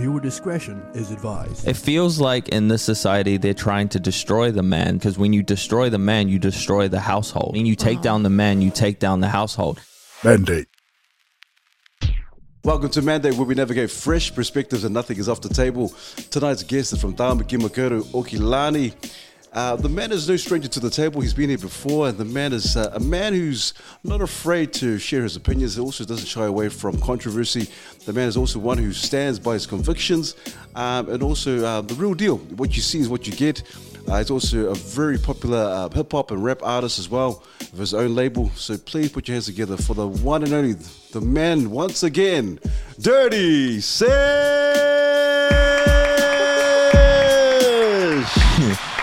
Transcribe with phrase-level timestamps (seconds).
[0.00, 1.68] Viewer discretion is advised.
[1.68, 5.42] It feels like in this society they're trying to destroy the man because when you
[5.42, 7.54] destroy the man, you destroy the household.
[7.54, 8.04] When you take uh-huh.
[8.04, 9.78] down the man, you take down the household.
[10.24, 10.68] Mandate.
[12.64, 15.92] Welcome to Mandate, where we navigate fresh perspectives and nothing is off the table.
[16.30, 18.94] Tonight's guest is from Tāmaki Makaurau, Aukilani.
[19.52, 21.20] Uh, the man is no stranger to the table.
[21.20, 23.74] He's been here before, and the man is uh, a man who's
[24.04, 25.74] not afraid to share his opinions.
[25.74, 27.68] He also doesn't shy away from controversy.
[28.06, 30.36] The man is also one who stands by his convictions,
[30.76, 32.38] um, and also uh, the real deal.
[32.38, 33.62] What you see is what you get.
[34.08, 37.78] Uh, he's also a very popular uh, hip hop and rap artist as well, of
[37.78, 38.50] his own label.
[38.50, 40.74] So please put your hands together for the one and only,
[41.12, 42.60] the man once again,
[43.00, 44.89] Dirty Sesh.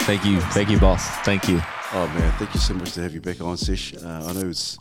[0.07, 0.39] Thank you.
[0.39, 1.05] Thank you, boss.
[1.25, 1.59] Thank you.
[1.91, 3.93] Oh man, thank you so much to have you back on, Sesh.
[3.93, 4.77] Uh, I know it's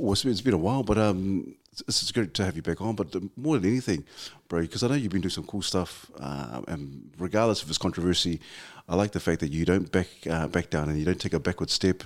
[0.00, 2.62] oh, it's been, it's been a while, but um, it's, it's great to have you
[2.62, 2.96] back on.
[2.96, 4.04] But more than anything,
[4.48, 7.78] bro, because I know you've been doing some cool stuff, uh, and regardless of its
[7.78, 8.40] controversy,
[8.88, 11.34] I like the fact that you don't back uh, back down and you don't take
[11.34, 12.02] a backward step.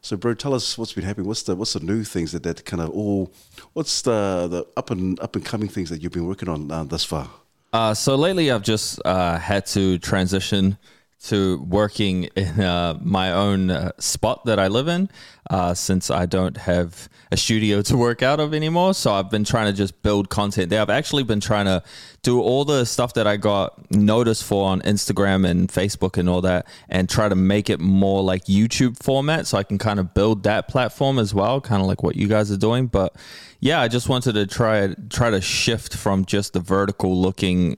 [0.00, 1.26] So, bro, tell us what's been happening.
[1.26, 3.32] What's the what's the new things that that kind of all?
[3.72, 6.84] What's the the up and up and coming things that you've been working on uh,
[6.84, 7.28] thus far?
[7.72, 10.78] Uh, so lately, I've just uh, had to transition
[11.22, 15.08] to working in uh, my own uh, spot that I live in
[15.50, 18.94] uh, since I don't have a studio to work out of anymore.
[18.94, 20.82] So I've been trying to just build content there.
[20.82, 21.82] I've actually been trying to
[22.22, 26.40] do all the stuff that I got noticed for on Instagram and Facebook and all
[26.42, 30.14] that and try to make it more like YouTube format so I can kind of
[30.14, 32.86] build that platform as well, kind of like what you guys are doing.
[32.86, 33.14] But
[33.60, 37.76] yeah, I just wanted to try try to shift from just the vertical looking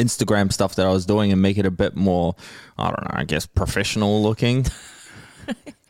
[0.00, 2.34] Instagram stuff that I was doing and make it a bit more,
[2.78, 4.66] I don't know, I guess professional looking.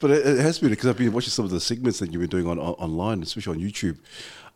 [0.00, 2.20] But it, it has been because I've been watching some of the segments that you've
[2.20, 3.98] been doing on, on online, especially on YouTube.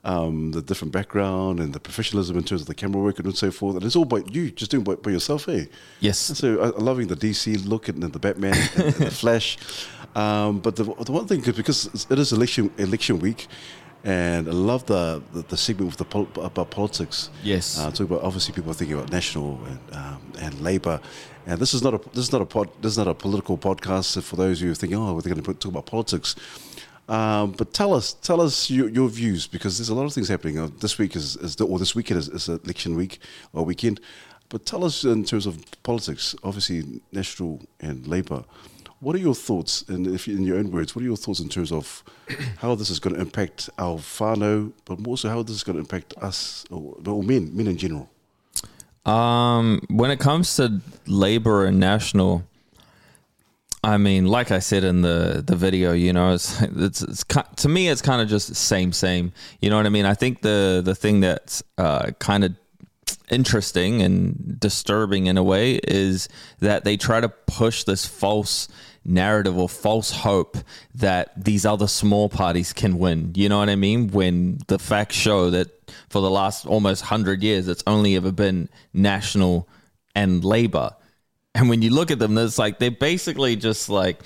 [0.03, 3.51] Um, the different background and the professionalism in terms of the camera work and so
[3.51, 5.65] forth, and it's all by you, just doing by, by yourself, eh?
[6.01, 6.29] Yes.
[6.29, 9.57] And so I'm loving the DC look and the Batman and, and the Flash,
[10.15, 13.47] um, but the, the one thing because it is election election week,
[14.05, 17.31] and I love the the, the segment with the pol- about politics.
[17.43, 17.79] Yes.
[17.79, 21.01] Uh, talk about obviously people are thinking about national and um, and Labour,
[21.47, 23.59] and this is not a this is not a pod, this is not a political
[23.59, 24.23] podcast.
[24.23, 26.37] For those who are thinking, oh, we're going to talk about politics.
[27.09, 30.29] Um, but tell us, tell us your, your views because there's a lot of things
[30.29, 30.59] happening.
[30.59, 33.19] Uh, this week is, is the, or this weekend is, is election week
[33.53, 34.01] or weekend.
[34.49, 38.45] But tell us in terms of politics, obviously national and Labour.
[39.05, 41.51] What are your thoughts, and if in your own words, what are your thoughts in
[41.51, 42.03] terms of
[42.59, 45.77] how this is going to impact our whānau, but more so how this is going
[45.77, 48.09] to impact us or, or men, men in general?
[49.05, 52.45] Um, when it comes to labor and national,
[53.83, 57.25] I mean, like I said in the the video, you know, it's it's, it's
[57.57, 59.35] to me, it's kind of just same same.
[59.61, 60.07] You know what I mean?
[60.07, 62.55] I think the the thing that's uh, kind of
[63.31, 66.29] interesting and disturbing in a way is
[66.61, 68.69] that they try to push this false
[69.05, 70.57] narrative or false hope
[70.95, 73.33] that these other small parties can win.
[73.35, 74.09] You know what I mean?
[74.09, 75.69] When the facts show that
[76.09, 79.69] for the last almost 100 years, it's only ever been national
[80.15, 80.95] and labor.
[81.55, 84.21] And when you look at them, it's like they're basically just like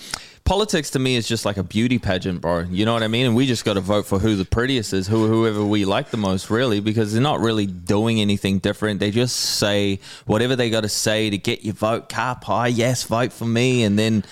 [0.49, 2.61] politics to me is just like a beauty pageant, bro.
[2.61, 3.27] You know what I mean?
[3.27, 6.11] And we just got to vote for who the prettiest is, who whoever we like
[6.11, 8.99] the most, really, because they're not really doing anything different.
[8.99, 12.09] They just say whatever they got to say to get your vote.
[12.09, 14.25] Ka pai, yes, vote for me, and then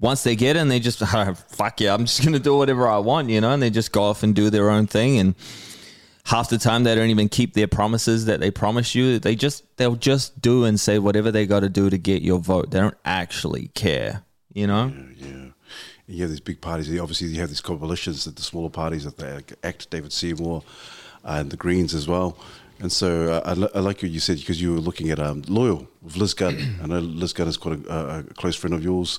[0.00, 2.98] once they get in, they just "Ah, fuck yeah, I'm just gonna do whatever I
[2.98, 5.34] want, you know, and they just go off and do their own thing and
[6.24, 9.62] half the time they don't even keep their promises that they promise you they just
[9.76, 12.80] they'll just do and say whatever they got to do to get your vote they
[12.80, 15.46] don't actually care you know Yeah.
[16.08, 16.88] You have these big parties.
[17.00, 20.62] Obviously, you have these coalitions that the smaller parties that they ACT, David Seymour,
[21.24, 22.38] and the Greens as well.
[22.78, 25.88] And so uh, I, like what you said because you were looking at um, Loyal
[26.02, 26.76] with Liz Gunn.
[26.80, 29.18] I know Liz Gunn is quite a, a close friend of yours.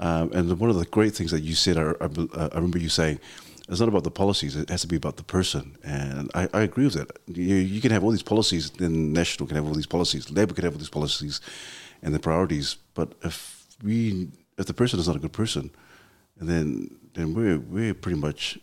[0.00, 2.88] Um, and one of the great things that you said, I, I, I remember you
[2.88, 3.20] saying,
[3.68, 5.76] it's not about the policies, it has to be about the person.
[5.84, 7.18] And I, I agree with that.
[7.28, 10.54] You, you can have all these policies, then National can have all these policies, Labour
[10.54, 11.40] can have all these policies
[12.02, 12.78] and the priorities.
[12.94, 14.28] But if we,
[14.58, 15.70] if the person is not a good person,
[16.40, 18.58] then then we're we're pretty much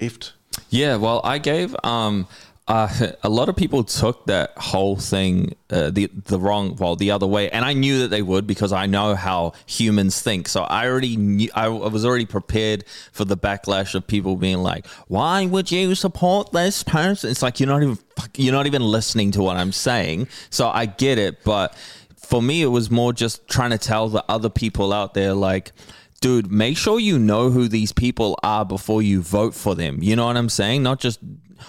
[0.00, 0.32] effed.
[0.70, 2.26] Yeah, well, I gave um
[2.68, 2.88] uh,
[3.22, 7.26] a lot of people took that whole thing uh, the the wrong well the other
[7.26, 10.48] way, and I knew that they would because I know how humans think.
[10.48, 14.86] So I already knew I was already prepared for the backlash of people being like,
[15.08, 17.98] "Why would you support this person?" It's like you're not even
[18.36, 20.28] you're not even listening to what I'm saying.
[20.50, 21.74] So I get it, but
[22.16, 25.72] for me, it was more just trying to tell the other people out there like
[26.20, 30.02] dude, make sure you know who these people are before you vote for them.
[30.02, 30.82] You know what I'm saying?
[30.82, 31.20] Not just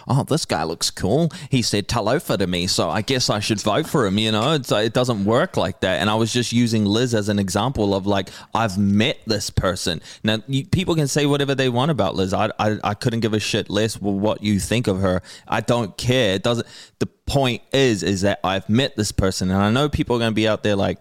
[0.08, 1.30] oh, this guy looks cool.
[1.50, 4.18] He said talofa to me, so I guess I should vote for him.
[4.18, 6.02] You know, it's, it doesn't work like that.
[6.02, 10.02] And I was just using Liz as an example of like, I've met this person.
[10.24, 12.34] Now, you, people can say whatever they want about Liz.
[12.34, 15.22] I, I, I couldn't give a shit less what you think of her.
[15.48, 16.36] I don't care.
[16.36, 16.68] It doesn't,
[17.00, 19.52] the point is, is that I've met this person.
[19.52, 21.00] And I know people are going to be out there like,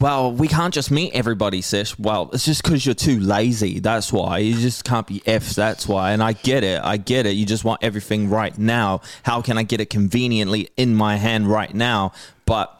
[0.00, 1.98] well, we can't just meet everybody, Sesh.
[1.98, 3.80] Well, it's just because you're too lazy.
[3.80, 4.38] That's why.
[4.38, 5.54] You just can't be F's.
[5.54, 6.12] That's why.
[6.12, 6.80] And I get it.
[6.82, 7.32] I get it.
[7.32, 9.02] You just want everything right now.
[9.24, 12.12] How can I get it conveniently in my hand right now?
[12.46, 12.74] But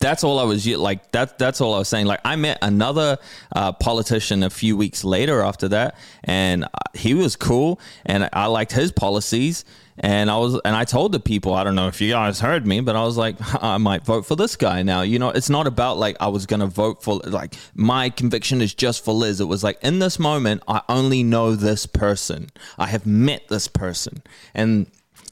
[0.00, 1.12] that's all I was like.
[1.12, 2.06] That that's all I was saying.
[2.06, 3.18] Like I met another
[3.54, 8.46] uh, politician a few weeks later after that, and uh, he was cool, and I
[8.46, 9.64] liked his policies.
[9.98, 12.66] And I was, and I told the people, I don't know if you guys heard
[12.66, 15.02] me, but I was like, I might vote for this guy now.
[15.02, 18.74] You know, it's not about like I was gonna vote for like my conviction is
[18.74, 19.40] just for Liz.
[19.40, 22.50] It was like in this moment, I only know this person.
[22.78, 24.22] I have met this person,
[24.54, 24.86] and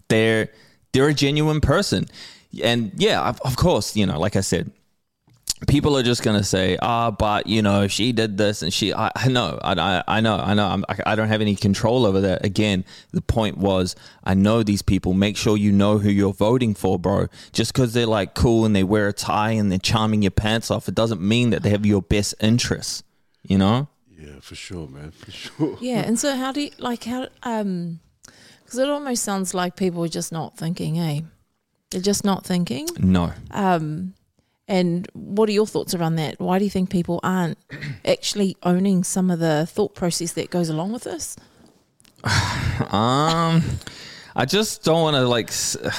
[0.09, 0.49] they're
[0.93, 2.07] they're a genuine person
[2.63, 4.71] and yeah, of, of course, you know, like I said,
[5.69, 8.93] people are just going to say, ah, but you know, she did this and she,
[8.93, 12.21] I, I know, I, I know, I know, I'm, I don't have any control over
[12.23, 12.45] that.
[12.45, 15.15] Again, the point was, I know these people.
[15.15, 17.29] Make sure you know who you're voting for, bro.
[17.53, 20.71] Just because they're like cool and they wear a tie and they're charming your pants
[20.71, 23.03] off, it doesn't mean that they have your best interests,
[23.43, 23.89] you know?
[24.17, 25.79] Yeah, for sure, man, for sure.
[25.81, 28.01] Yeah, and so how do you, like, how, um,
[28.65, 31.21] because it almost sounds like people are just not thinking, eh?
[31.91, 32.89] They're just not thinking.
[32.99, 33.33] No.
[33.51, 34.15] Um,
[34.67, 36.41] and what are your thoughts around that?
[36.41, 37.59] Why do you think people aren't
[38.05, 41.37] actually owning some of the thought process that goes along with this?
[42.91, 43.63] um,
[44.35, 45.51] I just don't want to like.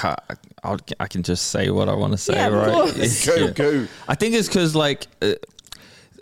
[0.64, 3.24] I'll, I can just say what I want to say, Yeah, right?
[3.26, 3.88] Go, go.
[4.08, 5.08] I think it's because like.
[5.22, 5.34] Uh,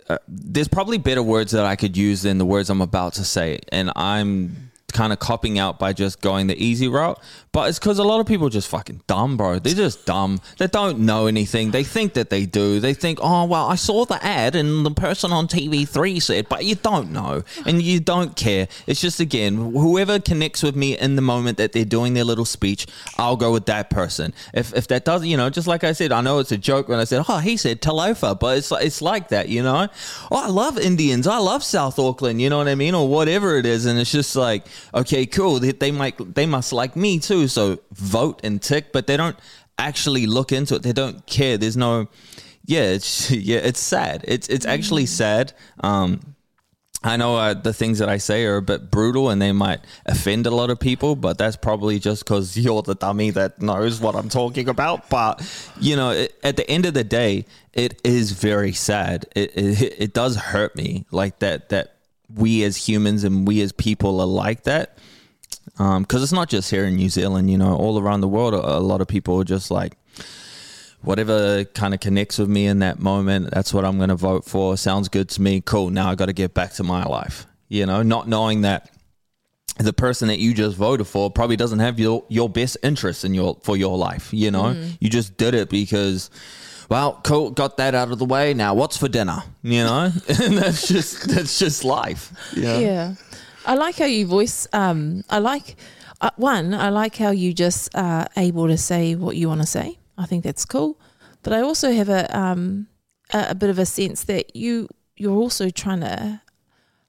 [0.06, 3.24] uh, there's probably better words that I could use than the words I'm about to
[3.24, 7.18] say, and I'm kind of copping out by just going the easy route.
[7.54, 9.60] But it's because a lot of people are just fucking dumb, bro.
[9.60, 10.40] They're just dumb.
[10.58, 11.70] They don't know anything.
[11.70, 12.80] They think that they do.
[12.80, 16.64] They think, oh, well, I saw the ad and the person on TV3 said, but
[16.64, 18.66] you don't know and you don't care.
[18.88, 22.44] It's just, again, whoever connects with me in the moment that they're doing their little
[22.44, 24.34] speech, I'll go with that person.
[24.52, 26.88] If, if that doesn't, you know, just like I said, I know it's a joke
[26.88, 29.86] when I said, oh, he said Talofa, but it's, it's like that, you know?
[30.32, 31.28] Oh, I love Indians.
[31.28, 32.96] I love South Auckland, you know what I mean?
[32.96, 33.86] Or whatever it is.
[33.86, 35.60] And it's just like, okay, cool.
[35.60, 37.43] They, they might, they must like me too.
[37.48, 39.36] So vote and tick, but they don't
[39.78, 40.82] actually look into it.
[40.82, 41.58] They don't care.
[41.58, 42.08] There's no,
[42.64, 44.24] yeah, it's yeah, it's sad.
[44.26, 45.52] It's it's actually sad.
[45.80, 46.34] Um,
[47.06, 49.80] I know uh, the things that I say are a bit brutal and they might
[50.06, 54.00] offend a lot of people, but that's probably just because you're the dummy that knows
[54.00, 55.10] what I'm talking about.
[55.10, 55.42] But
[55.78, 57.44] you know, it, at the end of the day,
[57.74, 59.26] it is very sad.
[59.36, 61.68] It, it it does hurt me like that.
[61.68, 61.96] That
[62.34, 64.98] we as humans and we as people are like that
[65.76, 67.50] because um, it's not just here in New Zealand.
[67.50, 69.96] You know, all around the world, a, a lot of people are just like,
[71.04, 74.44] whatever kind of connects with me in that moment, that's what I'm going to vote
[74.44, 74.76] for.
[74.76, 75.60] Sounds good to me.
[75.60, 75.90] Cool.
[75.90, 77.46] Now I got to get back to my life.
[77.68, 78.90] You know, not knowing that
[79.78, 83.34] the person that you just voted for probably doesn't have your your best interests in
[83.34, 84.32] your for your life.
[84.32, 86.30] You know, you just did it because.
[86.90, 88.52] Well, cool, got that out of the way.
[88.52, 89.42] Now, what's for dinner?
[89.62, 92.30] You know, and that's just that's just life.
[92.54, 92.78] Yeah.
[92.78, 93.14] Yeah.
[93.66, 94.66] I like how you voice.
[94.72, 95.76] Um, I like
[96.20, 96.74] uh, one.
[96.74, 99.98] I like how you just are able to say what you want to say.
[100.18, 100.98] I think that's cool.
[101.42, 102.86] But I also have a um,
[103.32, 106.40] a, a bit of a sense that you you're also trying to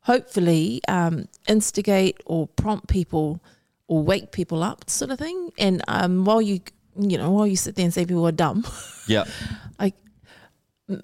[0.01, 3.41] hopefully um, instigate or prompt people
[3.87, 5.51] or wake people up, sort of thing.
[5.57, 6.61] And um, while you
[6.97, 8.65] you know while you sit there and say people are dumb,
[9.07, 9.25] Yeah.
[9.79, 9.93] I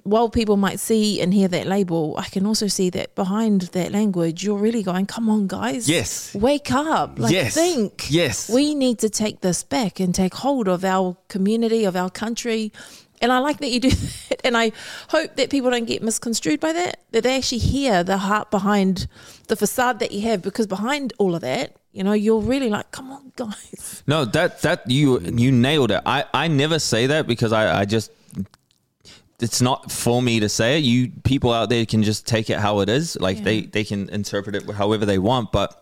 [0.04, 3.92] while people might see and hear that label, I can also see that behind that
[3.92, 6.36] language, you're really going, "Come on, guys, Yes.
[6.36, 7.56] wake up, like Yes.
[7.56, 8.48] think, Yes.
[8.50, 12.72] we need to take this back and take hold of our community, of our country."
[13.24, 13.90] And I like that you do
[14.30, 14.72] that, and I
[15.10, 16.98] hope that people don't get misconstrued by that.
[17.12, 19.08] That they actually hear the heart behind
[19.48, 22.92] the facade that you have, because behind all of that, you know, you're really like,
[22.92, 26.02] "Come on, guys." No, that that you you nailed it.
[26.06, 28.12] I I never say that because I I just
[29.42, 30.84] it's not for me to say it.
[30.84, 33.20] You people out there can just take it how it is.
[33.20, 35.78] Like they they can interpret it however they want, but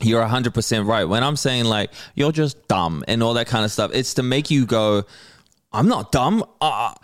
[0.00, 1.04] you're 100% right.
[1.04, 4.22] When I'm saying like you're just dumb and all that kind of stuff, it's to
[4.22, 5.04] make you go
[5.72, 6.44] I'm not dumb.
[6.60, 6.94] Uh,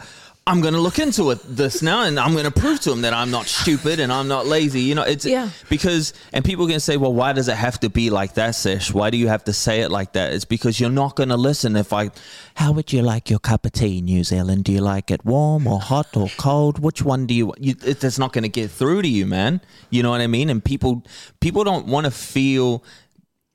[0.47, 3.01] I'm going to look into it this now and I'm going to prove to him
[3.01, 4.83] that I'm not stupid and I'm not lazy.
[4.83, 5.49] You know, it's Yeah.
[5.71, 8.93] because, and people can say, well, why does it have to be like that, Sesh?
[8.93, 10.35] Why do you have to say it like that?
[10.35, 12.11] It's because you're not going to listen if I,
[12.57, 14.65] how would you like your cup of tea, New Zealand?
[14.65, 16.79] Do you like it warm or hot or cold?
[16.79, 19.63] Which one do you, you it's not going to get through to you, man.
[19.89, 20.51] You know what I mean?
[20.51, 21.05] And people,
[21.41, 22.85] people don't want to feel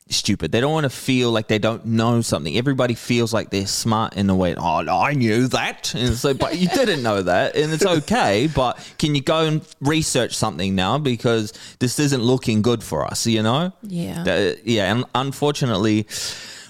[0.09, 0.51] stupid.
[0.51, 2.55] They don't want to feel like they don't know something.
[2.57, 4.55] Everybody feels like they're smart in a way.
[4.55, 5.93] Oh, no, I knew that.
[5.95, 8.47] And so, but you didn't know that, and it's okay.
[8.53, 13.25] But can you go and research something now because this isn't looking good for us?
[13.27, 13.73] You know?
[13.83, 14.23] Yeah.
[14.23, 14.91] That- yeah.
[14.91, 16.07] And unfortunately,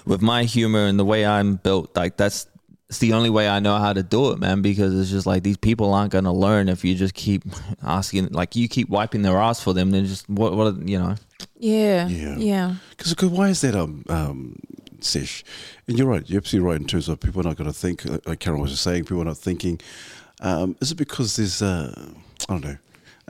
[0.06, 2.46] with my humor and the way I'm built, like that's.
[2.90, 5.44] It's the only way I know how to do it, man, because it's just like
[5.44, 7.44] these people aren't going to learn if you just keep
[7.84, 9.92] asking, like you keep wiping their ass for them.
[9.92, 11.14] Then just what, what, you know,
[11.56, 12.08] Yeah.
[12.08, 12.36] Yeah.
[12.36, 12.74] Yeah.
[12.90, 14.56] Because why is that, um, um,
[14.98, 15.44] Sesh?
[15.86, 16.28] And you're right.
[16.28, 18.60] You're absolutely right in terms of people are not going to think, like- like Karen
[18.60, 19.80] was just saying, people are not thinking.
[20.40, 21.94] Um, is it because there's, uh,
[22.48, 22.76] I don't know.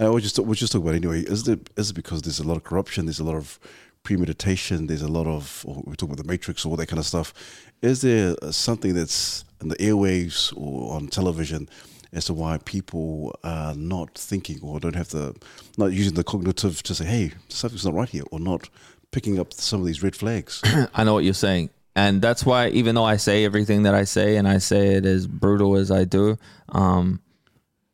[0.01, 1.21] Uh, we'll just we'll just talk about it anyway.
[1.21, 3.05] Is it is it because there's a lot of corruption?
[3.05, 3.59] There's a lot of
[4.05, 4.87] premeditation.
[4.87, 7.05] There's a lot of or we talk about the Matrix or all that kind of
[7.05, 7.35] stuff.
[7.83, 11.69] Is there uh, something that's in the airwaves or on television
[12.13, 15.35] as to why people are not thinking or don't have the
[15.79, 18.69] not using the cognitive to say, hey, something's not right here, or not
[19.11, 20.61] picking up some of these red flags?
[20.95, 21.71] I know what you're saying.
[21.97, 25.05] And that's why, even though I say everything that I say and I say it
[25.05, 26.39] as brutal as I do,
[26.71, 27.21] um,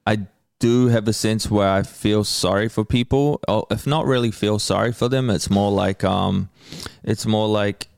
[0.07, 0.27] I
[0.59, 3.41] do have a sense where I feel sorry for people.
[3.49, 6.51] Or if not really feel sorry for them, it's more like, um,
[7.03, 7.89] it's more like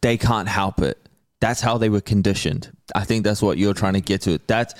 [0.00, 0.98] they can't help it.
[1.40, 2.70] That's how they were conditioned.
[2.94, 4.40] I think that's what you're trying to get to.
[4.46, 4.74] That's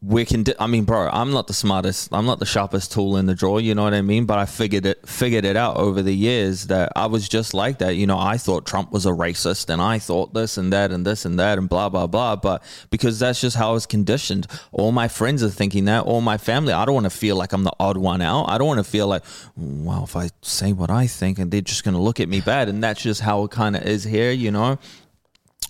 [0.00, 0.44] we can.
[0.58, 2.12] I mean, bro, I'm not the smartest.
[2.12, 3.60] I'm not the sharpest tool in the drawer.
[3.60, 4.26] You know what I mean?
[4.26, 7.78] But I figured it figured it out over the years that I was just like
[7.78, 7.94] that.
[7.96, 11.06] You know, I thought Trump was a racist, and I thought this and that and
[11.06, 12.36] this and that and blah blah blah.
[12.36, 14.46] But because that's just how I was conditioned.
[14.72, 16.04] All my friends are thinking that.
[16.04, 16.72] All my family.
[16.72, 18.46] I don't want to feel like I'm the odd one out.
[18.48, 19.22] I don't want to feel like,
[19.56, 22.40] well, if I say what I think, and they're just going to look at me
[22.40, 22.68] bad.
[22.68, 24.32] And that's just how it kind of is here.
[24.32, 24.78] You know.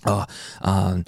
[0.05, 0.25] Oh,
[0.61, 1.05] um,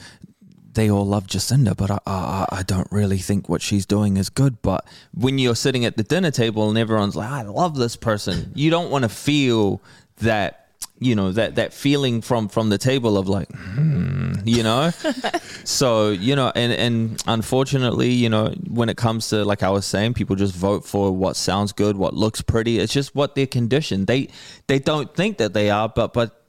[0.76, 4.30] they all love Jacinda, but I, I, I don't really think what she's doing is
[4.30, 4.62] good.
[4.62, 8.52] But when you're sitting at the dinner table and everyone's like, I love this person,
[8.54, 9.82] you don't want to feel
[10.18, 10.68] that,
[11.00, 14.92] you know, that, that feeling from, from the table of like, hmm, you know?
[15.64, 19.86] so, you know, and, and unfortunately, you know, when it comes to, like I was
[19.86, 22.80] saying, people just vote for what sounds good, what looks pretty.
[22.80, 24.08] It's just what they're conditioned.
[24.08, 24.28] They,
[24.68, 26.42] they don't think that they are, but, but,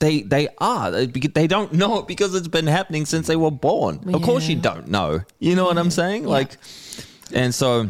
[0.00, 3.50] they they are They- they don't know it because it's been happening since they were
[3.50, 4.00] born.
[4.14, 5.22] Of course, you don't know.
[5.38, 6.24] You know what I'm saying?
[6.24, 6.56] Like,
[7.32, 7.88] and so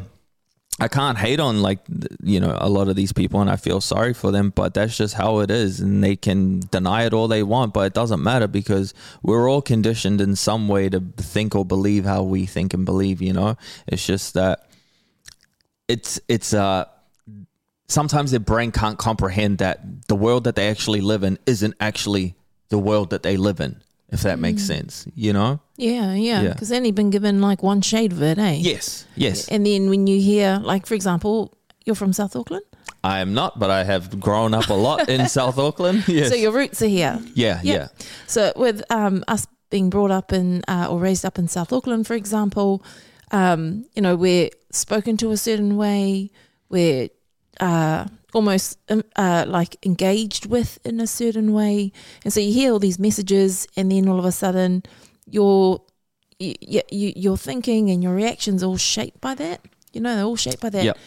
[0.81, 1.81] I can't hate on like
[2.23, 4.50] you know a lot of these people, and I feel sorry for them.
[4.55, 7.87] But that's just how it is, and they can deny it all they want, but
[7.87, 12.23] it doesn't matter because we're all conditioned in some way to think or believe how
[12.23, 13.21] we think and believe.
[13.21, 13.57] You know,
[13.88, 14.69] it's just that
[15.88, 16.85] it's it's uh
[17.88, 22.35] sometimes their brain can't comprehend that the world that they actually live in isn't actually
[22.71, 23.81] the world that they live in.
[24.11, 25.61] If that makes sense, you know.
[25.77, 26.41] Yeah, yeah.
[26.41, 26.53] Because yeah.
[26.55, 28.57] Because only been given like one shade of it, eh?
[28.59, 29.47] Yes, yes.
[29.49, 31.53] And then when you hear, like, for example,
[31.85, 32.65] you're from South Auckland,
[33.05, 36.09] I am not, but I have grown up a lot in South Auckland.
[36.09, 36.31] Yes.
[36.31, 37.19] so your roots are here.
[37.35, 37.75] yeah, Yeah.
[37.75, 37.88] yeah,
[38.27, 42.07] So with um, us being brought up in uh, or raised up in South Auckland,
[42.07, 42.83] for example,
[43.31, 46.31] um, you know, we're spoken to a certain way,
[46.71, 47.11] we're
[47.61, 51.92] uh, almost um, uh, like engaged with in a certain way,
[52.25, 54.82] and so you hear all these messages, and then all of a sudden,
[55.26, 55.82] your
[56.38, 59.61] you, you, your thinking and your reactions all shaped by that.
[59.92, 60.85] You know, they're all shaped by that.
[60.85, 60.99] Yep.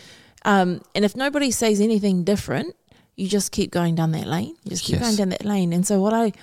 [0.43, 2.75] Um, and if nobody says anything different,
[3.15, 4.55] you just keep going down that lane.
[4.63, 5.03] You just keep Yes.
[5.03, 5.71] going down that lane.
[5.71, 6.33] And so what I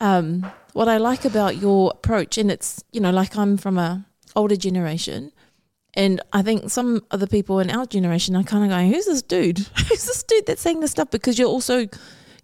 [0.00, 4.06] um, what I like about your approach, and it's you know like I'm from a
[4.34, 5.32] older generation,
[5.94, 9.06] and I think some of the people in our generation are kind of going, "Who's
[9.06, 9.58] this dude?
[9.88, 11.86] Who's this dude that's saying this stuff?" Because you're also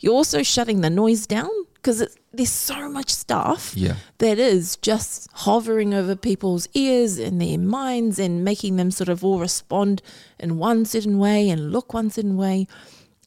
[0.00, 5.28] you're also shutting the noise down because there's so much stuff yeah, that is just
[5.32, 10.02] hovering over people's ears and their minds and making them sort of all respond
[10.38, 12.66] in one certain way and look one certain way.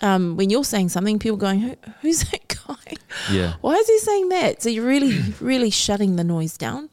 [0.01, 2.93] Um, when you're saying something, people going, Who, "Who's that guy?
[3.31, 6.89] yeah, Why is he saying that?" So you're really, really shutting the noise down.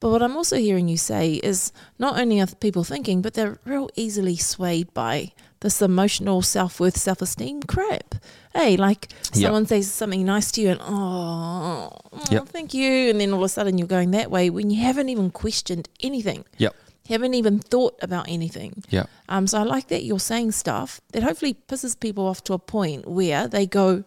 [0.00, 3.58] But what I'm also hearing you say is not only are people thinking, but they're
[3.66, 8.14] real easily swayed by this emotional self worth, self esteem crap.
[8.54, 9.42] Hey, like Yep.
[9.44, 12.48] someone says something nice to you and oh, oh Yep.
[12.48, 15.08] thank you, and then all of a sudden you're going that way when you haven't
[15.10, 16.74] even questioned anything, yep,
[17.08, 18.82] haven't even thought about anything.
[18.88, 22.54] yep, Um, so I like that you're saying stuff that hopefully pisses people off to
[22.54, 24.02] a point where they go,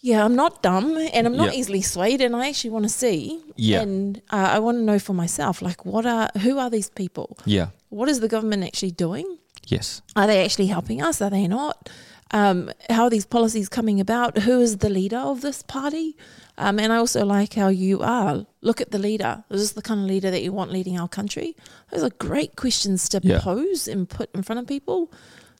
[0.00, 1.58] "Yeah, I'm not dumb, and I'm not Yeah.
[1.60, 3.82] easily swayed, and I actually want to see, Yeah.
[3.82, 7.36] and uh, I want to know for myself, like, what are who are these people?
[7.44, 9.26] yeah, What is the government actually doing?
[9.66, 11.20] yes, Are they actually helping us?
[11.20, 11.88] Are they not?
[12.30, 14.38] Um, how are these policies coming about?
[14.46, 16.14] Who is the leader of this party?
[16.58, 18.44] Um, and I also like how you are.
[18.60, 19.44] Look at the leader.
[19.50, 21.56] Is this the kind of leader that you want leading our country?
[21.90, 23.40] Those are great questions to Yeah.
[23.40, 25.10] pose and put in front of people.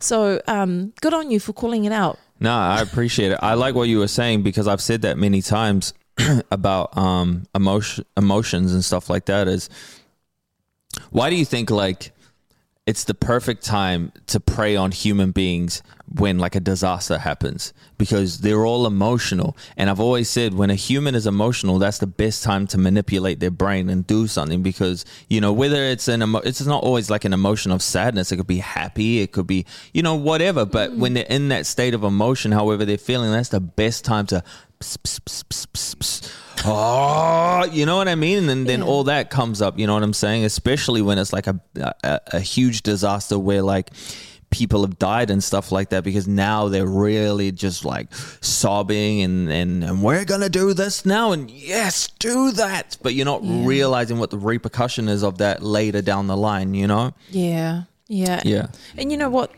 [0.01, 2.19] So um, good on you for calling it out.
[2.41, 3.39] No, I appreciate it.
[3.43, 5.93] I like what you were saying because I've said that many times
[6.51, 9.69] about um emotion emotions and stuff like that is
[11.11, 12.13] why do you think like
[12.87, 15.83] it's the perfect time to prey on human beings
[16.15, 19.57] when like a disaster happens because they're all emotional.
[19.77, 23.41] And i've always said when a human is emotional that's the best time to manipulate
[23.41, 27.11] their brain and do something because you know whether it's an emo- it's not always
[27.11, 28.33] like an emotion of sadness.
[28.33, 29.21] It could be happy.
[29.21, 30.65] It could be you know whatever.
[30.65, 30.99] But mm.
[30.99, 34.43] when they're in that state of emotion however they're feeling that's the best time to
[34.81, 36.33] pss, pss, pss,
[36.65, 38.39] oh ah, you know what i mean?
[38.39, 38.87] And then, then Yeah.
[38.87, 39.79] all that comes up.
[39.79, 40.45] You know what i'm saying?
[40.45, 41.61] Especially when it's like a,
[42.05, 43.91] a a huge disaster where like
[44.51, 48.09] people have died and stuff like that because now they're really just like
[48.41, 53.27] sobbing and and, and we're gonna do this now and yes do that but you're
[53.27, 53.67] not Yeah.
[53.67, 58.41] realizing what the repercussion is of that later down the line you know Yeah, yeah,
[58.45, 59.51] yeah And you know what?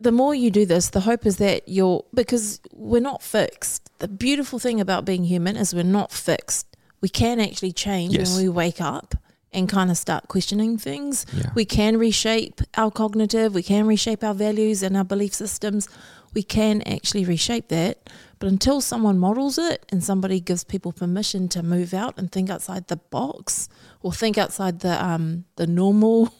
[0.00, 3.88] The more you do this, the hope is that you're because we're not fixed.
[4.00, 6.66] The beautiful thing about being human is we're not fixed.
[7.00, 8.34] We can actually change Yes.
[8.34, 9.14] when we wake up
[9.52, 11.26] and kind of start questioning things.
[11.32, 11.50] Yeah.
[11.54, 15.88] We can reshape our cognitive, we can reshape our values and our belief systems.
[16.34, 18.08] We can actually reshape that.
[18.38, 22.48] But until someone models it and somebody gives people permission to move out and think
[22.48, 23.68] outside the box
[24.00, 26.32] or think outside the um the normal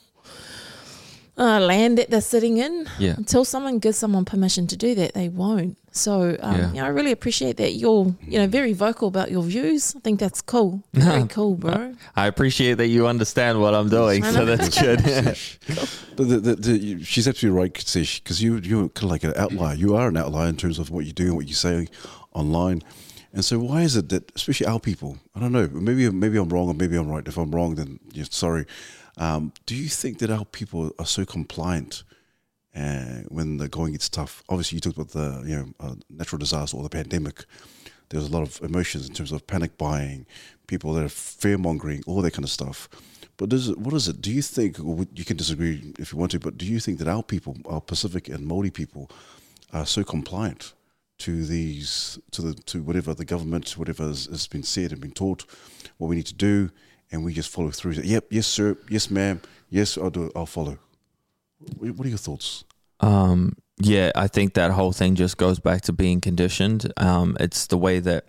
[1.39, 2.87] uh, land that they're sitting in.
[2.99, 3.15] Yeah.
[3.17, 5.77] Until someone gives someone permission to do that, they won't.
[5.91, 6.69] So, um, Yeah.
[6.69, 9.95] you know, I really appreciate that you're, you know, very vocal about your views.
[9.97, 10.83] I think that's cool.
[10.95, 11.95] Very cool, bro.
[12.17, 15.01] i appreciate that you understand what i'm doing so that's good
[16.17, 19.33] But the, the, the, she's absolutely right, Sesh, because you, you're kind of like an
[19.37, 19.75] outlier.
[19.75, 21.89] You are an outlier in terms of what you do and what you say
[22.35, 22.83] online.
[23.33, 26.51] And so, why is it that, especially our people, I don't know, maybe maybe I'm
[26.51, 27.27] wrong or maybe I'm right.
[27.27, 28.67] If I'm wrong, then yeah, sorry.
[29.17, 32.05] Um, do you think that our people are so compliant
[32.75, 34.43] uh, when the going gets tough?
[34.49, 37.45] Obviously, you talked about the you know uh, natural disaster or the pandemic.
[38.09, 40.27] There's a lot of emotions in terms of panic buying,
[40.67, 42.89] people that are fear mongering, all that kind of stuff.
[43.39, 44.21] But does it, what is it?
[44.21, 46.39] Do you think you can disagree if you want to?
[46.39, 49.11] But do you think that our people, our Pacific and Maori people,
[49.73, 50.75] are so compliant
[51.19, 55.13] to these to the to whatever the government, whatever has, has been said and been
[55.13, 55.45] taught,
[55.99, 56.71] what we need to do,
[57.13, 57.93] and we just follow through?
[57.93, 60.79] Yep, yes, sir, yes, ma'am, yes, I'll do it, I'll follow.
[61.79, 62.65] What are your thoughts?
[63.01, 66.93] Um, yeah, I think that whole thing just goes back to being conditioned.
[66.97, 68.27] Um, it's the way that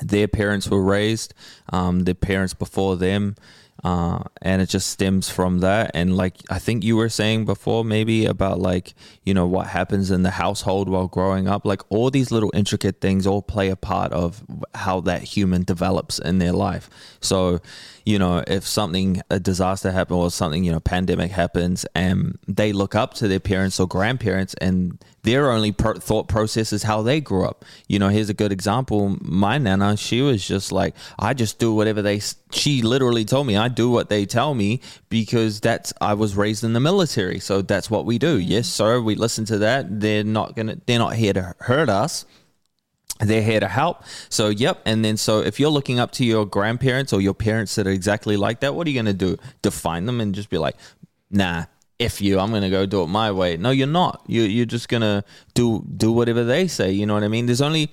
[0.00, 1.34] their parents were raised,
[1.72, 3.36] um, their parents before them,
[3.84, 5.90] uh, and it just stems from that.
[5.94, 10.10] And like I think you were saying before, maybe about like you know what happens
[10.10, 11.64] in the household while growing up.
[11.64, 14.42] Like all these little intricate things all play a part of
[14.74, 16.88] how that human develops in their life.
[17.20, 17.60] So
[18.04, 22.72] you know, if something, a disaster happened or something, you know, pandemic happens and they
[22.72, 27.02] look up to their parents or grandparents and their only pro- thought process is how
[27.02, 27.64] they grew up.
[27.86, 29.16] You know, here's a good example.
[29.20, 33.56] My nana, she was just like, I just do whatever they, she literally told me,
[33.56, 37.38] I do what they tell me because that's, I was raised in the military.
[37.38, 38.38] So that's what we do.
[38.38, 38.48] Mm.
[38.48, 39.00] Yes, sir.
[39.00, 40.00] We listen to that.
[40.00, 42.24] They're not going to, they're not here to hurt us
[43.22, 44.04] they're here to help.
[44.28, 44.80] So, yep.
[44.84, 47.90] And then, so if you're looking up to your grandparents or your parents that are
[47.90, 49.36] exactly like that, what are you going to do?
[49.62, 50.76] Define them and just be like,
[51.30, 51.64] nah,
[51.98, 53.56] if you, I'm to go do it my way.
[53.56, 54.22] No, you're not.
[54.26, 56.92] You, you're just to do, do whatever they say.
[56.92, 57.46] You know what I mean?
[57.46, 57.90] There's only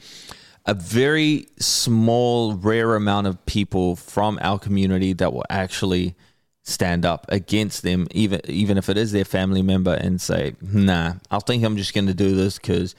[0.65, 6.15] a very small, rare amount of people from our community that will actually
[6.63, 11.13] stand up against them, even even if it is their family member, and say, "Nah,
[11.31, 12.93] I think I'm just to do this because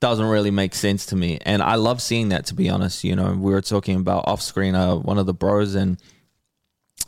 [0.00, 2.46] doesn't really make sense to me." And I love seeing that.
[2.46, 4.74] To be honest, you know, we were talking about off screen.
[4.74, 6.00] Uh, one of the bros and.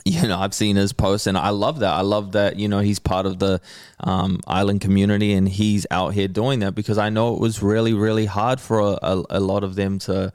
[0.04, 1.92] You know, I've seen his posts, and I love that.
[1.92, 2.58] I love that.
[2.58, 3.60] You know, he's part of the
[4.00, 7.92] um, island community, and he's out here doing that because I know it was really,
[7.92, 10.32] really hard for a, a, a lot of them to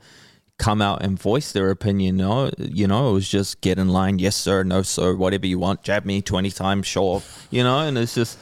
[0.60, 2.18] come out and voice their opinion.
[2.18, 5.58] Know, you know, it was just get in line, yes sir, no sir, whatever you
[5.58, 7.24] want, jab me twenty times, sure.
[7.50, 8.38] You know, and it's just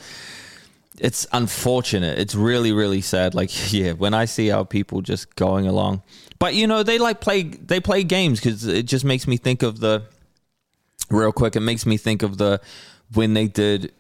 [1.01, 2.19] it's unfortunate.
[2.19, 3.33] It's really, really sad.
[3.33, 6.03] Like, yeah, when I see our people just going along,
[6.39, 9.63] but you know, they like play they play games because it just makes me think
[9.63, 10.03] of the
[11.09, 11.55] real quick.
[11.55, 12.61] It makes me think of the
[13.13, 13.93] when they did.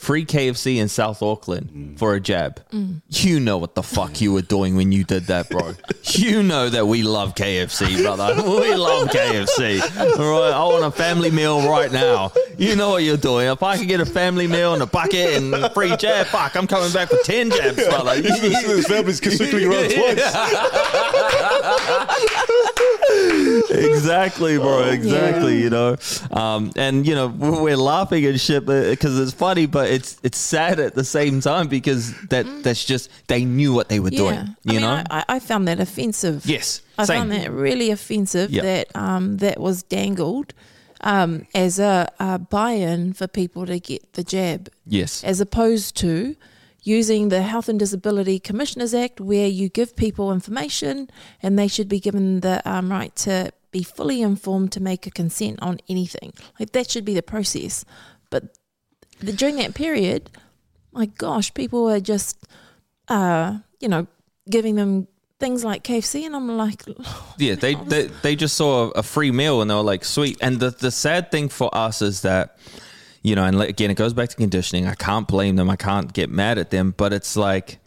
[0.00, 1.98] Free KFC in South Auckland mm.
[1.98, 2.66] for a jab.
[2.70, 3.02] Mm.
[3.10, 5.74] You know what the fuck you were doing when you did that, bro.
[6.04, 8.34] you know that we love KFC, brother.
[8.60, 9.82] We love KFC.
[10.18, 12.32] All right, I want a family meal right now.
[12.56, 13.48] You know what you're doing.
[13.48, 16.56] If I could get a family meal and a bucket and a free jab, fuck,
[16.56, 18.22] I'm coming back for 10 jabs, brother.
[18.22, 20.34] His family's circling around twice.
[23.70, 24.84] exactly, bro.
[24.90, 25.60] Exactly.
[25.62, 25.96] You know,
[26.30, 30.80] um, and you know we're laughing and shit because it's funny, but it's it's sad
[30.80, 34.38] at the same time because that that's just they knew what they were doing.
[34.38, 35.02] I You mean, know.
[35.10, 36.44] I, I found that offensive.
[36.46, 36.82] yes.
[36.98, 37.18] I same.
[37.20, 38.62] found that really offensive Yeah.
[38.62, 40.52] that um, that was dangled
[41.02, 45.24] um, as a, a buy-in for people to get the jab, yes.
[45.24, 46.36] as opposed to
[46.82, 51.10] using the Health and Disability Commissioners Act, where you give people information
[51.42, 55.10] and they should be given the um, right to be fully informed to make a
[55.10, 56.32] consent on anything.
[56.58, 57.84] Like that should be the process.
[58.30, 58.56] But
[59.20, 60.30] the, during that period,
[60.92, 62.46] my gosh, people were just,
[63.08, 64.06] uh, you know,
[64.48, 65.06] giving them
[65.38, 66.82] things like KFC, and I'm like,
[67.38, 70.38] Yeah, they, they they just saw a, a free meal and they were like, sweet.
[70.40, 72.58] And the the sad thing for us is that,
[73.22, 74.86] you know, and again, it goes back to conditioning.
[74.86, 75.68] I can't blame them.
[75.68, 77.79] I can't get mad at them, but it's like,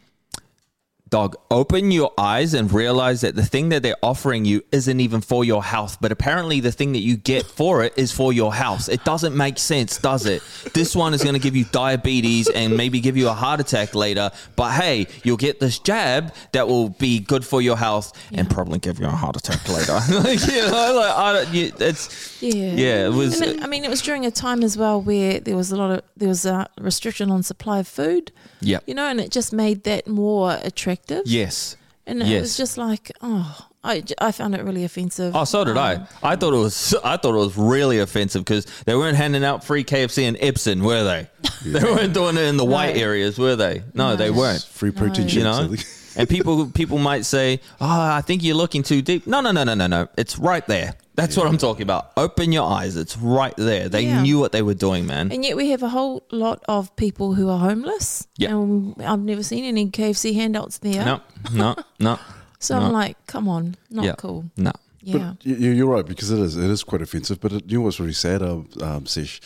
[1.14, 5.22] dog, open your eyes and realize that the thing that they're offering you isn't even
[5.22, 8.52] for your health, but apparently the thing that you get for it is for your
[8.52, 8.90] house.
[8.90, 10.42] It doesn't make sense, does it?
[10.74, 13.94] This one is going to give you diabetes and maybe give you a heart attack
[13.94, 18.50] later, but hey, you'll get this jab that will be good for your health and
[18.50, 19.94] probably give you a heart attack later.
[20.20, 23.84] like, you know, like, I don't, you, it's, Yeah, Yeah, it was- it, I mean,
[23.86, 26.44] it was during a time as well where there was a lot of there was
[26.48, 28.32] a restriction on supply of food.
[28.64, 28.80] Yeah.
[28.86, 31.24] You know, and it just made that more attractive.
[31.26, 31.78] Yes.
[32.08, 35.36] and it was just like, oh, I, I found it really offensive.
[35.36, 35.96] Oh, so did I.
[35.96, 36.96] Um, I thought it was.
[37.04, 40.80] I thought it was really offensive because they weren't handing out free KFC in Epsom,
[40.82, 41.28] were they?
[41.66, 43.02] They weren't doing it in the white No.
[43.02, 43.84] areas, were they?
[43.94, 44.62] No, they weren't.
[44.64, 45.30] Free protein No.
[45.30, 45.36] shakes.
[45.38, 45.76] You know.
[46.22, 49.64] and people people might say, "Oh, I think you're looking too deep." No, no, no,
[49.64, 50.08] no, no, no.
[50.18, 50.96] It's right there.
[51.16, 52.12] That's what I'm talking about.
[52.18, 52.96] Open your eyes.
[52.96, 53.88] It's right there.
[53.88, 54.22] They Yeah.
[54.24, 55.32] knew what they were doing, man.
[55.32, 58.28] And yet we have a whole lot of people who are homeless.
[58.38, 58.56] Yeah.
[58.56, 61.06] And I've never seen any KFC handouts there.
[61.06, 61.22] No,
[61.54, 62.18] no, no,
[62.60, 62.86] So no.
[62.86, 64.16] I'm like, come on, not Yeah.
[64.18, 64.46] cool.
[64.58, 64.72] no.
[65.06, 65.34] Yeah.
[65.38, 67.40] But you- you're right because it is it is quite offensive.
[67.42, 69.42] But it, you know what's really sad, um, um, Sesh?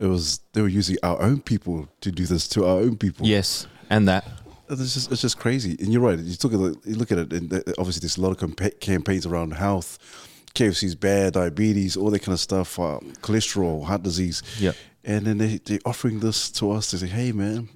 [0.00, 3.24] It was they were using our own people to do this to our own people.
[3.26, 4.24] Yes, and that.
[4.68, 5.76] It's just it's just crazy.
[5.78, 6.18] And you're right.
[6.18, 8.38] You look at it, you look at it, and uh, obviously there's a lot of
[8.38, 9.98] campa- campaigns around health.
[10.56, 14.42] KFC's bad, diabetes, all that kind of stuff, uh, cholesterol, heart disease.
[14.58, 14.74] Yep.
[15.04, 16.90] And then they they're offering this to us.
[16.90, 17.68] They say, "Hey, man."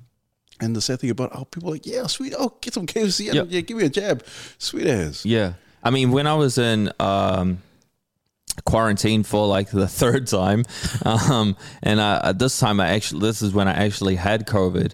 [0.62, 2.35] And the sad thing about oh, people are like, "Yeah, sweet.
[2.37, 3.33] Oh, get some KFC.
[3.33, 3.47] Yep.
[3.51, 4.25] Yeah, give me a jab,
[4.59, 5.55] sweet ass." Yeah.
[5.83, 7.62] I mean, when I was in um,
[8.64, 10.64] quarantine for like the third time,
[11.05, 14.93] um, and uh, this time I actually, this is when I actually had COVID.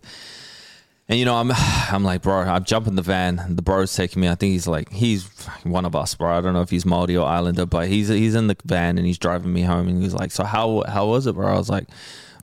[1.09, 1.53] And you know, I'm,
[1.90, 3.45] I'm like, bro, I jump in the van.
[3.49, 4.29] The bro's taking me.
[4.29, 5.29] I think he's like, he's
[5.62, 6.37] one of us, bro.
[6.37, 9.07] I don't know if he's Maori or Islander, but he's he's in the van and
[9.07, 9.88] he's driving me home.
[9.88, 11.47] And he's like, so how how was it, bro?
[11.47, 11.88] I was like,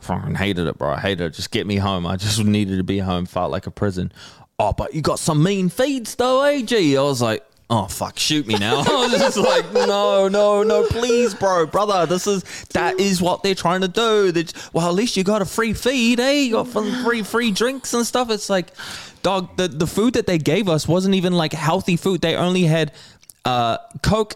[0.02, 0.94] fucking hated it, bro.
[0.94, 1.34] I hated it.
[1.34, 2.06] Just get me home.
[2.06, 3.26] I just needed to be home.
[3.26, 4.12] Felt like a prison.
[4.60, 6.98] Oh, but you got some mean feeds though, AG.
[6.98, 8.80] I was like, oh fuck, shoot me now.
[8.88, 12.06] I was just like, no, no, no, please, bro, brother.
[12.06, 14.32] This is that is what they're trying to do.
[14.32, 16.32] They, well, at least you got a free feed, eh?
[16.34, 18.30] You got free free drinks and stuff.
[18.30, 18.72] It's like,
[19.24, 22.22] dog, the the food that they gave us wasn't even like healthy food.
[22.22, 22.92] They only had
[23.44, 24.36] uh, Coke,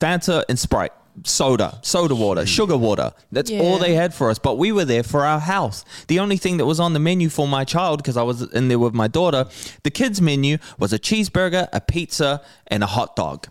[0.00, 0.92] Fanta, and Sprite.
[1.22, 3.12] Soda, soda water, sugar water.
[3.30, 4.38] That's all they had for us.
[4.40, 5.84] But we were there for our health.
[6.08, 8.66] The only thing that was on the menu for my child, because I was in
[8.68, 9.46] there with my daughter,
[9.84, 13.46] the kids' menu was a cheeseburger, a pizza, and a hot dog.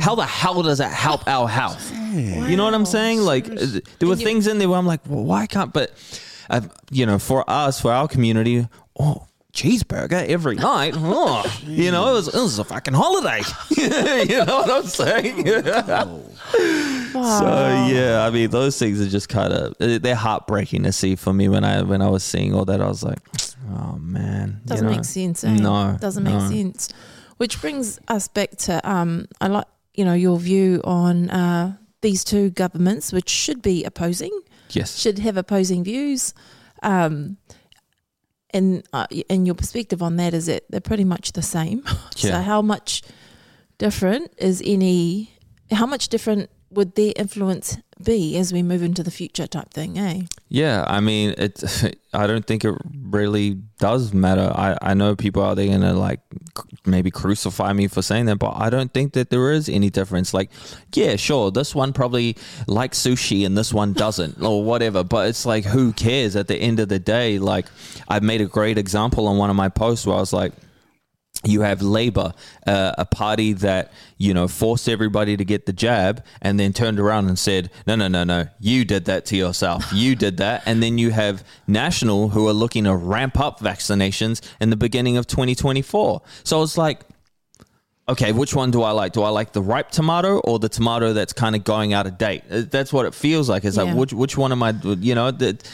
[0.00, 1.92] How the hell does that help our health?
[2.14, 2.96] You know what I'm Wow.
[2.96, 3.20] saying?
[3.20, 5.74] Like there were you- things in there where I'm like, well, why can't?
[5.74, 5.92] But
[6.48, 8.66] uh, you know, for us, for our community,
[8.98, 9.26] oh.
[9.54, 13.40] Cheeseburger every night, oh, you know, it was, it was a fucking holiday.
[13.70, 15.46] you know what I'm saying?
[17.14, 17.46] So
[17.88, 21.48] yeah, I mean, those things are just kind of they're heartbreaking to see for me
[21.48, 22.80] when I when I was seeing all that.
[22.80, 23.20] I was like,
[23.70, 24.92] oh man, Doesn't know?
[24.96, 25.44] make sense.
[25.44, 25.54] Eh?
[25.54, 26.48] No, doesn't make no.
[26.48, 26.92] sense.
[27.36, 32.24] Which brings us back to um, I like you know your view on uh, these
[32.24, 34.36] two governments, which should be opposing,
[34.70, 36.34] Yes, should have opposing views.
[36.82, 37.36] Um,
[38.54, 41.84] and uh, and your perspective on that is that they're pretty much the same.
[42.16, 43.02] so how much
[43.76, 45.32] different is any?
[45.70, 49.98] How much different would their influence be as we move into the future, type thing?
[49.98, 50.22] Eh?
[50.48, 50.84] yeah.
[50.86, 51.62] I mean, it.
[52.14, 54.52] I don't think it really does matter.
[54.54, 56.20] I I know people out there gonna like
[56.86, 60.32] maybe crucify me for saying that, but I don't think that there is any difference.
[60.34, 60.50] Like,
[60.94, 62.36] yeah, sure, this one probably
[62.66, 65.02] likes sushi and this one doesn't, or whatever.
[65.02, 66.36] But it's like, who cares?
[66.36, 67.66] At the end of the day, like,
[68.08, 70.52] I made a great example on one of my posts where I was like.
[71.46, 72.32] You have Labor,
[72.66, 76.98] uh, a party that you know forced everybody to get the jab, and then turned
[76.98, 79.84] around and said, "No, no, no, no, you did that to yourself.
[79.92, 84.40] You did that." And then you have National, who are looking to ramp up vaccinations
[84.60, 86.22] in the beginning of 2024.
[86.42, 87.00] So it's like,
[88.08, 89.12] okay, which one do I like?
[89.12, 92.18] Do I like the ripe tomato or the tomato that's kind of going out of
[92.18, 92.42] date?
[92.48, 93.64] That's what it feels like.
[93.64, 93.84] It's Yeah.
[93.84, 94.70] like which which one am I?
[94.82, 95.68] You know that.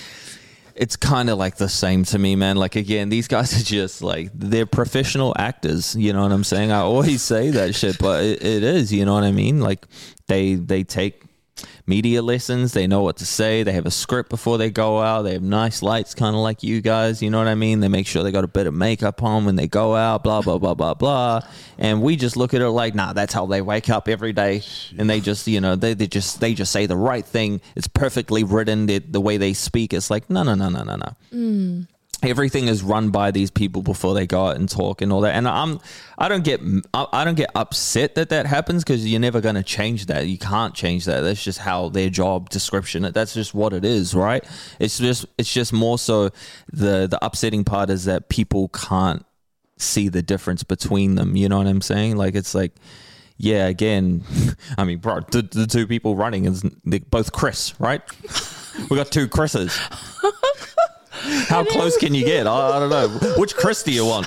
[0.80, 2.56] It's kind of like the same to me, man.
[2.56, 5.94] Like again, these guys are just like they're professional actors.
[5.94, 6.72] You know what I'm saying?
[6.72, 8.92] I always say that shit, but it, it is.
[8.92, 9.60] You know what I mean?
[9.60, 9.86] Like
[10.26, 11.22] they they take
[11.90, 12.72] media lessons.
[12.72, 13.64] They know what to say.
[13.64, 15.22] They have a script before they go out.
[15.22, 17.20] They have nice lights, kind of like you guys.
[17.20, 17.80] You know what I mean?
[17.80, 20.22] They make sure they got a bit of makeup on when they go out.
[20.22, 21.40] Blah blah blah blah blah.
[21.78, 24.62] And we just look at it like, nah, that's how they wake up every day,
[24.96, 27.60] and they just, you know, they, they just they just say the right thing.
[27.74, 28.86] It's perfectly written.
[28.86, 31.86] The, the way they speak, it's like, no no no no no no mm.
[32.22, 35.34] Everything is run by these people before they go out and talk and all that.
[35.34, 35.80] And i'm
[36.18, 36.60] i don't get
[36.94, 40.26] i don't get upset that that happens because you're never going to change that.
[40.26, 41.20] You can't change that.
[41.20, 44.44] That's just how their job description that's just what it is right?
[44.78, 46.30] It's just it's just more so
[46.72, 49.24] the the upsetting part is that people can't
[49.78, 52.16] see the difference between them you know what i'm saying?
[52.16, 52.72] Like it's like
[53.38, 54.22] yeah again
[54.78, 58.02] i mean bro the, the two people running is they're both chris right?
[58.88, 59.76] We got two chris's
[61.48, 62.46] how close can you get?
[62.46, 63.08] I, I don't know.
[63.36, 64.26] Which Chris do you want?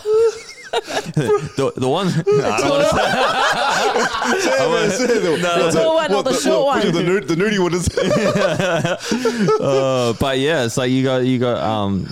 [1.55, 2.07] the, the one.
[2.27, 3.03] I don't want to say.
[5.23, 6.93] The tall one or the short which one?
[6.93, 7.87] the, nerd, the nerdy one is?
[9.59, 12.07] Uh, but yeah, it's like you got you got um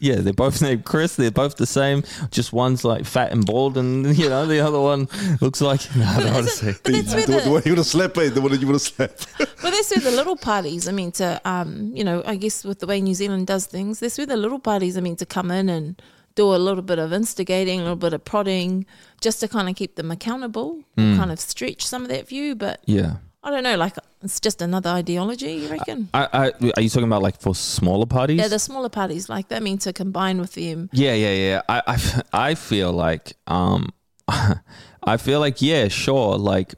[0.00, 1.14] yeah, they're both named Chris.
[1.16, 2.02] They're both the same.
[2.30, 5.08] Just one's like fat and bald, and you know the other one
[5.40, 5.82] looks like.
[5.94, 6.74] No, I don't want to say.
[6.82, 8.30] But that's where the, the the, one you want to slap, eh?
[8.30, 9.12] The one you want to slap.
[9.38, 12.78] But that's where the little parties are meant to, um, you know, I guess with
[12.78, 15.50] the way New Zealand does things, that's where the little parties are meant to come
[15.50, 16.00] in and
[16.34, 18.86] do a little bit of instigating, a little bit of prodding,
[19.20, 22.54] just to kind of keep them accountable, kind of stretch some of that view.
[22.54, 23.16] But Yeah.
[23.42, 26.10] I don't know, like it's just another ideology, you reckon?
[26.12, 28.38] I, I, are you talking about like for smaller parties?
[28.38, 30.90] yeah, the smaller parties, like that mean to combine with them.
[30.92, 31.62] Yeah, yeah, yeah.
[31.68, 33.88] I, I, I feel like, um,
[34.28, 36.36] I feel like, yeah, sure.
[36.36, 36.74] Like,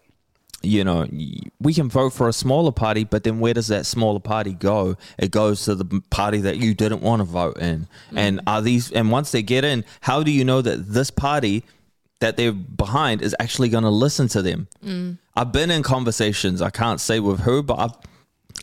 [0.62, 1.06] you know,
[1.60, 4.96] we can vote for a smaller party, but then where does that smaller party go?
[5.18, 7.86] It goes to the party that you didn't want to vote in.
[8.10, 8.18] Mm.
[8.18, 11.64] And are these, and once they get in, how do you know that this party
[12.20, 14.68] that they're behind is actually going to listen to them?
[14.84, 15.18] Mm.
[15.34, 17.96] I've been in conversations, I can't say with who, but I've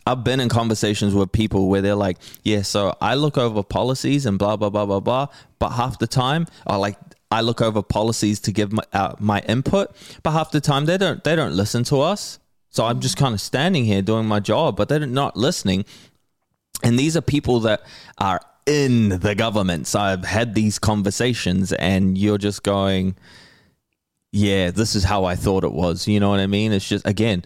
[0.06, 4.24] I've been in conversations with people where they're like, yeah, so I look over policies
[4.24, 5.26] and blah blah blah blah blah,
[5.58, 6.96] but half the time, I like
[7.30, 10.98] I look over policies to give my uh, my input, but half the time they
[10.98, 12.38] don't they don't listen to us.
[12.70, 15.84] So I'm just kind of standing here doing my job, but they're not listening.
[16.82, 17.82] And these are people that
[18.18, 19.94] are in the governments.
[19.94, 23.16] I've had these conversations, and you're just going,
[24.32, 26.06] yeah, this is how I thought it was.
[26.06, 26.72] You know what I mean?
[26.72, 27.44] It's just again,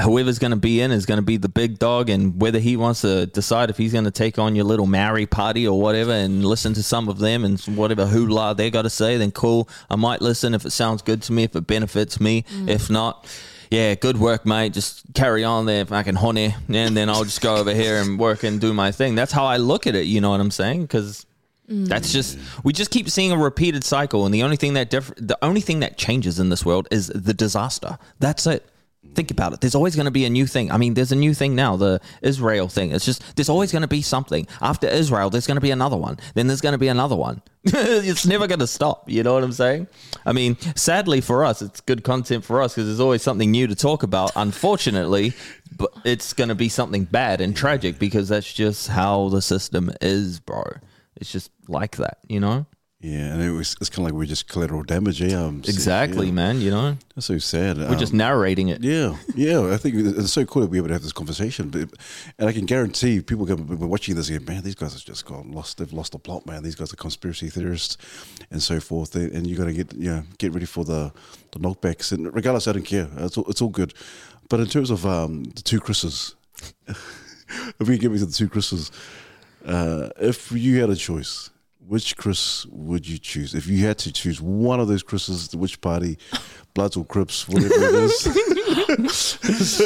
[0.00, 2.76] whoever's going to be in is going to be the big dog, and whether he
[2.76, 6.12] wants to decide if he's going to take on your little Maori party or whatever,
[6.12, 9.68] and listen to some of them and whatever hoopla they got to say, then cool.
[9.90, 12.42] I might listen if it sounds good to me, if it benefits me.
[12.42, 12.68] Mm.
[12.68, 13.26] If not.
[13.70, 14.72] Yeah, good work, mate.
[14.72, 18.42] Just carry on there, fucking honey, and then I'll just go over here and work
[18.42, 19.14] and do my thing.
[19.14, 20.06] That's how I look at it.
[20.06, 20.82] You know what I'm saying?
[20.82, 21.26] Because
[21.70, 21.86] mm.
[21.86, 25.12] that's just we just keep seeing a repeated cycle, and the only thing that diff-
[25.16, 27.98] the only thing that changes in this world is the disaster.
[28.20, 28.66] That's it.
[29.14, 29.60] Think about it.
[29.60, 30.70] There's always going to be a new thing.
[30.70, 32.90] I mean, there's a new thing now, the Israel thing.
[32.92, 34.46] It's just there's always going to be something.
[34.60, 36.18] After Israel, there's going to be another one.
[36.34, 37.42] Then there's going to be another one.
[37.64, 39.08] it's never going to stop.
[39.08, 39.86] You know what I'm saying?
[40.26, 43.66] I mean, sadly for us, it's good content for us because there's always something new
[43.66, 44.32] to talk about.
[44.36, 45.32] Unfortunately,
[45.76, 49.90] but it's going to be something bad and tragic because that's just how the system
[50.00, 50.64] is, bro.
[51.16, 52.66] It's just like that, you know?
[53.00, 55.22] Yeah, and it was, it's kind of like we're just collateral damage.
[55.22, 56.32] Yeah, um, Exactly, yeah.
[56.32, 56.60] man.
[56.60, 57.78] You know, That's so sad.
[57.78, 58.82] we're just narrating it.
[58.82, 59.72] Yeah, yeah.
[59.72, 61.68] I think it's so cool to be able to have this conversation.
[61.68, 61.90] But
[62.38, 64.44] and I can guarantee people to be watching this again.
[64.46, 65.78] Man, these guys have just gone lost.
[65.78, 66.64] They've lost the plot, man.
[66.64, 67.98] These guys are conspiracy theorists
[68.50, 69.14] and so forth.
[69.14, 71.12] And you got to get yeah get ready for the
[71.52, 72.10] the knockbacks.
[72.10, 73.08] And regardless, I don't care.
[73.18, 73.94] It's all, it's all good.
[74.48, 76.34] But in terms of um, the two Chris's,
[76.88, 78.90] if we get me to the two Chris's,
[79.64, 81.50] uh, if you had a choice.
[81.88, 83.54] Which Chris would you choose?
[83.54, 86.18] If you had to choose one of those Chris's, which party,
[86.78, 89.38] Bloods or Crips, whatever it is,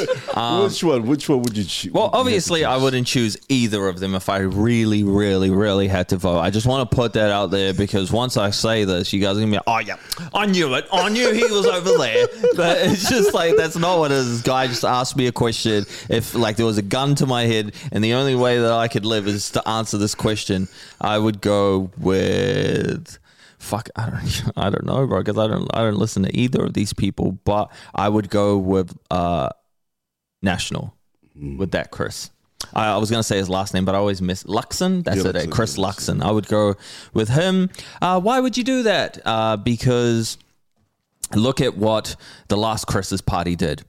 [0.63, 1.07] which one?
[1.07, 1.89] Which one would you choose?
[1.91, 6.09] Um, Well, obviously, I wouldn't choose either of them if I really, really, really had
[6.09, 6.37] to vote.
[6.37, 9.37] I just want to put that out there because once I say this, you guys
[9.37, 9.95] are gonna be, like, oh yeah,
[10.35, 10.85] I knew it.
[10.93, 12.27] I knew he was over there.
[12.55, 14.31] But it's just like that's not what it is.
[14.31, 15.85] This guy just asked me a question.
[16.09, 18.87] If like there was a gun to my head, and the only way that I
[18.87, 20.67] could live is to answer this question,
[21.01, 23.17] I would go with.
[23.63, 26.65] Fuck, I don't, I don't know, bro, because I don't, I don't listen to either
[26.65, 27.31] of these people.
[27.45, 29.49] But I would go with uh,
[30.41, 30.93] National
[31.57, 32.29] with that Chris.
[32.73, 35.03] I, I was gonna say his last name, but I always miss Luxon.
[35.03, 35.45] That's Yeah, it, eh?
[35.45, 36.21] Luxon, Chris yeah, Luxon.
[36.23, 36.75] I would go
[37.13, 37.69] with him.
[38.01, 39.19] Uh, why would you do that?
[39.25, 40.37] Uh, because
[41.33, 42.15] look at what
[42.49, 43.83] the last Chris's party did.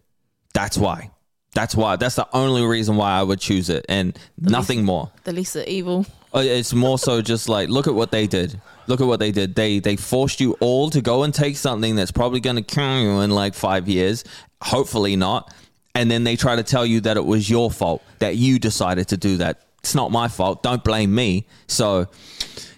[0.54, 1.10] That's why.
[1.54, 1.96] That's why.
[1.96, 5.10] That's the only reason why I would choose it, and nothing more.
[5.24, 6.06] The lesser evil.
[6.34, 8.60] Uh, It's more so just like look at what they did.
[8.86, 9.54] Look at what they did.
[9.54, 13.00] They they forced you all to go and take something that's probably going to kill
[13.00, 14.24] you in like five years.
[14.62, 15.52] Hopefully not.
[15.94, 19.08] And then they try to tell you that it was your fault that you decided
[19.08, 19.62] to do that.
[19.78, 20.62] It's not my fault.
[20.62, 21.46] Don't blame me.
[21.68, 22.08] So,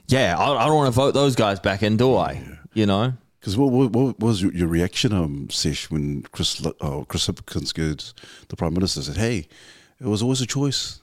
[0.09, 2.42] yeah, I, I don't want to vote those guys back in, do I?
[2.75, 3.14] You know.
[3.40, 8.12] Because what, what, what was your, reaction, um, Sesh, when Chris oh, Chris Hipkins
[8.49, 9.47] the Prime Minister said, hey,
[10.01, 11.01] it was always a choice.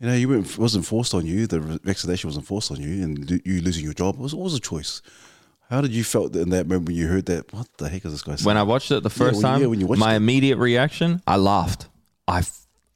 [0.00, 1.46] You know, you weren't, it wasn't forced on you.
[1.46, 5.02] The vaccination wasn't forced on you, and you losing your job was always a choice.
[5.70, 7.52] How did you felt in that moment when you heard that?
[7.52, 8.46] What the heck is this guy saying?
[8.46, 10.16] When I watched it the first when- time, yeah, my it.
[10.16, 11.88] immediate reaction, I laughed.
[12.26, 12.42] I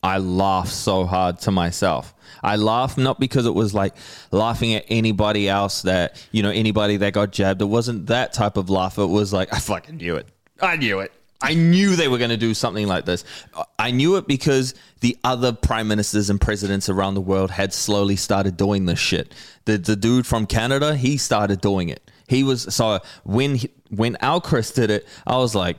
[0.05, 2.15] I laughed so hard to myself.
[2.43, 3.95] I laughed not because it was like
[4.33, 7.63] laughing at anybody else that, you know, anybody that got jabbed.
[7.63, 8.99] It wasn't that type of laugh.
[8.99, 10.27] It was like, I fucking knew it.
[10.61, 11.13] I knew it.
[11.43, 13.25] I knew they were going to do something like this.
[13.79, 18.17] I knew it because the other prime ministers and presidents around the world had slowly
[18.17, 19.35] started doing this shit.
[19.65, 22.11] The the dude from Canada, he started doing it.
[22.29, 25.79] He was so when he, when Al Chris did it, I was like,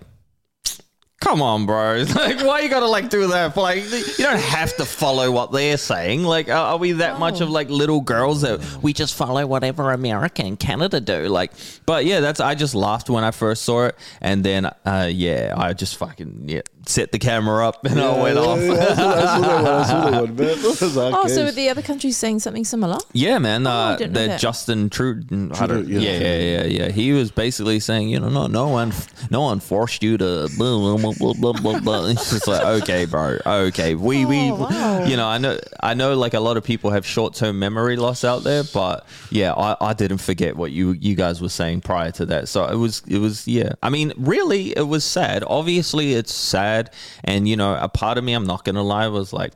[1.24, 2.04] Come on, bro.
[2.14, 3.56] Like, why you gotta like do that?
[3.56, 6.24] Like, you don't have to follow what they're saying.
[6.24, 9.92] Like, are, are we that much of like little girls that we just follow whatever
[9.92, 11.28] America and Canada do?
[11.30, 11.52] Like,
[11.86, 12.40] but yeah, that's.
[12.42, 16.44] I just laughed when I first saw it, and then, uh, yeah, I just fucking
[16.48, 18.60] yeah set the camera up and I went off.
[18.60, 19.66] Yeah, I, saw, I saw that one.
[19.66, 20.48] I saw that one, man.
[20.94, 21.46] That Oh, so case.
[21.46, 22.98] were the other countries saying something similar?
[23.14, 23.66] Yeah, man.
[23.68, 24.40] I Uh, didn't the that.
[24.40, 25.50] Justin Trudeau.
[25.54, 26.20] I Trudeau, yeah, yeah.
[26.20, 26.90] yeah, yeah, yeah.
[26.92, 28.92] He was basically saying, you know, no, no one,
[29.30, 30.50] no one forced you to.
[30.58, 32.06] Blah, blah, blah, blah, blah, blah.
[32.08, 33.96] It's just like, okay, bro, okay.
[33.96, 35.06] We, we, Oh, wow.
[35.06, 37.96] you know, I know, I know, like a lot of people have short term memory
[37.96, 41.82] loss out there, but yeah, I, I didn't forget what you, you guys were saying
[41.82, 42.50] prior to that.
[42.50, 43.74] So it was, it was, yeah.
[43.82, 45.44] I mean, really, it was sad.
[45.48, 46.73] Obviously, it's sad,
[47.24, 49.54] and you know, a part of me, I'm not gonna lie, was like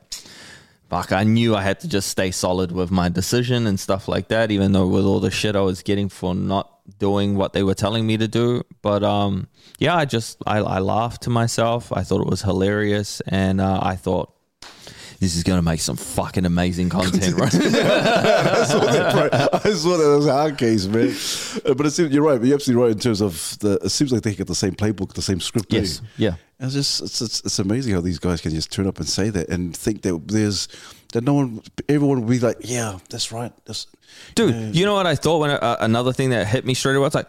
[0.88, 4.28] fuck, I knew I had to just stay solid with my decision and stuff like
[4.28, 7.62] that, even though with all the shit I was getting for not doing what they
[7.62, 8.62] were telling me to do.
[8.80, 11.92] But um, yeah, I just I, I laughed to myself.
[11.92, 14.32] I thought it was hilarious, and uh, I thought
[15.20, 17.54] this is gonna make some fucking amazing content, right?
[17.54, 19.12] I saw that.
[19.12, 19.70] Bro.
[19.70, 21.08] I saw that as our case, man.
[21.70, 22.42] Uh, But it seems, you're right.
[22.42, 23.78] You're absolutely right in terms of the.
[23.84, 25.72] It seems like they get the same playbook, the same script.
[25.72, 26.34] yes, yeah.
[26.60, 29.08] And it's just it's, it's it's amazing how these guys can just turn up and
[29.08, 30.68] say that and think that there's
[31.12, 33.52] that no one, everyone will be like, yeah, that's right.
[33.64, 33.86] That's
[34.34, 37.06] Dude, you know what I thought when uh, another thing that hit me straight away?
[37.06, 37.28] It's like,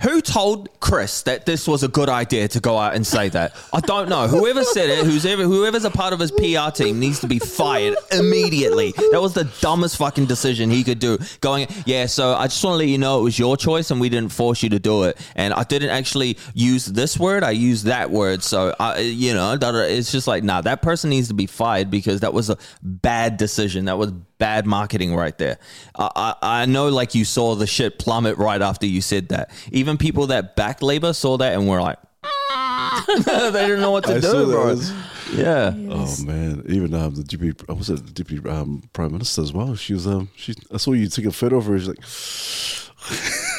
[0.00, 3.52] who told Chris that this was a good idea to go out and say that?
[3.72, 4.28] I don't know.
[4.28, 7.40] Whoever said it, who's ever, whoever's a part of his PR team needs to be
[7.40, 8.92] fired immediately.
[9.10, 11.18] That was the dumbest fucking decision he could do.
[11.40, 14.00] Going, yeah, so I just want to let you know it was your choice and
[14.00, 15.18] we didn't force you to do it.
[15.34, 18.44] And I didn't actually use this word, I used that word.
[18.44, 22.20] So, I, you know, it's just like, nah, that person needs to be fired because
[22.20, 23.86] that was a bad decision.
[23.86, 25.58] That was bad marketing right there.
[25.96, 26.10] I,
[26.42, 29.50] I, I know, like, you saw the shit plummet right after you said that.
[29.72, 31.98] Even people that back Labour saw that and were like,
[33.06, 33.22] they
[33.66, 34.66] didn't know what to I do, bro.
[34.66, 34.92] Was-
[35.34, 35.72] Yeah.
[35.90, 36.62] Oh man!
[36.68, 39.74] Even um, the deputy, I was it the deputy um, prime minister as well.
[39.76, 40.54] She was um, she.
[40.72, 41.78] I saw you take a photo of her.
[41.78, 41.98] She's like,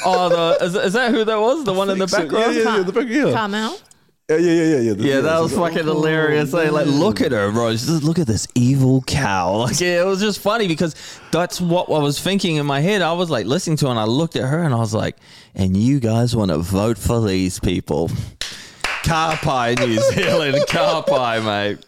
[0.06, 1.64] Oh, the, is, is that who that was?
[1.66, 2.56] The one in the so- background?
[2.56, 3.32] Yeah, yeah, yeah, the back, yeah.
[3.34, 3.78] Carmel.
[4.30, 4.94] Yeah, yeah, yeah, yeah, yeah.
[4.94, 6.54] The- Yeah, that was fucking oh, hilarious.
[6.54, 7.72] Like, like, look at her, bro.
[7.72, 9.50] Just look at this evil cow.
[9.70, 10.96] Like, yeah, it was just funny because
[11.32, 13.02] that's what I was thinking in my head.
[13.02, 15.18] I was like listening to, her and I looked at her and I was like,
[15.56, 18.12] "And you guys want to vote for these people?"
[19.04, 21.84] Ka pai, New Zealand, Ka pai, mate.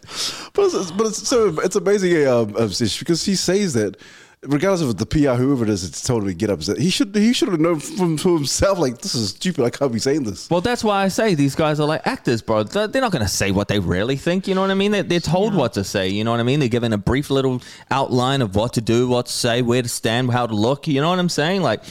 [0.53, 3.97] But it's, but it's so it's amazing, um, um, because he says that
[4.43, 6.77] regardless of the PR, whoever it is, it's totally get upset.
[6.77, 9.63] He should he should have known from himself like this is stupid.
[9.63, 10.49] I can't be saying this.
[10.49, 12.63] Well, that's why I say these guys are like actors, bro.
[12.63, 14.47] They're they're not going to say what they really think.
[14.47, 14.91] You know what I mean?
[14.91, 16.09] They're, they're told what to say.
[16.09, 16.59] You know what I mean?
[16.59, 19.89] They're given a brief little outline of what to do, what to say, where to
[19.89, 20.87] stand, how to look.
[20.87, 21.61] You know what I'm saying?
[21.61, 21.83] Like,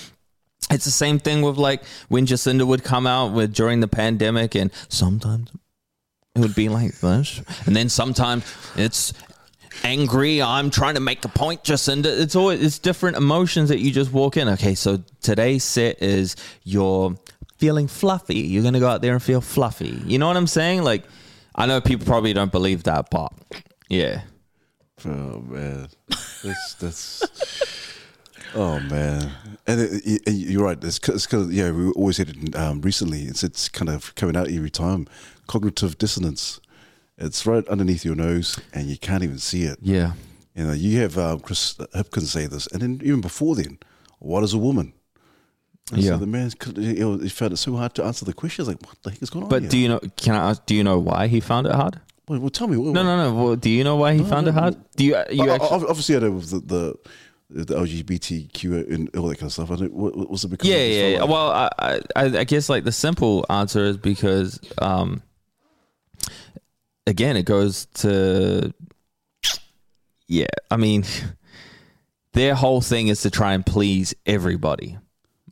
[0.70, 4.54] it's the same thing with like when Jacinda would come out with during the pandemic,
[4.54, 5.50] and sometimes
[6.34, 8.44] it would be like this, and then sometimes
[8.76, 9.12] it's
[9.84, 10.42] angry.
[10.42, 12.06] I'm trying to make a point, Jacinda.
[12.06, 14.48] It's always it's different emotions that you just walk in.
[14.48, 17.16] Okay, so today's set is you're
[17.58, 18.38] feeling fluffy.
[18.38, 20.00] You're gonna go out there and feel fluffy.
[20.04, 20.82] You know what I'm saying?
[20.82, 21.04] Like,
[21.54, 23.32] I know people probably don't believe that, but
[23.88, 24.22] yeah.
[25.04, 27.22] Oh man, that's that's.
[28.54, 29.30] Oh man,
[29.66, 30.82] and it, it, you're right.
[30.82, 33.22] It's because yeah, we always said it um, recently.
[33.22, 35.06] It's it's kind of coming out every time.
[35.46, 36.60] Cognitive dissonance.
[37.20, 39.78] It's right underneath your nose, and you can't even see it.
[39.82, 40.12] Yeah.
[40.54, 43.78] You know, you have um, Chris Hipkins say this, and then even before then,
[44.18, 44.94] what is a woman?
[45.92, 46.12] And Yeah.
[46.12, 48.68] So the man, you know, he found it so hard to answer the questions.
[48.68, 49.48] Like, what the heck is going on?
[49.50, 49.70] But here?
[49.70, 50.00] do you know?
[50.16, 50.64] Can I ask?
[50.66, 52.00] Do you know why he found it hard?
[52.28, 52.76] well, well, tell me.
[52.76, 53.34] No, no, no.
[53.34, 54.76] Well, do you know why he found it hard?
[54.96, 55.16] Do you?
[55.30, 59.48] You Oh, actually, obviously, I know with the, the the LGBTQ and all that kind
[59.48, 59.70] of stuff.
[59.72, 60.68] I don't, was it because?
[60.68, 61.24] yeah, yeah, yeah.
[61.24, 61.68] Well, I,
[62.14, 65.22] I, I guess like the simple answer is because, um,
[67.06, 68.72] again, it goes to,
[70.26, 70.46] yeah.
[70.70, 71.04] I mean,
[72.32, 74.98] their whole thing is to try and please everybody.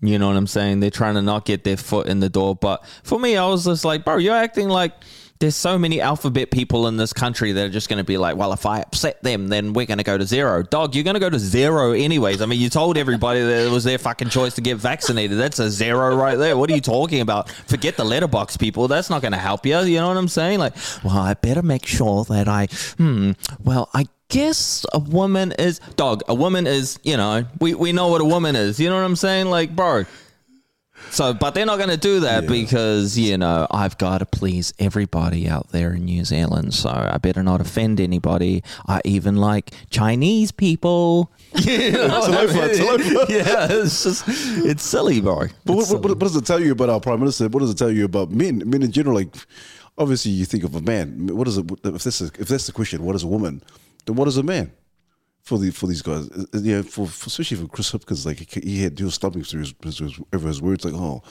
[0.00, 0.80] You know what I'm saying?
[0.80, 2.54] They're trying to not get their foot in the door.
[2.54, 4.92] But for me, I was just like, bro, you're acting like
[5.40, 8.36] there's so many alphabet people in this country that are just going to be like,
[8.36, 10.62] well, if I upset them, then we're going to go to zero.
[10.62, 12.42] Dog, you're going to go to zero anyways.
[12.42, 15.38] I mean, you told everybody that it was their fucking choice to get vaccinated.
[15.38, 16.56] That's a zero right there.
[16.56, 17.50] What are you talking about?
[17.50, 18.88] Forget the letterbox people.
[18.88, 19.78] That's not going to help you.
[19.78, 20.58] You know what I'm saying?
[20.58, 20.74] Like,
[21.04, 22.66] well, I better make sure that I,
[22.96, 23.32] hmm,
[23.62, 26.22] well, I guess a woman is dog.
[26.28, 28.80] A woman is, you know, we, we know what a woman is.
[28.80, 29.46] You know what I'm saying?
[29.46, 30.04] Like, bro.
[31.10, 34.72] So, but they're not going to do that because, you know, I've got to please
[34.78, 36.74] everybody out there in New Zealand.
[36.74, 38.62] So I better not offend anybody.
[38.86, 41.32] I even like Chinese people.
[41.58, 43.26] You know what I Talofa, mean?
[43.30, 45.46] yeah, it's just, it's silly, bro.
[45.64, 46.00] But what, silly.
[46.00, 47.48] what does it tell you about our prime minister?
[47.48, 48.62] What does it tell you about men?
[48.66, 49.34] Men in general, like
[49.96, 51.34] obviously you think of a man.
[51.34, 51.70] What is it?
[51.84, 53.62] If this is if that's the question, what is a woman?
[54.04, 54.72] Then what is a man?
[55.48, 58.38] For the for these guys, Uh, uh, yeah, for, for especially for Chris Hipkins, like
[58.52, 61.22] he, he had he was stumbling through his, his, his, over his words, like oh,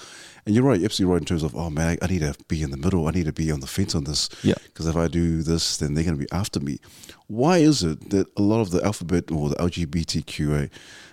[0.46, 2.34] and you're right, you're absolutely right in terms of oh man, I, I need to
[2.48, 4.56] be in the middle, I need to be on the fence on this, Yeah.
[4.66, 6.80] because if I do this, then they're going to be after me.
[7.28, 10.70] Why is it that a lot of the alphabet or the LGBTQA,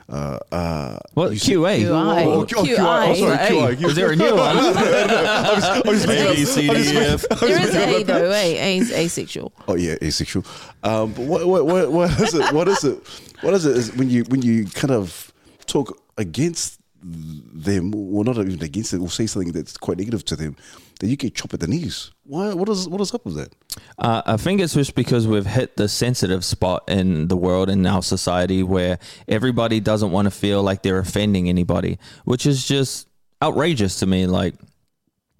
[0.08, 1.80] uh, uh, What QA?
[1.80, 1.86] QI.
[1.86, 2.76] Oh, oh, QI.
[2.78, 3.84] Oh, sorry, Hey, QI.
[3.88, 4.56] is there a new one?
[4.58, 7.24] I was making A, up- B, C, I was D, making- F.
[7.40, 8.30] There is A though.
[8.32, 9.52] A A is asexual.
[9.66, 10.44] Oh yeah, asexual.
[10.82, 12.52] Um, but what, what, what, what is it?
[12.52, 12.98] What is it?
[13.40, 13.76] What is it?
[13.76, 15.32] Is when you when you kind of
[15.66, 20.36] talk against them, or not even against it, or say something that's quite negative to
[20.36, 20.56] them,
[21.02, 22.10] you get chopped at the knees.
[22.24, 22.54] Why?
[22.54, 23.54] What is what is up with that?
[23.98, 27.84] Uh, I think it's just because we've hit the sensitive spot in the world in
[27.86, 33.08] our society where everybody doesn't want to feel like they're offending anybody, which is just
[33.42, 34.26] outrageous to me.
[34.26, 34.54] Like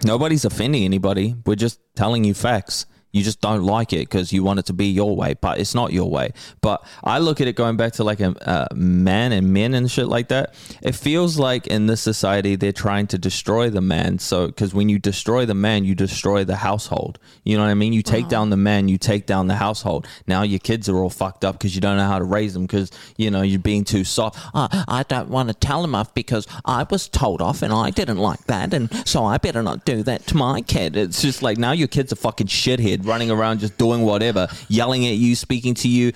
[0.05, 1.35] nobody's offending anybody.
[1.47, 2.87] We're just telling you facts.
[3.15, 5.73] You just don't like it because you want it to be your way, but it's
[5.73, 6.33] not your way.
[6.61, 8.35] But I look at it going back to like a,
[8.71, 10.57] a man and men and shit like that.
[10.83, 14.19] It feels like in this society they're trying to destroy the man.
[14.19, 17.21] So because when you destroy the man, you destroy the household.
[17.45, 17.93] You know what I mean?
[17.93, 18.31] You take uh-huh.
[18.31, 20.09] down the man, you take down the household.
[20.27, 22.67] Now your kids are all fucked up because you don't know how to raise them
[22.67, 24.41] because you know you're being too soft.
[24.55, 27.91] Oh, I don't want to tell them off because I was told off and I
[27.91, 30.97] didn't like that, and so I better not do that to my kid.
[30.97, 35.07] It's just like now your kid's a fucking shithead running around just doing whatever, yelling
[35.07, 36.13] at you, speaking to you.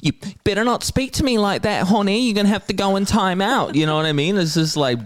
[0.00, 0.12] You
[0.44, 2.26] better not speak to me like that, honey.
[2.26, 3.74] You're gonna have to go in time out.
[3.74, 4.36] You know what I mean?
[4.36, 4.98] It's just like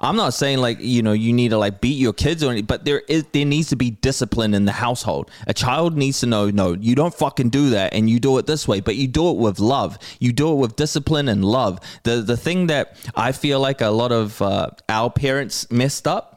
[0.00, 2.66] I'm not saying like you know you need to like beat your kids or anything,
[2.66, 5.30] but there is there needs to be discipline in the household.
[5.46, 8.46] A child needs to know no, you don't fucking do that, and you do it
[8.46, 9.98] this way, but you do it with love.
[10.18, 11.78] You do it with discipline and love.
[12.02, 16.33] The the thing that I feel like a lot of uh, our parents messed up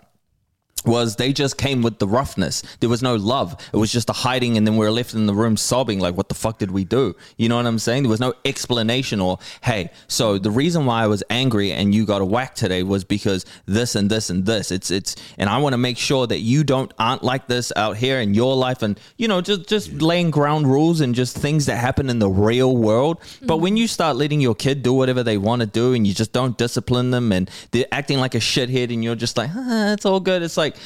[0.88, 2.64] was they just came with the roughness.
[2.80, 3.56] There was no love.
[3.74, 6.16] It was just a hiding, and then we were left in the room sobbing, like,
[6.16, 7.16] what the fuck did we do?
[7.38, 8.04] You know what I'm saying?
[8.04, 12.06] There was no explanation or, hey, so the reason why I was angry and you
[12.06, 14.72] got a whack today was because this and this and this.
[14.72, 17.98] It's, it's, and I want to make sure that you don't, aren't like this out
[17.98, 21.66] here in your life and, you know, just, just laying ground rules and just things
[21.66, 23.20] that happen in the real world.
[23.42, 26.14] But when you start letting your kid do whatever they want to do and you
[26.14, 29.94] just don't discipline them and they're acting like a shithead and you're just like, ah,
[29.94, 30.42] it's all good.
[30.42, 30.77] It's like,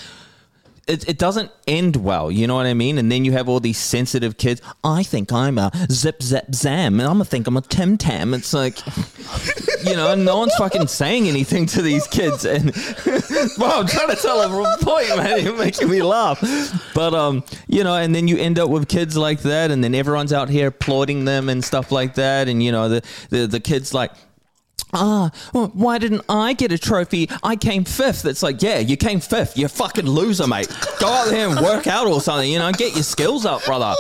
[0.88, 2.98] it, it doesn't end well, you know what I mean?
[2.98, 4.62] And then you have all these sensitive kids.
[4.84, 8.34] I think I'm a zip zap zam, and I'm gonna think I'm a Tim Tam.
[8.34, 8.80] It's like,
[9.86, 12.46] you know, no one's fucking saying anything to these kids.
[12.46, 12.76] And
[13.58, 15.44] well, I'm trying to tell a point, man.
[15.44, 16.42] You're making me laugh.
[16.94, 19.94] But um, you know, and then you end up with kids like that, and then
[19.94, 22.48] everyone's out here applauding them and stuff like that.
[22.48, 24.12] And you know, the the, the kids like
[24.93, 27.29] ah, well, why didn't I get a trophy?
[27.43, 28.25] I came fifth.
[28.25, 29.57] It's like, yeah, you came fifth.
[29.57, 30.67] You're fucking loser, mate.
[30.99, 33.93] Go out there and work out or something, you know, get your skills up, brother.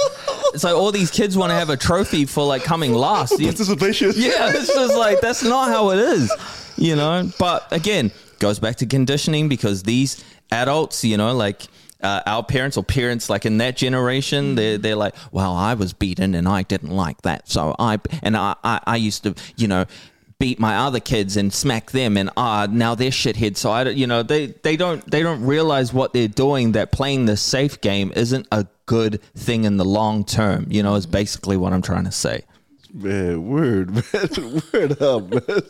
[0.53, 3.39] It's like all these kids want to have a trophy for like coming last.
[3.39, 4.11] You- Participation.
[4.15, 6.31] yeah, it's just like that's not how it is,
[6.77, 7.29] you know.
[7.39, 11.61] But again, goes back to conditioning because these adults, you know, like
[12.01, 15.93] uh, our parents or parents like in that generation, they're they're like, well, I was
[15.93, 19.67] beaten and I didn't like that, so I and I I, I used to, you
[19.69, 19.85] know.
[20.41, 23.57] Beat my other kids and smack them, and ah, now they're shitheads.
[23.57, 26.71] So I, don't- you know, they they don't they don't realize what they're doing.
[26.71, 30.65] That playing the safe game isn't a good thing in the long term.
[30.69, 32.41] You know, is basically what I'm trying to say.
[32.91, 35.61] Man, word, man, word up, man.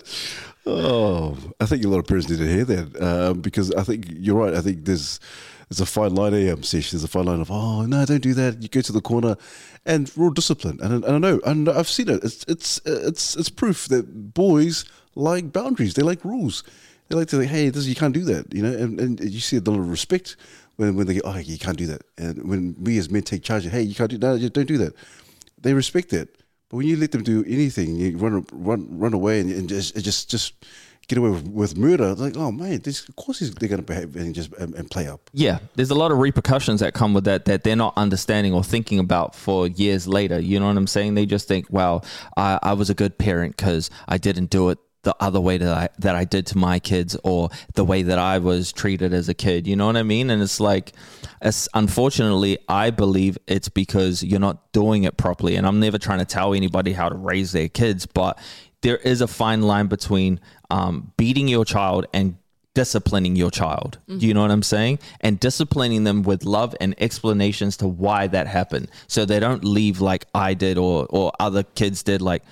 [0.66, 4.06] Oh, I think a lot of parents need to hear that um, because I think
[4.10, 4.54] you're right.
[4.54, 5.20] I think there's
[5.70, 6.92] there's a fine line here, um, Sesh.
[6.92, 8.62] There's a fine line of oh no, don't do that.
[8.62, 9.36] You go to the corner,
[9.86, 10.80] and raw discipline.
[10.82, 12.24] And, and I know, and I've seen it.
[12.24, 15.94] It's it's it's it's proof that boys like boundaries.
[15.94, 16.64] They like rules.
[17.08, 18.54] They like to say, hey, this you can't do that.
[18.54, 20.38] You know, and, and you see a little respect
[20.78, 22.04] when when they go, oh, you can't do that.
[22.18, 24.40] And when we as men take charge, of, hey, you can't do that.
[24.40, 24.94] No, don't do that.
[25.60, 26.30] They respect that.
[26.70, 29.96] But when you let them do anything, you run run run away and, and just
[29.98, 30.54] just just
[31.12, 32.16] get away with, with murder.
[32.16, 35.08] Like, oh man, this, of course they're going to behave and just and, and, play
[35.08, 35.30] up.
[35.34, 38.64] Yeah, there's a lot of repercussions that come with that that they're not understanding or
[38.64, 40.40] thinking about for years later.
[40.40, 41.16] You know what I'm saying?
[41.16, 42.06] They just think, well,
[42.38, 45.74] I, I was a good parent because I didn't do it the other way that
[45.74, 49.28] I that I did to my kids or the way that I was treated as
[49.28, 49.68] a kid.
[49.68, 50.30] You know what I mean?
[50.30, 50.94] And it's like,
[51.42, 55.58] it's, unfortunately, I believe it's because you're not doing it properly.
[55.58, 58.40] And I'm never trying to tell anybody how to raise their kids, but
[58.82, 60.40] there is a fine line between
[60.72, 62.38] um, beating your child and
[62.74, 64.00] disciplining your child.
[64.08, 64.20] Mm-hmm.
[64.20, 65.00] Do you know what I'm saying?
[65.20, 70.02] And disciplining them with love and explanations to why that happened, so they don't leave
[70.02, 72.44] like I did or or other kids did, like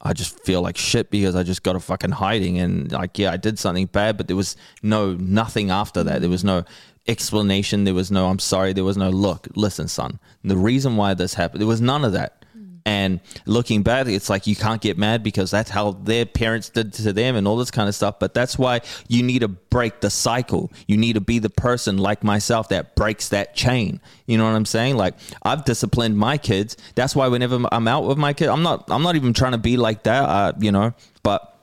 [0.00, 3.32] I just feel like shit because I just got a fucking hiding and like yeah
[3.32, 6.64] I did something bad but there was no nothing after that there was no
[7.06, 11.14] explanation there was no I'm sorry there was no look listen son the reason why
[11.14, 12.43] this happened there was none of that
[12.86, 16.92] and looking back, it's like you can't get mad because that's how their parents did
[16.94, 18.18] to them and all this kind of stuff.
[18.18, 20.70] But that's why you need to break the cycle.
[20.86, 24.00] You need to be the person like myself that breaks that chain.
[24.26, 24.96] You know what I'm saying?
[24.96, 26.76] Like I've disciplined my kids.
[26.94, 29.58] That's why whenever I'm out with my kid, I'm not I'm not even trying to
[29.58, 30.22] be like that.
[30.22, 31.53] Uh, you know, but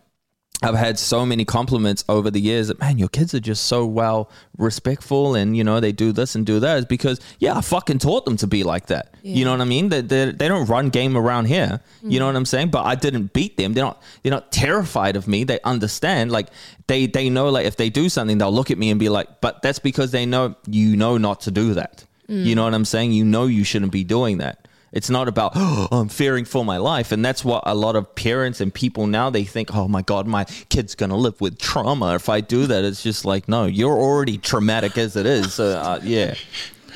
[0.61, 3.85] I've had so many compliments over the years that man, your kids are just so
[3.85, 6.77] well respectful, and you know they do this and do that.
[6.77, 9.15] Is because yeah, I fucking taught them to be like that.
[9.23, 9.37] Yeah.
[9.37, 9.89] You know what I mean?
[9.89, 11.81] They, they they don't run game around here.
[12.03, 12.11] Mm.
[12.11, 12.69] You know what I'm saying?
[12.69, 13.73] But I didn't beat them.
[13.73, 15.43] They're not they're not terrified of me.
[15.43, 16.31] They understand.
[16.31, 16.49] Like
[16.87, 19.41] they they know like if they do something, they'll look at me and be like,
[19.41, 22.05] but that's because they know you know not to do that.
[22.29, 22.45] Mm.
[22.45, 23.13] You know what I'm saying?
[23.13, 24.60] You know you shouldn't be doing that.
[24.91, 28.13] It's not about oh, I'm fearing for my life, and that's what a lot of
[28.15, 29.73] parents and people now they think.
[29.73, 32.83] Oh my God, my kid's gonna live with trauma if I do that.
[32.83, 35.53] It's just like no, you're already traumatic as it is.
[35.53, 36.35] So uh, yeah,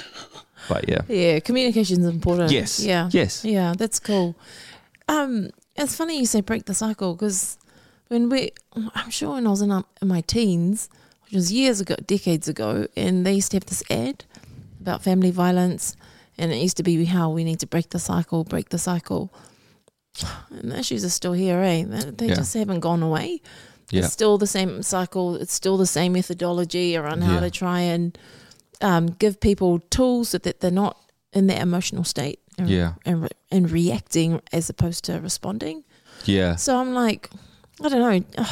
[0.69, 2.51] but yeah, yeah, communication is important.
[2.51, 3.73] Yes, yeah, yes, yeah.
[3.77, 4.35] That's cool.
[5.07, 7.57] Um, it's funny you say break the cycle because
[8.07, 8.51] when we,
[8.93, 10.89] I'm sure when I was in, um, in my teens,
[11.25, 14.23] which was years ago, decades ago, and they used to have this ad
[14.79, 15.95] about family violence
[16.37, 19.33] and it used to be how we need to break the cycle, break the cycle.
[20.49, 21.83] And the issues are still here, eh?
[21.85, 22.35] They yeah.
[22.35, 23.41] just haven't gone away.
[23.91, 24.03] Yeah.
[24.03, 25.35] It's still the same cycle.
[25.35, 27.39] It's still the same methodology around how yeah.
[27.41, 28.17] to try and
[28.81, 30.97] um, give people tools so that they're not
[31.33, 32.39] in that emotional state.
[32.57, 32.93] And, yeah.
[33.05, 35.83] And, and reacting as opposed to responding.
[36.23, 36.55] Yeah.
[36.55, 37.29] So I'm like,
[37.83, 38.45] I don't know.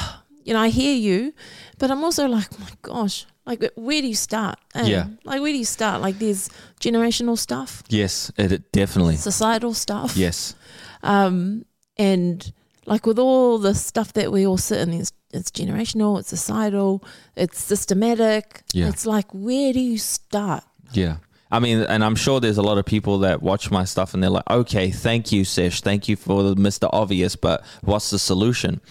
[0.44, 1.34] you know, I hear you,
[1.80, 4.58] but I'm also like, oh my gosh, like, where do you start?
[4.76, 5.08] Yeah.
[5.24, 6.02] Like, where do you start?
[6.02, 7.84] Like, there's generational stuff.
[7.90, 9.18] Yes, it, definitely.
[9.18, 10.16] Societal stuff.
[10.16, 10.56] Yes.
[11.02, 11.66] Um,
[11.98, 12.52] and
[12.86, 17.04] like with all the stuff that we all sit in, it's, it's generational, it's societal,
[17.36, 18.64] it's systematic.
[18.74, 18.90] Yeah.
[18.90, 20.64] It's like, where do you start?
[20.92, 21.18] Yeah.
[21.52, 24.24] I mean, and I'm sure there's a lot of people that watch my stuff and
[24.24, 25.82] they're like, okay, thank you, Sesh.
[25.82, 26.90] Thank you for the Mr.
[26.92, 28.82] Obvious, but what's the solution?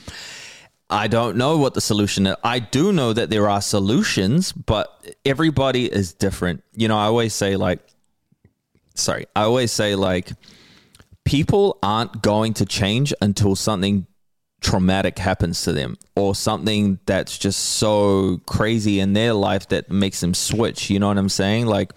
[0.92, 2.36] I don't know what the solution is.
[2.44, 6.62] I do know that there are solutions, but everybody is different.
[6.74, 7.80] You know, I always say, like,
[8.94, 10.32] sorry, I always say, like,
[11.24, 14.06] people aren't going to change until something
[14.60, 20.20] traumatic happens to them or something that's just so crazy in their life that makes
[20.20, 20.90] them switch.
[20.90, 21.66] You know what I'm saying?
[21.66, 21.92] Like,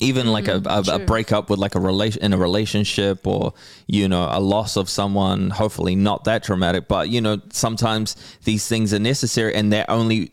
[0.00, 3.54] even like mm, a, a, a, breakup with like a relation in a relationship or
[3.86, 8.68] you know a loss of someone hopefully not that traumatic but you know sometimes these
[8.68, 10.32] things are necessary and they're only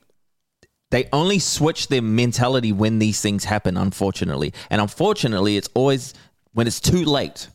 [0.94, 4.54] they only switch their mentality when these things happen unfortunately.
[4.70, 6.14] And unfortunately it's always
[6.52, 7.48] when it's too late.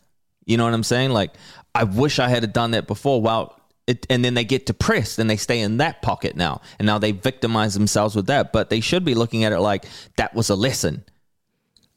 [0.45, 1.11] You know what i'm saying?
[1.11, 1.35] Like
[1.73, 3.23] i wish i had done that before.
[3.23, 3.55] Well
[3.87, 6.61] it, and then they get depressed and they stay in that pocket now.
[6.81, 8.53] And now they victimize themselves with that.
[8.53, 9.85] But they should be looking at it like
[10.17, 11.05] that was a lesson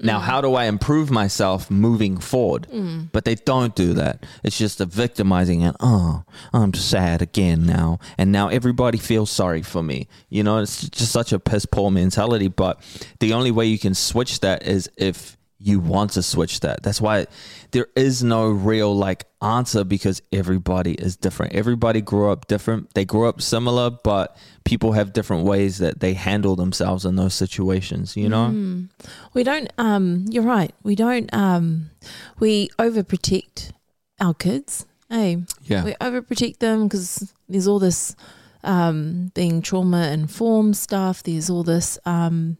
[0.04, 0.24] now, mm.
[0.24, 2.68] how do I improve myself moving forward?
[2.72, 3.10] Mm.
[3.12, 4.26] But they don't do that.
[4.43, 6.24] It's just a victimizing and, oh,
[6.54, 7.99] I'm sad again now.
[8.18, 10.08] And now everybody feels sorry for me.
[10.30, 12.47] You know, it's just such a piss poor mentality.
[12.47, 12.82] But
[13.20, 16.82] the only way you can switch that is if you want to switch that.
[16.82, 17.28] That's why
[17.72, 21.53] there is no real like answer because everybody is different.
[21.53, 22.93] Everybody grew up different.
[22.95, 27.36] They grew up similar, but people have different ways that they handle themselves in those
[27.36, 28.47] situations, you know?
[28.51, 28.89] Mm.
[29.34, 30.74] We don't um you're right.
[30.84, 31.91] We don't um
[32.39, 33.72] we overprotect
[34.20, 34.86] our kids.
[35.09, 35.84] Hey, yeah.
[35.84, 38.16] we overprotect them because there's all this
[38.64, 41.24] um, being trauma informed stuff.
[41.24, 41.99] There's all this.
[42.05, 42.57] Um,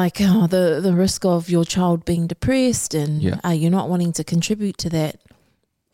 [0.00, 3.38] like uh, the the risk of your child being depressed and Yeah.
[3.46, 5.14] uh, you're not wanting to contribute to that.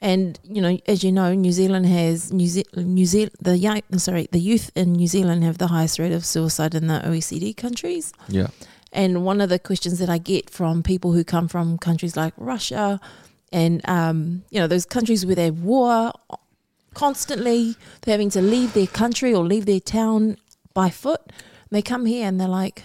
[0.03, 3.83] And you know, as you know, New Zealand has New Ze- New Zealand the young
[3.99, 7.55] sorry the youth in New Zealand have the highest rate of suicide in the OECD
[7.65, 8.07] countries.
[8.39, 8.49] Yeah.
[8.93, 12.35] And one of the questions that I get from people who come from countries like
[12.53, 12.99] Russia
[13.53, 16.13] and um, you know those countries where they have war
[16.95, 20.37] constantly, they're having to leave their country or leave their town
[20.75, 21.21] by foot.
[21.27, 22.83] And they come here and they're like,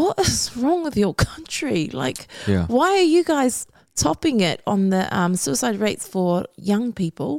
[0.00, 1.80] "What is wrong with your country?
[2.04, 2.66] Like, Yeah.
[2.76, 3.66] why are you guys
[4.04, 7.32] topping it on the um, suicide rates for young people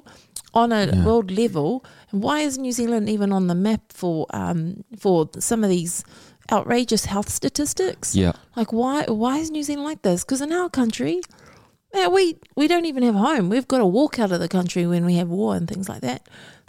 [0.53, 1.05] on a Yeah.
[1.05, 1.69] world level?
[2.11, 6.03] And why is New Zealand even on the map for um, for some of these
[6.51, 8.15] outrageous health statistics?
[8.15, 8.33] Yeah.
[8.55, 10.23] Like, why why is New Zealand like this?
[10.23, 11.15] Because in our country,
[11.93, 12.23] yeah, we
[12.59, 13.49] we don't even have home.
[13.49, 16.01] We've got to walk out of the country when we have war and things like
[16.09, 16.21] that.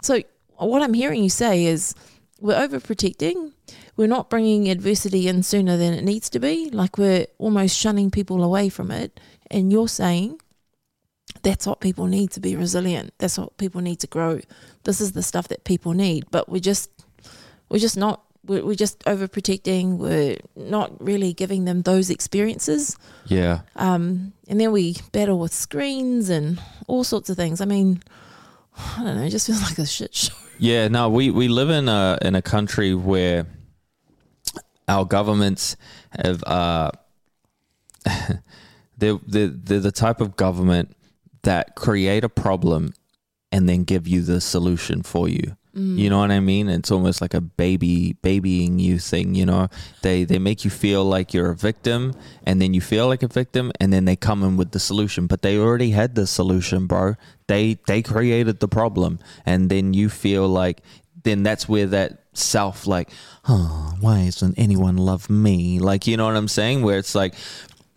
[0.03, 0.13] So
[0.57, 1.95] what I'm hearing you say is
[2.41, 3.37] we're overprotecting.
[3.99, 6.69] We're not bringing adversity in sooner than it needs to be.
[6.69, 9.19] Like we're almost shunning people away from it.
[9.51, 10.39] And you're saying
[11.43, 13.13] that's what people need to be resilient.
[13.17, 14.39] That's what people need to grow.
[14.85, 16.23] This is the stuff that people need.
[16.31, 16.89] But we're just
[17.67, 19.97] we're just not we're, we're just overprotecting.
[19.97, 22.95] We're not really giving them those experiences.
[23.25, 23.63] Yeah.
[23.75, 27.59] Um, and then we battle with screens and all sorts of things.
[27.59, 28.01] I mean,
[28.77, 29.23] I don't know.
[29.23, 30.33] It just feels like a shit show.
[30.57, 33.45] Yeah, no, we, we live in a in a country where
[34.89, 35.77] our governments
[36.23, 36.91] have uh
[38.97, 40.95] they're, they're, they're the type of government
[41.43, 42.93] that create a problem
[43.51, 45.55] and then give you the solution for you.
[45.97, 46.67] You know what I mean?
[46.67, 49.69] It's almost like a baby babying you thing, you know.
[50.01, 53.27] They they make you feel like you're a victim and then you feel like a
[53.27, 56.87] victim and then they come in with the solution, but they already had the solution,
[56.87, 57.15] bro.
[57.47, 60.81] They they created the problem and then you feel like
[61.23, 63.09] then that's where that self like,
[63.47, 66.81] "Oh, why doesn't anyone love me?" Like, you know what I'm saying?
[66.81, 67.35] Where it's like,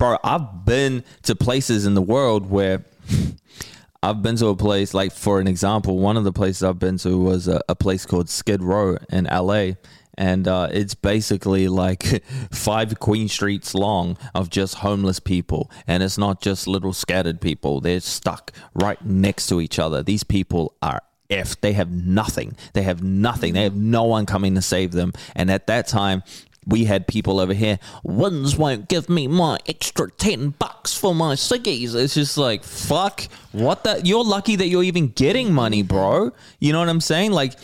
[0.02, 2.84] bro, I've been to places in the world where
[4.02, 6.98] I've been to a place like, for an example, one of the places I've been
[6.98, 9.74] to was a, a place called Skid Row in LA.
[10.18, 15.70] And uh, it's basically like five Queen Streets long of just homeless people.
[15.86, 20.02] And it's not just little scattered people, they're stuck right next to each other.
[20.02, 21.00] These people are
[21.32, 21.60] F.
[21.60, 22.56] They have nothing.
[22.72, 23.54] They have nothing.
[23.54, 25.12] They have no one coming to save them.
[25.34, 26.22] And at that time,
[26.66, 27.78] we had people over here.
[28.04, 31.94] WINZ won't give me my extra ten bucks for my ciggies.
[31.94, 33.26] It's just like fuck.
[33.50, 34.00] What the?
[34.04, 36.32] You're lucky that you're even getting money, bro.
[36.60, 37.32] You know what I'm saying?
[37.32, 37.54] Like,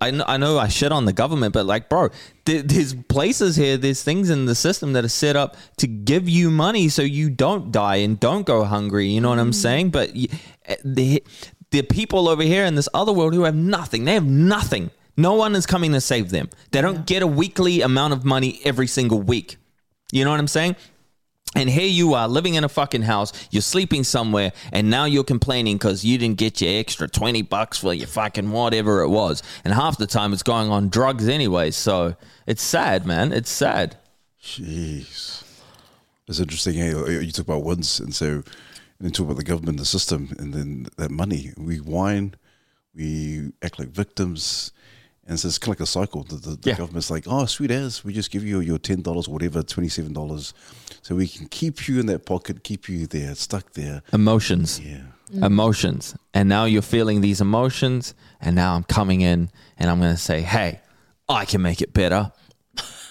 [0.00, 2.08] I know I, know I shit on the government, but like, bro,
[2.44, 6.28] there, there's places here, there's things in the system that are set up to give
[6.28, 9.08] you money so you don't die and don't go hungry.
[9.08, 9.90] You know what I'm saying?
[9.90, 11.22] But eh, the
[11.70, 14.04] the people over here in this other world who have nothing.
[14.04, 14.90] They have nothing.
[15.16, 16.48] No one is coming to save them.
[16.70, 19.56] They don't get a weekly amount of money every single week.
[20.12, 20.76] You know what I'm saying?
[21.56, 25.24] And here you are living in a fucking house, you're sleeping somewhere, and now you're
[25.24, 29.42] complaining because you didn't get your extra 20 bucks for your fucking whatever it was.
[29.64, 31.72] And half the time it's going on drugs anyway.
[31.72, 32.14] So
[32.46, 33.32] it's sad, man.
[33.32, 33.96] It's sad.
[34.40, 35.42] Jeez.
[36.28, 36.74] It's interesting.
[36.74, 36.90] Hey,
[37.24, 38.44] you talk about WINZ, and so
[39.00, 41.52] and then talk about the government, the system, and then that money.
[41.56, 42.34] We whine,
[42.94, 44.72] we act like victims,
[45.26, 46.22] and so it's kind of like a cycle.
[46.24, 46.76] The, the, the Yeah.
[46.76, 49.88] government's like, "Oh, sweet as, we just give you your ten dollars or whatever, twenty
[49.88, 50.52] seven dollars,
[51.02, 54.78] so we can keep you in that pocket, keep you there, stuck there." Emotions.
[54.80, 55.44] Yeah, mm.
[55.44, 56.14] Emotions.
[56.34, 60.20] And now you're feeling these emotions, and now I'm coming in and I'm going to
[60.20, 60.80] say, hey,
[61.28, 62.32] I can make it better.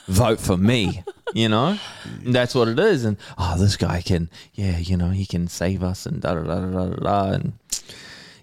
[0.10, 1.04] Vote for me.
[1.34, 1.78] You know,
[2.26, 3.06] that's what it is.
[3.06, 6.42] And oh, this guy can, yeah, you know, he can save us and da da
[6.42, 7.32] da da da da.
[7.34, 7.54] And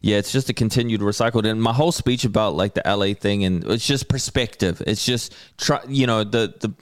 [0.00, 1.44] yeah, it's just a continued recycled.
[1.44, 4.80] And my whole speech about like the LA thing, and it's just perspective.
[4.86, 6.72] It's just try, you know, the the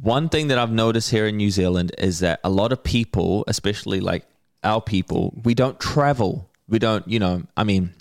[0.00, 3.44] one thing that I've noticed here in New Zealand is that a lot of people,
[3.46, 4.26] especially like
[4.64, 6.48] our people, we don't travel.
[6.68, 7.92] We don't, you know, I mean,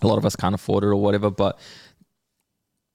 [0.00, 1.58] a lot of us can't afford it or whatever, but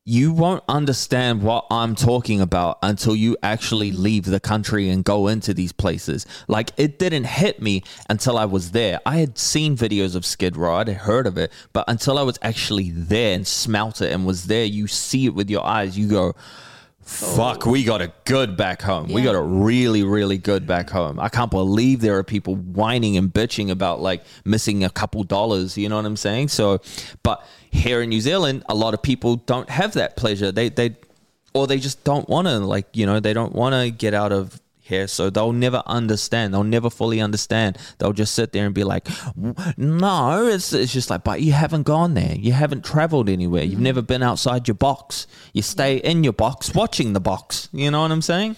[0.06, 5.28] you won't understand what I'm talking about until you actually leave the country and go
[5.28, 6.26] into these places.
[6.50, 9.00] Like it didn't hit me until I was there.
[9.06, 12.38] I had seen videos of Skid Row, I'd heard of it, but until I was
[12.42, 15.98] actually there and smelt it and was there, you see it with your eyes.
[15.98, 16.36] You go,
[17.06, 19.12] Fuck, we got it good back home.
[19.12, 21.20] We got it really, really good back home.
[21.20, 25.78] I can't believe there are people whining and bitching about like missing a couple dollars.
[25.78, 26.48] You know what I'm saying?
[26.48, 26.80] So,
[27.22, 30.52] but here in New Zealand, a lot of people don't have that pleasure.
[30.52, 30.96] They, they,
[31.54, 34.32] or they just don't want to, like, you know, they don't want to get out
[34.32, 36.54] of here, so they'll never understand.
[36.54, 37.78] They'll never fully understand.
[37.98, 39.08] They'll just sit there and be like,
[39.78, 42.36] "No, it's it's just like, but you haven't gone there.
[42.36, 43.64] You haven't traveled anywhere.
[43.64, 43.84] You've mm-hmm.
[43.84, 45.26] never been outside your box.
[45.54, 47.70] You stay in your box, watching the box.
[47.72, 48.58] You know what I'm saying?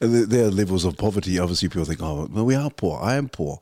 [0.00, 1.38] And there- there are levels of poverty.
[1.38, 3.00] Obviously, people think, oh, well, we are poor.
[3.00, 3.60] I am poor.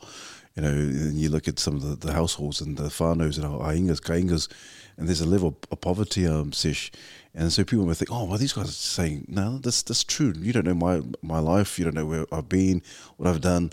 [0.54, 3.46] You know, and you look at some of the, the households and the whānaus and
[3.46, 4.48] our aingas, kaingas,
[4.96, 6.90] and there's a level of poverty, um, Sesh.
[7.34, 10.34] And so people may think, oh, well, these guys are saying, no, that's, that's true.
[10.36, 11.78] You don't know my, my life.
[11.78, 12.82] You don't know where I've been,
[13.16, 13.72] what I've done.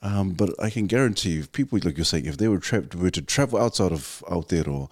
[0.00, 3.10] Um, but I can guarantee you, people, like you're saying, if they were, tra- were
[3.10, 4.90] to travel outside of Aotearoa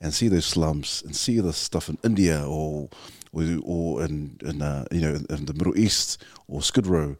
[0.00, 2.88] and see those slums and see the stuff in India or
[3.34, 7.16] or, or in, in uh, you know in the Middle East or Skid Row,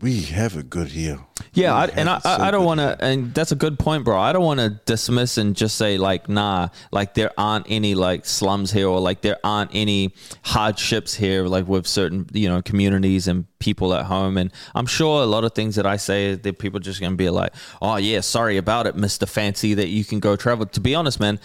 [0.00, 1.18] we have a good here.
[1.52, 4.04] Yeah, I, and I, so I I don't want to, and that's a good point,
[4.04, 4.18] bro.
[4.18, 8.24] I don't want to dismiss and just say like, nah, like there aren't any like
[8.24, 13.26] slums here, or like there aren't any hardships here, like with certain you know communities
[13.26, 14.36] and people at home.
[14.36, 17.16] And I'm sure a lot of things that I say, that people are just gonna
[17.16, 20.66] be like, oh yeah, sorry about it, Mister Fancy, that you can go travel.
[20.66, 21.40] To be honest, man,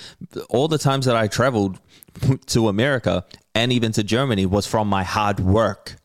[0.50, 1.80] all the times that I traveled
[2.48, 3.26] to America
[3.56, 5.96] and even to Germany was from my hard work.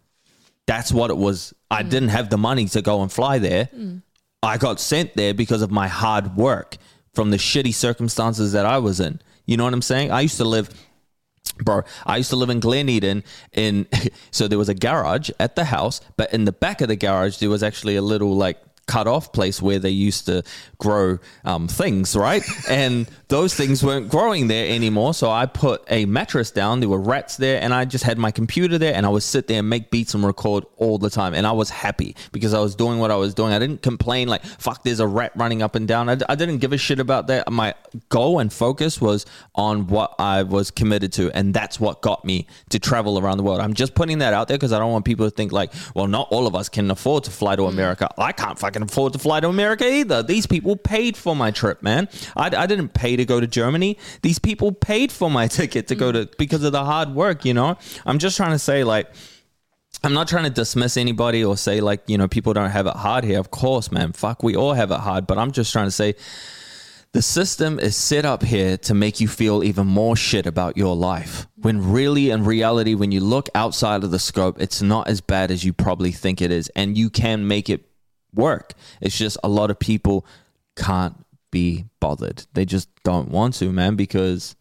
[0.68, 1.54] That's what it was.
[1.70, 1.88] I mm.
[1.88, 3.70] didn't have the money to go and fly there.
[3.74, 4.02] Mm.
[4.42, 6.76] I got sent there because of my hard work
[7.14, 9.18] from the shitty circumstances that I was in.
[9.46, 10.12] You know what I'm saying?
[10.12, 10.68] I used to live
[11.64, 13.86] bro i used to live in glen eden in
[14.30, 17.38] so there was a garage at the house but in the back of the garage
[17.38, 20.42] there was actually a little like cut off place where they used to
[20.78, 22.42] grow um, things right?
[22.68, 25.14] And those things weren't growing there anymore.
[25.14, 26.80] So i put a mattress down.
[26.80, 29.46] There were rats there and i just had my computer there and i would sit
[29.48, 31.34] there and make beats and record all the time.
[31.34, 33.52] And i was happy because i was doing what i was doing.
[33.52, 36.08] I didn't complain like fuck there's a rat running up and down.
[36.08, 37.50] I, I didn't give a shit about that.
[37.50, 37.74] My
[38.08, 42.46] goal and focus was on what i was committed to and that's what got me
[42.70, 43.60] to travel around the world.
[43.60, 46.06] I'm just putting that out there because i don't want people to think like well
[46.06, 48.08] not all of us can afford to fly to america.
[48.18, 51.82] I can't fucking afford to fly to america either these people paid for my trip
[51.82, 55.88] man I, I didn't pay to go to germany these people paid for my ticket
[55.88, 57.76] to go to because of the hard work you know
[58.06, 59.08] i'm just trying to say like
[60.04, 62.94] I'm not trying to dismiss anybody or say like, you know, people don't have it
[62.94, 63.40] hard here.
[63.40, 64.12] Of course, man.
[64.12, 65.26] Fuck, we all have it hard.
[65.26, 66.14] But I'm just trying to say
[67.12, 70.94] the system is set up here to make you feel even more shit about your
[70.94, 71.46] life.
[71.56, 75.50] When really, in reality, when you look outside of the scope, it's not as bad
[75.50, 76.70] as you probably think it is.
[76.76, 77.87] And you can make it
[78.34, 78.74] work.
[79.00, 80.26] It's just a lot of people
[80.76, 82.46] can't be bothered.
[82.54, 84.54] They just don't want to, man, because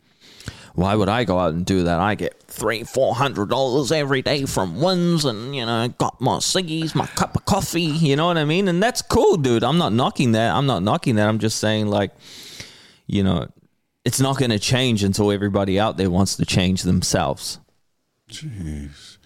[0.77, 1.99] why would I go out and do that?
[1.99, 6.37] I get three, four hundred dollars every day from WINZ, and you know, got my
[6.37, 7.81] ciggies, my cup of coffee.
[7.81, 8.67] You know what I mean?
[8.67, 9.63] And that's cool, dude.
[9.63, 10.55] I'm not knocking that.
[10.55, 11.27] I'm not knocking that.
[11.27, 12.11] I'm just saying, like,
[13.07, 13.47] you know,
[14.05, 17.59] it's not going to change until everybody out there wants to change themselves.
[18.29, 19.16] Jeez.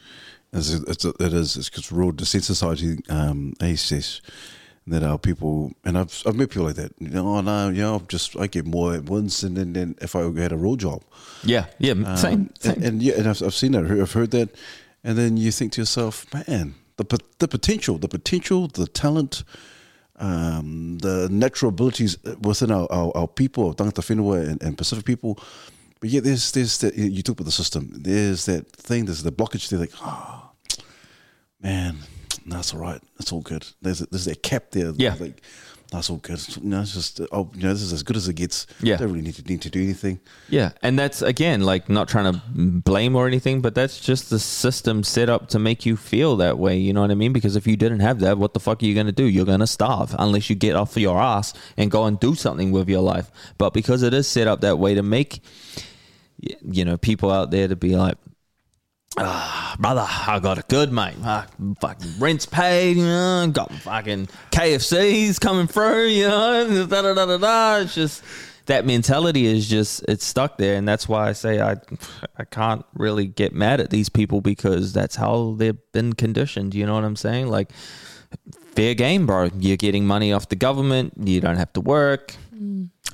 [0.53, 1.55] It's, it's, it is.
[1.57, 4.21] It's because we're all desensitizing um, ACS
[4.87, 6.93] that our people, and I've, I've met people like that.
[6.99, 9.73] You know, oh, no, you know, I'm just, I get more at WINZ, and then,
[9.73, 11.03] then if I had a real job.
[11.43, 12.73] Yeah, yeah, Um, same, same.
[12.73, 14.49] And, and yeah, and I've, I've seen that, I've heard that.
[15.03, 19.43] And then you think to yourself, man, the, the potential, the potential, the talent,
[20.17, 25.39] um, the natural abilities within our, our, our people, Tangata Whenua and, and Pacific people.
[25.99, 29.31] But yet there's, there's that, you talk about the system, there's that thing, there's the
[29.31, 30.40] blockage, they're like, oh,
[31.61, 31.97] man,
[32.45, 33.01] that's all right.
[33.17, 33.65] That's all good.
[33.81, 34.91] There's, there's that cap there.
[34.95, 35.15] Yeah.
[35.19, 35.41] Like,
[35.91, 36.39] that's all good.
[36.63, 38.65] No, it's just, oh, you know, this is as good as it gets.
[38.81, 38.95] Yeah.
[38.95, 40.21] Don't really need to, need to do anything.
[40.47, 44.39] Yeah, and that's again like not trying to blame or anything, but that's just the
[44.39, 46.77] system set up to make you feel that way.
[46.77, 47.33] You know what I mean?
[47.33, 49.25] Because if you didn't have that, what the fuck are you gonna do?
[49.25, 52.87] You're gonna starve unless you get off your ass and go and do something with
[52.87, 53.29] your life.
[53.57, 55.41] But because it is set up that way to make
[56.39, 58.17] you know people out there to be like.
[59.17, 61.15] Ah, brother, I got it good, mate.
[61.23, 61.45] Ah,
[61.81, 63.49] fucking rent's paid, you know.
[63.51, 66.85] Got fucking KFCs coming through, you know.
[66.89, 67.75] Da, da, da, da, da.
[67.81, 68.23] It's just
[68.67, 71.75] that mentality is just it's stuck there, and that's why I say I
[72.37, 76.73] I can't really get mad at these people because that's how they've been conditioned.
[76.73, 77.47] You know what I'm saying?
[77.47, 77.71] Like
[78.75, 79.49] fair game, bro.
[79.57, 81.13] You're getting money off the government.
[81.17, 82.35] You don't have to work.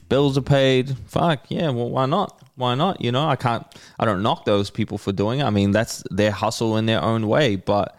[0.10, 0.96] Bills are paid.
[1.08, 1.70] Fuck yeah.
[1.70, 2.40] Well, why not?
[2.58, 3.02] Why not?
[3.02, 3.64] You know, I can't.
[4.00, 5.44] I don't knock those people for doing it.
[5.44, 7.56] I mean, that's their hustle in their own way.
[7.56, 7.96] But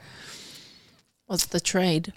[1.27, 2.13] What's the trade?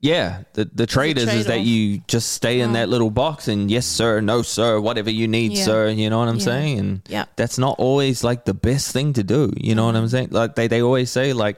[0.00, 2.72] yeah, the the trade is, is that you just stay in Oh.
[2.74, 5.64] that little box and yes sir, no sir, whatever you need, Yeah.
[5.64, 5.88] sir.
[5.88, 6.44] You know what I'm Yeah.
[6.44, 6.78] saying?
[6.78, 7.24] And Yeah.
[7.36, 9.52] that's not always like the best thing to do.
[9.56, 10.10] You know what I'm mm-hmm.
[10.10, 10.28] saying?
[10.30, 11.56] Like they they always say like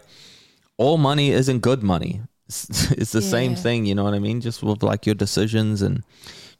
[0.78, 2.22] all money isn't good money.
[2.51, 3.87] It's, it's the same thing.
[3.87, 4.41] You know what I mean?
[4.41, 6.03] Just with like your decisions and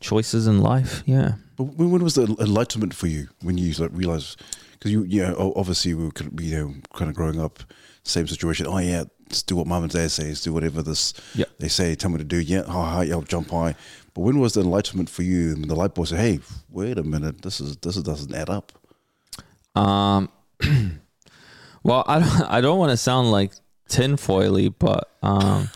[0.01, 1.03] choices in life.
[1.07, 1.35] Yeah.
[1.57, 4.41] But when, when was the enlightenment for you when you like realized?
[4.73, 7.63] Because you, you know, obviously we were, kind of, you know, kind of growing up,
[8.03, 8.67] same situation.
[8.67, 11.45] Oh yeah, just do what mum and dad says, do whatever this Yeah.
[11.59, 12.41] they say, tell me to do.
[12.41, 13.75] Yeah, oh, yeah, I'll jump high.
[14.15, 15.53] But when was the enlightenment for you?
[15.53, 18.73] And the light bulb said, "Hey, wait a minute, this is this doesn't add up."
[19.77, 20.29] Um,
[21.85, 23.53] well, I don't, I don't want to sound like
[23.89, 25.69] tinfoily, but um,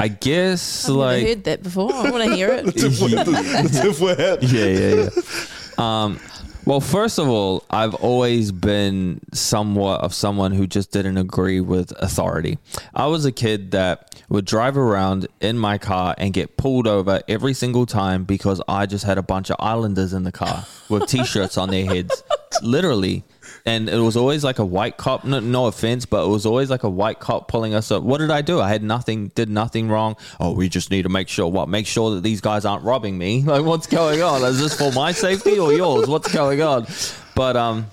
[0.00, 1.92] I guess like, I've like never heard that before.
[1.92, 2.64] I want to hear it.
[2.64, 4.42] That's if we're out.
[4.42, 6.04] yeah, yeah, yeah.
[6.04, 6.18] Um,
[6.64, 11.92] well, first of all, I've always been somewhat of someone who just didn't agree with
[11.98, 12.58] authority.
[12.94, 17.20] I was a kid that would drive around in my car and get pulled over
[17.28, 21.06] every single time because I just had a bunch of islanders in the car with
[21.08, 22.22] t-shirts on their heads.
[22.62, 23.24] Literally.
[23.66, 25.24] And it was always like a white cop.
[25.24, 28.02] No, no offense, but it was always like a white cop pulling us up.
[28.02, 28.60] What did I do?
[28.60, 30.16] I had nothing, did nothing wrong.
[30.38, 31.68] Oh, we just need to make sure what?
[31.68, 33.44] Make sure that these guys aren't robbing me.
[33.50, 34.42] Like, what's going on?
[34.44, 36.06] Is this for my safety or yours?
[36.06, 36.86] What's going on?
[37.34, 37.86] But um,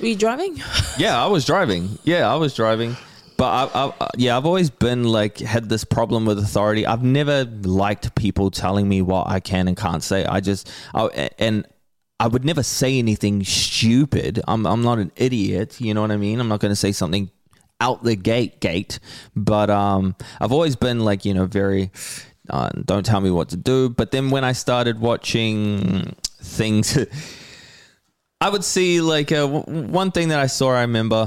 [0.00, 0.60] Were you driving?
[0.98, 1.98] yeah, I was driving.
[2.04, 2.96] Yeah, I was driving.
[3.36, 6.84] But I, I, yeah, I've always been like had this problem with authority.
[6.84, 10.24] I've never liked people telling me what I can and can't say.
[10.26, 11.66] I just I, and
[12.20, 14.42] I would never say anything stupid.
[14.46, 15.80] I'm I'm not an idiot.
[15.80, 16.38] You know what I mean?
[16.38, 17.30] I'm not going to say something
[17.80, 19.00] out the gate gate.
[19.34, 21.90] But um, I've always been like you know very.
[22.50, 23.88] Uh, don't tell me what to do.
[23.88, 26.98] But then when I started watching things,
[28.40, 30.72] I would see like uh, w- one thing that I saw.
[30.72, 31.26] I remember.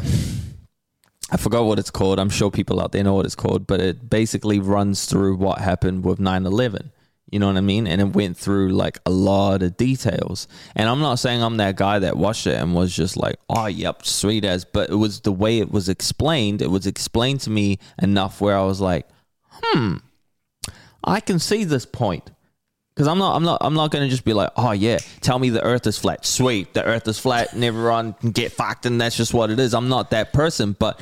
[1.31, 2.19] I forgot what it's called.
[2.19, 5.57] I'm sure people out there know what it's called, but it basically runs through what
[5.57, 6.91] happened with 9 11.
[7.33, 7.87] You know what I mean?
[7.87, 10.47] And it went through like a lot of details.
[10.75, 13.65] And I'm not saying I'm that guy that watched it and was just like, oh,
[13.65, 16.61] yep, sweet as, but it was the way it was explained.
[16.61, 19.07] It was explained to me enough where I was like,
[19.49, 19.95] hmm,
[21.03, 22.29] I can see this point.
[22.93, 25.39] Because I'm not, I'm not, I'm not going to just be like, oh yeah, tell
[25.39, 26.27] me the Earth is flat.
[26.27, 29.59] Sweet, the Earth is flat, and everyone can get fucked, and that's just what it
[29.59, 29.73] is.
[29.73, 31.01] I'm not that person, but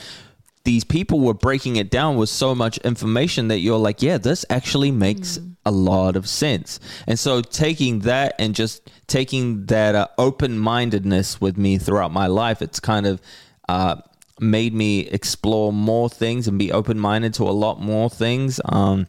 [0.63, 4.45] these people were breaking it down with so much information that you're like, yeah, this
[4.49, 6.80] actually makes a lot of sense.
[7.07, 12.28] And so taking that and just taking that uh, open mindedness with me throughout my
[12.28, 13.22] life, it's kind of
[13.70, 13.97] uh,
[14.39, 18.59] made me explore more things and be open minded to a lot more things.
[18.66, 19.07] Um,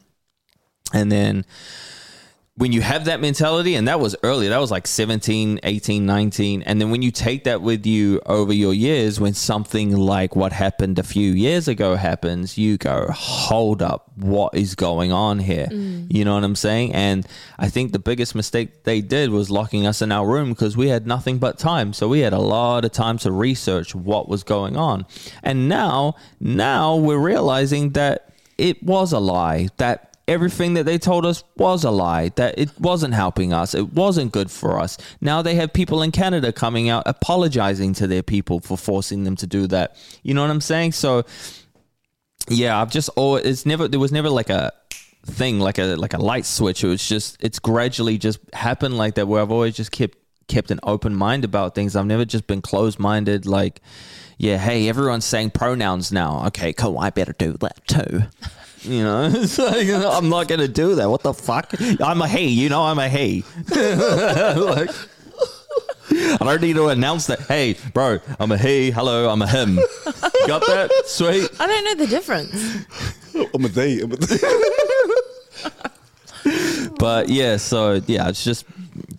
[0.92, 1.46] and then
[2.56, 6.62] when you have that mentality and that was early that was like 17 18 19
[6.62, 10.52] and then when you take that with you over your years when something like what
[10.52, 15.68] happened a few years ago happens you go hold up what is going on here?
[15.70, 16.12] Mm.
[16.12, 16.92] You know what i'm saying?
[16.94, 17.26] And
[17.58, 20.88] i think the biggest mistake they did was locking us in our room because we
[20.88, 21.92] had nothing but time.
[21.92, 25.06] So we had a lot of time to research what was going on.
[25.42, 28.28] And now now we're realizing that
[28.58, 32.70] it was a lie that everything that they told us was a lie that it
[32.80, 34.96] wasn't helping us it wasn't good for us.
[35.20, 39.36] Now they have people in canada coming out apologizing to their people for forcing them
[39.36, 39.96] to do that.
[40.22, 40.92] You know what i'm saying?
[40.92, 41.24] So
[42.48, 44.72] yeah i've just always it's never there was never like a
[45.26, 46.82] thing like a like a light switch.
[46.82, 50.16] It was just it's gradually just happened like that where i've always just kept
[50.48, 51.94] kept an open mind about things.
[51.94, 53.80] I've never just been closed minded like
[54.38, 56.46] yeah hey everyone's saying pronouns now.
[56.46, 58.22] Okay cool i better do that too
[58.84, 61.08] you know, it's like, I'm not gonna do that.
[61.08, 61.72] What the fuck?
[62.00, 62.48] I'm a he.
[62.48, 63.44] You know, I'm a he.
[63.70, 64.90] like,
[66.10, 67.40] I don't need to announce that.
[67.42, 68.90] Hey, bro, I'm a he.
[68.90, 69.76] Hello, I'm a him.
[70.46, 70.90] Got that?
[71.06, 71.48] Sweet.
[71.60, 72.86] I don't know the difference.
[73.54, 74.00] I'm a they.
[74.00, 74.38] I'm a they.
[76.98, 78.64] But yeah, so yeah, it's just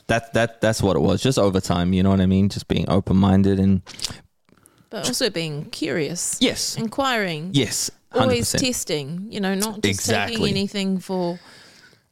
[0.07, 1.22] that that that's what it was.
[1.22, 1.93] Just over time.
[1.93, 2.49] You know what I mean?
[2.49, 3.82] Just being open minded and
[4.89, 6.38] But also being curious.
[6.41, 7.49] yes, Inquiring.
[7.53, 8.59] yes, Always 100%.
[8.59, 10.36] testing, you know, not just Exactly.
[10.38, 11.39] taking anything for,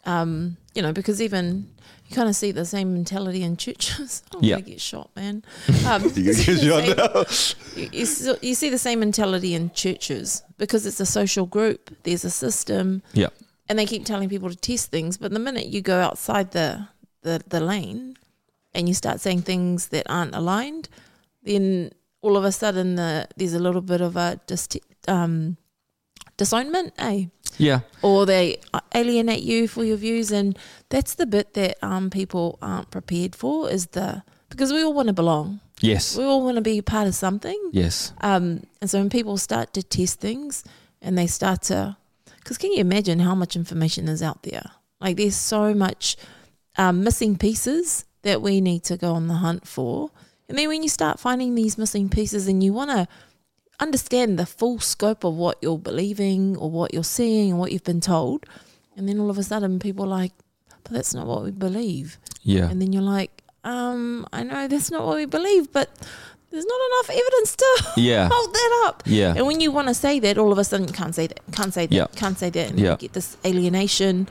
[0.06, 1.68] um, you know, because even
[2.08, 4.24] you kind of see the same mentality in churches.
[4.34, 4.56] I'm Yeah.
[4.56, 5.44] gonna get shot, man.
[5.86, 9.00] Um, You you, see get the shot same- you, you see- you see the same
[9.00, 11.96] mentality in churches because it's a social group.
[12.04, 13.30] There's a system, Yeah,
[13.70, 15.18] and they keep telling people to test things.
[15.18, 16.88] But the minute you go outside the
[17.24, 18.18] the, the lane
[18.74, 20.90] and you start saying things that aren't aligned,
[21.44, 21.92] then
[22.24, 24.68] all of a sudden the, there's a little bit of a dis-
[25.08, 25.58] um,
[26.46, 27.26] disownment, eh?
[27.58, 28.58] yeah, Or they
[28.96, 30.58] alienate you for your views, and
[30.90, 33.70] that's the bit that um, people aren't prepared for.
[33.70, 37.08] Is the because we all want to belong, yes, we all want to be part
[37.08, 37.60] of something.
[37.74, 40.64] yes, Um, and so when people start to test things
[41.02, 41.96] and they start to,
[42.40, 44.66] because can you imagine how much information is out there?
[45.00, 46.18] Like there's so much
[46.78, 50.10] um, missing pieces that we need to go on the hunt for.
[50.50, 53.08] And then when you start finding these missing pieces and you want to
[53.82, 57.84] understand the full scope of what you're believing or what you're seeing and what you've
[57.84, 58.46] been told,
[58.96, 60.32] and then all of a sudden people are like,
[60.84, 62.18] but that's not what we believe.
[62.44, 65.90] yeah, And then you're like, um, I know that's not what we believe, but
[66.50, 67.70] there's not enough evidence to
[68.02, 68.30] Yeah.
[68.32, 69.04] hold that up.
[69.06, 69.34] Yeah.
[69.36, 71.40] And when you want to say that, all of a sudden you can't say that,
[71.52, 72.08] can't say that, Yeah.
[72.16, 72.92] can't say that, and Yeah.
[72.92, 74.28] you get this alienation.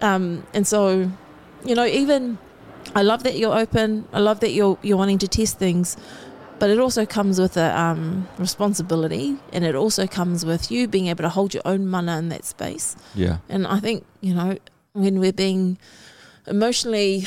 [0.00, 1.10] Um, and so,
[1.64, 2.38] you know, even
[2.94, 4.06] I love that you're open.
[4.12, 5.96] I love that you're you're wanting to test things,
[6.58, 11.08] but it also comes with a um, responsibility, and it also comes with you being
[11.08, 12.96] able to hold your own mana in that space.
[13.14, 13.38] Yeah.
[13.48, 14.56] And I think, you know,
[14.92, 15.78] when we're being
[16.46, 17.26] emotionally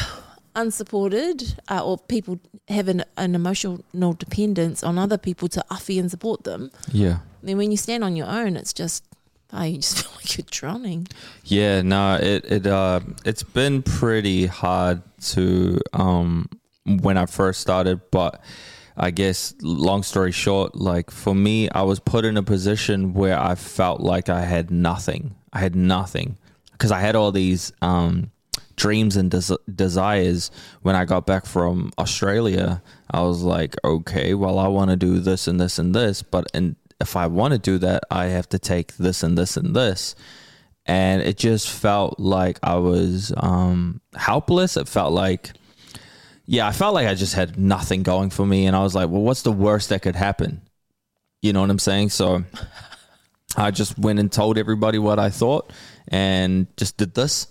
[0.55, 6.09] unsupported uh, or people have an, an emotional dependence on other people to awhi and
[6.09, 7.19] support them, Yeah.
[7.43, 9.03] then when you stand on your own, it's just,
[9.53, 11.07] oh, you just feel like you're drowning.
[11.45, 15.01] Yeah, no, it it uh it's been pretty hard
[15.33, 16.49] to um
[16.85, 18.41] when I first started, but
[18.97, 23.39] I guess long story short, like for me, I was put in a position where
[23.39, 25.35] I felt like I had nothing.
[25.53, 26.37] I had nothing
[26.71, 28.31] because I had all these um
[28.75, 32.81] dreams and des- desires when I got back from Australia.
[33.09, 36.47] I was like, okay, well, I want to do this and this and this, but
[36.53, 39.75] and if I want to do that, I have to take this and this and
[39.75, 40.15] this
[40.87, 44.77] and it just felt like I was um, helpless.
[44.77, 45.51] It felt like,
[46.47, 49.09] yeah, I felt like I just had nothing going for me, and I was like,
[49.09, 50.61] well, what's the worst that could happen?
[51.41, 52.09] You know what I'm saying?
[52.09, 52.45] So
[53.57, 55.71] I just went and told everybody what I thought,
[56.07, 57.47] and just did this.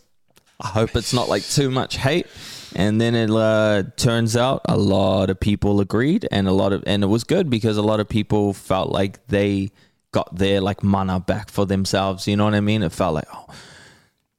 [0.59, 2.27] I hope it's not like too much hate.
[2.75, 6.83] And then it uh, turns out a lot of people agreed, and a lot of
[6.87, 9.71] and it was good because a lot of people felt like they
[10.13, 12.27] got their like mana back for themselves.
[12.27, 12.83] You know what I mean?
[12.83, 13.47] It felt like, oh,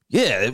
[0.09, 0.51] yeah,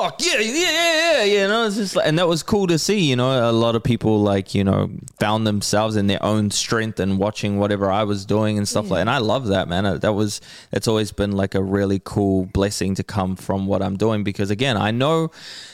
[0.00, 1.42] fuck yeah, yeah, yeah, yeah.
[1.42, 2.98] You know, it's just like, and that was cool to see.
[2.98, 7.00] You know, a lot of people like you know found themselves in their own strength
[7.00, 8.98] and watching whatever I was doing and stuff like.
[8.98, 9.02] Mm.
[9.02, 9.86] And I love that, man.
[9.86, 10.40] Uh, that was
[10.72, 14.50] it's always been like a really cool blessing to come from what I'm doing because
[14.50, 15.30] again, I know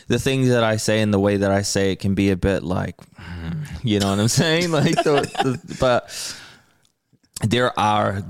[0.09, 2.37] the things that I say and the way that I say it can be a
[2.37, 6.11] bit like, mm, you know what I'm saying, like, the, the, but
[7.43, 8.23] there are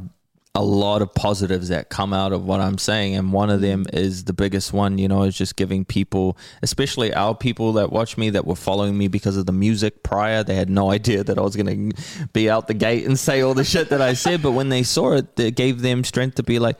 [0.56, 3.16] a lot of positives that come out of what I'm saying.
[3.16, 7.12] And one of them is the biggest one, you know, is just giving people, especially
[7.12, 10.44] our people that watch me that were following me because of the music prior.
[10.44, 13.40] They had no idea that I was going to be out the gate and say
[13.40, 14.42] all the shit that I said.
[14.42, 16.78] But when they saw it, it gave them strength to be like,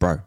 [0.00, 0.18] bro,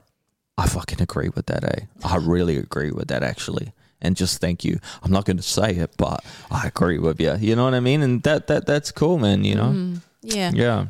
[0.57, 1.86] I fucking agree with that, eh?
[2.03, 3.74] I really agree with that, actually.
[4.01, 4.80] And just thank you.
[5.01, 7.36] I'm not going to say it, but I agree with you.
[7.36, 8.01] You know what I mean?
[8.01, 9.45] And that that that's cool, man.
[9.45, 9.93] You know?
[10.22, 10.51] Yeah.
[10.53, 10.86] Yeah.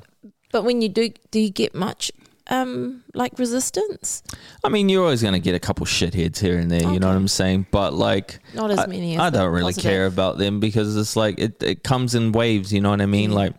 [0.54, 2.12] But when you do, do you get much
[2.48, 4.22] um, like resistance?
[4.64, 6.82] I mean, you're always going to get a couple shitheads here and there.
[6.82, 7.66] You know what I'm saying?
[7.72, 9.90] But like, Not as I, many as I don't really positive.
[9.90, 12.72] care about them because it's like it, it comes in waves.
[12.72, 13.32] You know what I mean?
[13.32, 13.56] Like,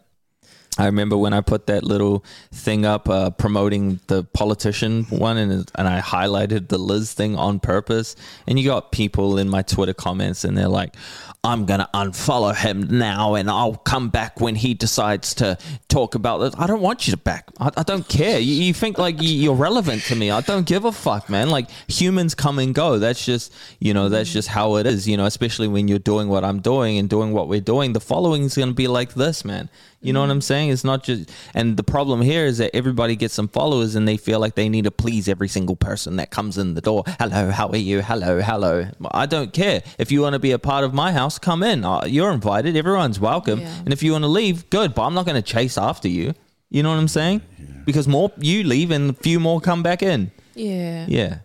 [0.78, 5.70] I remember when I put that little thing up uh, promoting the politician one, and
[5.74, 8.16] and I highlighted the Liz thing on purpose.
[8.46, 10.96] And you got people in my Twitter comments, and they're like,
[11.44, 16.38] "I'm gonna unfollow him now, and I'll come back when he decides to talk about
[16.38, 17.50] this." I don't want you to back.
[17.60, 18.38] I, I don't care.
[18.40, 20.30] You, you think like you- you're relevant to me?
[20.30, 21.50] I don't give a fuck, man.
[21.50, 22.98] Like humans come and go.
[22.98, 25.06] That's just you know that's just how it is.
[25.06, 28.00] You know, especially when you're doing what I'm doing and doing what we're doing, the
[28.00, 29.68] following is gonna be like this, man.
[30.04, 30.68] You know what I'm saying?
[30.70, 34.16] It's not just, and the problem here is that everybody gets some followers and they
[34.18, 37.04] feel like they need to please every single person that comes in the door.
[37.18, 38.02] Hello, how are you?
[38.02, 38.86] Hello, hello.
[39.12, 39.82] I don't care.
[39.98, 41.84] If you want to be a part of my house, come in.
[41.84, 42.76] Uh, You're invited.
[42.76, 43.60] Everyone's welcome.
[43.60, 43.74] Yeah.
[43.84, 44.94] And if you want to leave, good.
[44.94, 46.34] But I'm not going to chase after you.
[46.68, 47.40] You know what I'm saying?
[47.86, 50.30] Because more you leave and a few more come back in.
[50.54, 51.06] Yeah.
[51.08, 51.38] Yeah.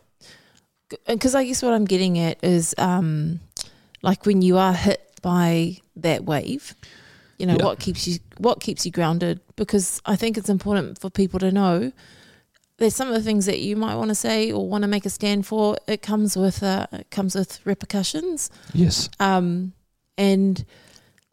[1.08, 3.40] because I guess what I'm getting at is um,
[4.02, 6.76] like when you are hit by that wave,
[7.40, 7.66] you know Yeah.
[7.66, 9.40] what keeps you what keeps you grounded.
[9.56, 11.92] Because I think it's important for people to know
[12.78, 15.06] there's some of the things that you might want to say or want to make
[15.06, 15.78] a stand for.
[15.88, 19.10] It comes with uh, it comes with repercussions, Yes.
[19.20, 19.74] um,
[20.18, 20.64] and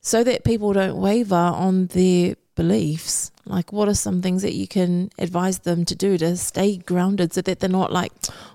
[0.00, 3.30] so that people don't waver on their beliefs.
[3.44, 7.32] Like, what are some things that you can advise them to do to stay grounded
[7.32, 8.12] so that they're not like,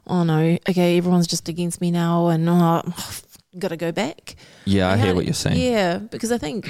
[0.07, 2.81] oh no, okay, everyone's just against me now and oh,
[3.59, 4.35] got to go back.
[4.65, 5.57] Yeah, I hear what you're saying.
[5.61, 6.67] Yeah, because I think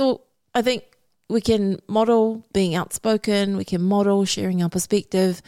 [0.00, 0.84] all, I think
[1.28, 5.40] we can model being outspoken, we can model sharing our perspective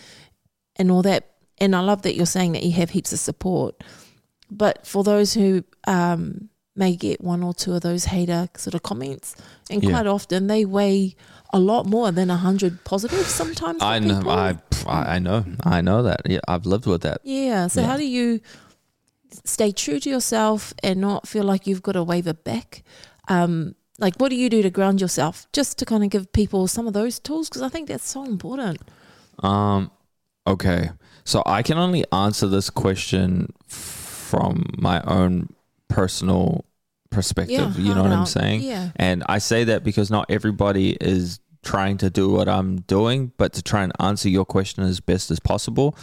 [0.76, 1.30] and all that.
[1.58, 3.84] And I love that you're saying that you have heaps of support.
[4.50, 8.82] But for those who um, may get one or two of those hater sort of
[8.82, 9.36] comments,
[9.70, 9.90] and Yeah.
[9.90, 11.14] quite often they weigh
[11.52, 13.80] a lot more than a hundred positives sometimes.
[13.82, 14.16] I know.
[14.18, 14.30] people.
[14.32, 14.56] I,
[14.86, 15.44] I I know.
[15.62, 16.22] I know that.
[16.28, 17.20] Yeah, I've lived with that.
[17.22, 17.68] Yeah.
[17.68, 17.86] So Yeah.
[17.86, 18.40] how do you
[19.44, 22.82] stay true to yourself and not feel like you've got to waver back?
[23.28, 25.46] Um, like, what do you do to ground yourself?
[25.52, 28.24] Just to kind of give people some of those tools because I think that's so
[28.24, 28.80] important.
[29.40, 29.90] Um,
[30.46, 30.90] okay.
[31.24, 35.54] So I can only answer this question from my own
[35.88, 36.64] personal
[37.10, 37.78] perspective.
[37.78, 38.62] Yeah, you know what I'm saying?
[38.62, 38.90] Yeah.
[38.96, 43.52] And I say that because not everybody is trying to do what I'm doing, but
[43.54, 45.96] to try and answer your question as best as possible.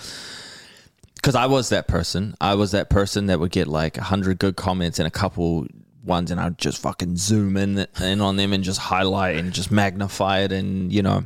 [1.15, 2.35] Because I was that person.
[2.41, 5.67] I was that person that would get like a hundred good comments and a couple
[6.03, 9.71] ones, and I'd just fucking zoom in in on them and just highlight and just
[9.71, 11.23] magnify it, and you know.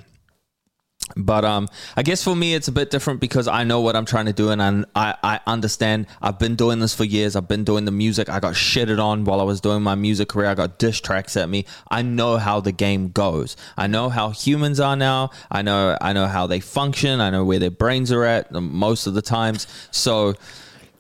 [1.16, 4.06] But um, I guess for me it's a bit different because I know what I'm
[4.06, 6.08] trying to do and I, I I understand.
[6.22, 7.36] I've been doing this for years.
[7.36, 8.28] I've been doing the music.
[8.28, 10.50] I got shitted on while I was doing my music career.
[10.50, 11.66] I got diss tracks at me.
[11.92, 13.56] I know how the game goes.
[13.78, 15.30] I know how humans are now.
[15.52, 17.22] I know I know how they function.
[17.22, 19.68] I know where their brains are at most of the times.
[19.92, 20.34] So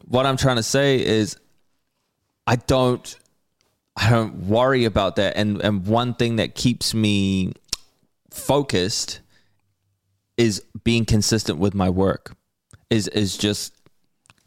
[0.07, 1.37] what I'm trying to say is
[2.45, 3.17] I don't
[3.97, 5.37] I don't worry about that.
[5.37, 7.53] And and one thing that keeps me
[8.29, 9.21] focused
[10.37, 12.35] is being consistent with my work
[12.89, 13.73] is is just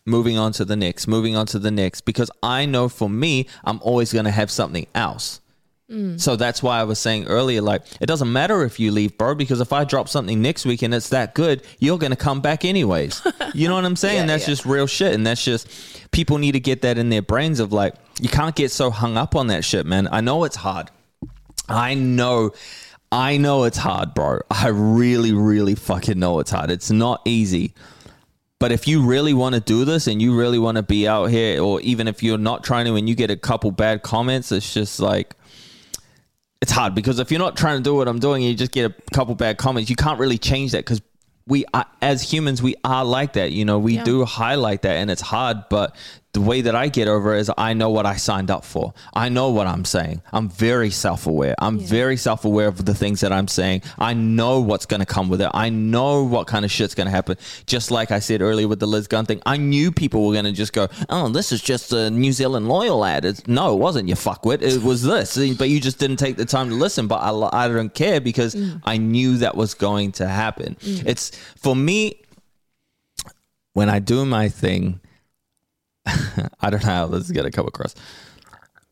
[0.04, 3.46] moving on to the next moving on to the next because i know for me
[3.64, 5.40] i'm always going to have something else
[5.90, 6.20] Mm.
[6.20, 9.34] so that's why i was saying earlier like it doesn't matter if you leave bro
[9.34, 12.42] because if i drop something next week and it's that good you're going to come
[12.42, 13.22] back anyways
[13.54, 14.48] you know what i'm saying Yeah, that's yeah.
[14.52, 15.66] just real shit and that's just
[16.10, 19.16] people need to get that in their brains of like you can't get so hung
[19.16, 20.90] up on that shit man i know it's hard
[21.70, 22.52] I know,
[23.12, 24.40] I know it's hard, bro.
[24.50, 26.70] I really, really fucking know it's hard.
[26.70, 27.74] It's not easy.
[28.58, 31.26] But if you really want to do this and you really want to be out
[31.26, 34.50] here, or even if you're not trying to and you get a couple bad comments,
[34.50, 35.34] it's just like,
[36.60, 38.90] it's hard because if you're not trying to do what I'm doing you just get
[38.90, 41.00] a couple bad comments, you can't really change that because
[41.46, 43.52] we are, as humans we are like that.
[43.52, 44.04] You know, we Yeah.
[44.04, 45.94] do highlight that and it's hard, but
[46.38, 48.94] the way that I get over it is I know what I signed up for.
[49.12, 50.22] I know what I'm saying.
[50.32, 51.56] I'm very self-aware.
[51.58, 53.82] I'm very self-aware of the things that I'm saying.
[53.98, 55.50] I know what's going to come with it.
[55.52, 57.36] I know what kind of shit's going to happen.
[57.66, 60.44] Just like I said earlier with the Liz Gunn thing, I knew people were going
[60.44, 63.78] to just go, "Oh, this is just a New Zealand loyal ad." It's, no, it
[63.78, 64.08] wasn't.
[64.08, 64.62] You fuckwit.
[64.62, 67.08] It was this, but you just didn't take the time to listen.
[67.08, 68.80] But I, I don't care because mm.
[68.84, 70.76] I knew that was going to happen.
[70.76, 71.06] Mm.
[71.06, 72.22] It's for me
[73.72, 75.00] when I do my thing.
[76.60, 77.94] I don't know how this is gonna come across.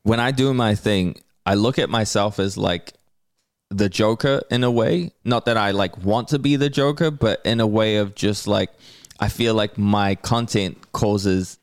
[0.03, 2.93] When I do my thing, I look at myself as like
[3.69, 5.11] the Joker in a way.
[5.23, 8.47] Not that I like want to be the Joker, but in a way of just
[8.47, 8.69] like
[9.19, 11.57] I feel like my content causes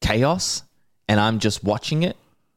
[0.00, 0.62] chaos,
[1.08, 2.16] and I'm just watching it.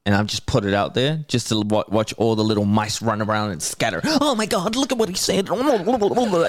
[0.10, 3.00] And I've just put it out there just to wa- watch all the little mice
[3.00, 4.02] run around and scatter.
[4.04, 5.50] Oh my God, look at what he said.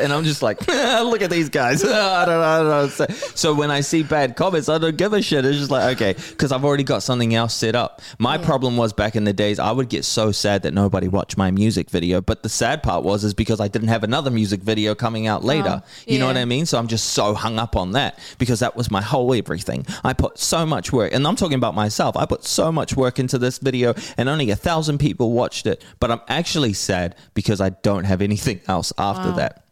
[0.00, 1.84] And I'm just like, look at these guys.
[1.84, 2.42] I don't know.
[2.42, 2.88] I don't know.
[2.88, 5.44] So, so when I see bad comments, I don't give a shit.
[5.44, 8.00] It's just like, okay, because I've already got something else set up.
[8.18, 11.36] My problem was back in the days, I would get so sad that nobody watched
[11.36, 12.22] my music video.
[12.22, 15.42] But the sad part was, is because I didn't have another music video coming out
[15.42, 15.82] oh, later.
[16.06, 16.38] You know what.
[16.38, 16.64] I mean?
[16.64, 19.84] So I'm just so hung up on that because that was my whole everything.
[20.02, 22.16] I put so much work, and I'm talking about myself.
[22.16, 25.82] I put so much work into this video, and only a thousand people watched it.
[26.00, 29.36] But I'm actually sad because I don't have anything else after Wow.
[29.36, 29.64] that.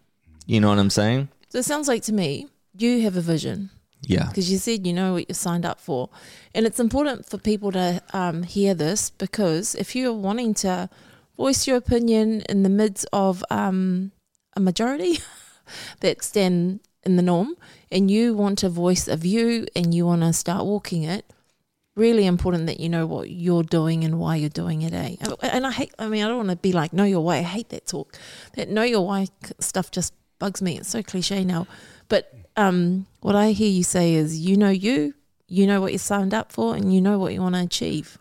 [0.46, 1.28] You know what I'm saying?
[1.50, 3.70] So it sounds like to me, you have a vision
[4.02, 4.26] Yeah.
[4.28, 6.08] because you said you know what you signed up for.
[6.54, 10.88] And it's important for people to um, hear this because if you're wanting to
[11.36, 14.12] voice your opinion in the midst of um,
[14.56, 15.18] a majority
[16.00, 17.54] that's then in the norm
[17.92, 21.24] and you want to voice a view and you want to start walking it,
[21.98, 25.16] really important that you know what you're doing and why you're doing it, eh?
[25.42, 27.38] And I hate, I mean, I don't want to be like, know your why.
[27.38, 28.16] I hate that talk.
[28.54, 29.26] That know your why
[29.58, 30.78] stuff just bugs me.
[30.78, 31.66] It's so cliche now.
[32.08, 35.14] But um, what I hear you say is, you know you,
[35.48, 38.16] you know what you're signed up for, and you know what you want to achieve.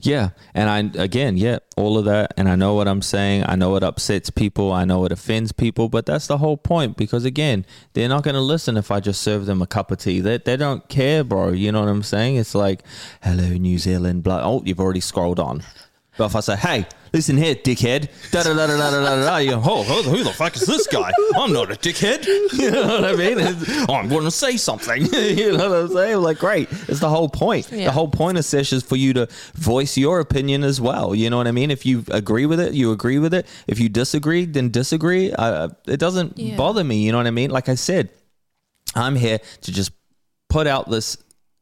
[0.00, 0.30] Yeah.
[0.54, 2.32] And I, again, yeah, all of that.
[2.36, 3.44] And I know what I'm saying.
[3.46, 4.72] I know it upsets people.
[4.72, 8.34] I know it offends people, but that's the whole point because, again, they're not going
[8.34, 10.20] to listen if I just serve them a cup of tea.
[10.20, 11.50] They, they don't care, bro.
[11.50, 12.36] You know what I'm saying?
[12.36, 12.82] It's like,
[13.22, 14.22] hello, New Zealand.
[14.22, 14.42] Blah.
[14.44, 15.64] Oh, you've already scrolled on.
[16.18, 19.36] But if I say, hey, listen here, dickhead, da da da da da da da,
[19.36, 21.12] you go, oh, who the fuck is this guy?
[21.36, 22.26] I'm not a dickhead.
[22.58, 23.38] You know what I mean?
[23.38, 25.06] It's, I'm going to say something.
[25.12, 26.16] you know what I'm saying?
[26.18, 26.68] Like, great.
[26.88, 27.70] It's the whole point.
[27.70, 27.84] Yeah.
[27.84, 31.14] The whole point of Sesh is for you to voice your opinion as well.
[31.14, 31.70] You know what I mean?
[31.70, 33.46] If you agree with it, you agree with it.
[33.68, 35.32] If you disagree, then disagree.
[35.32, 36.56] Uh, it doesn't yeah.
[36.56, 37.04] bother me.
[37.04, 37.50] You know what I mean?
[37.50, 38.10] Like I said,
[38.96, 39.92] I'm here to just
[40.48, 41.16] put out this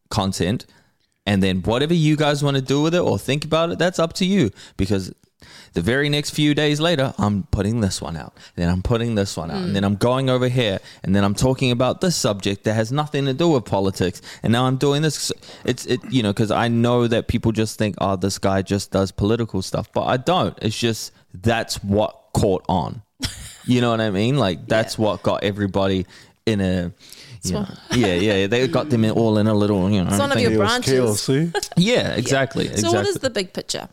[0.08, 0.66] content
[1.26, 3.98] and then whatever you guys want to do with it or think about it, that's
[3.98, 4.50] up to you.
[4.76, 5.12] Because
[5.74, 8.34] the very next few days later, I'm putting this one out.
[8.54, 9.62] Then I'm putting this one out.
[9.62, 9.86] And then mm.
[9.86, 10.78] I'm going over here.
[11.02, 14.22] And then I'm talking about this subject that has nothing to do with politics.
[14.42, 15.30] And now I'm doing this.
[15.64, 18.90] It's, it, you know, because I know that people just think, oh, this guy just
[18.90, 19.92] does political stuff.
[19.92, 20.58] But I don't.
[20.62, 23.02] It's just that's what caught on.
[23.68, 24.36] You know what I mean?
[24.36, 26.06] Like, that's what got everybody
[26.46, 26.92] in a.
[27.50, 30.10] you know- yeah, yeah, they got them all in a little, you know.
[30.10, 30.92] It's one of your branches.
[30.92, 31.52] chaos, see?
[31.76, 32.66] Yeah, exactly.
[32.66, 32.96] So exactly.
[32.98, 33.88] what is the big picture?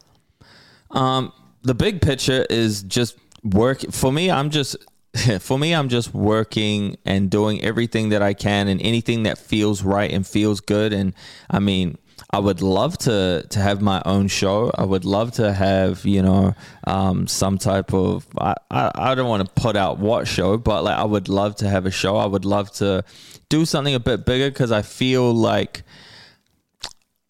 [0.92, 1.32] Um,
[1.64, 3.82] the big picture is just work.
[3.92, 4.76] For me, I'm just.
[5.42, 9.84] For me, I'm just working and doing everything that I can and anything that feels
[9.84, 10.92] right and feels good.
[10.92, 11.14] And
[11.52, 12.00] I mean,
[12.34, 14.72] I would love to to have my own show.
[14.74, 16.56] I would love to have you know
[16.86, 20.84] um, some type of I, I, I don't want to put out what show, but
[20.84, 22.18] like I would love to have a show.
[22.18, 23.04] I would love to
[23.50, 25.84] do something a bit bigger because I feel like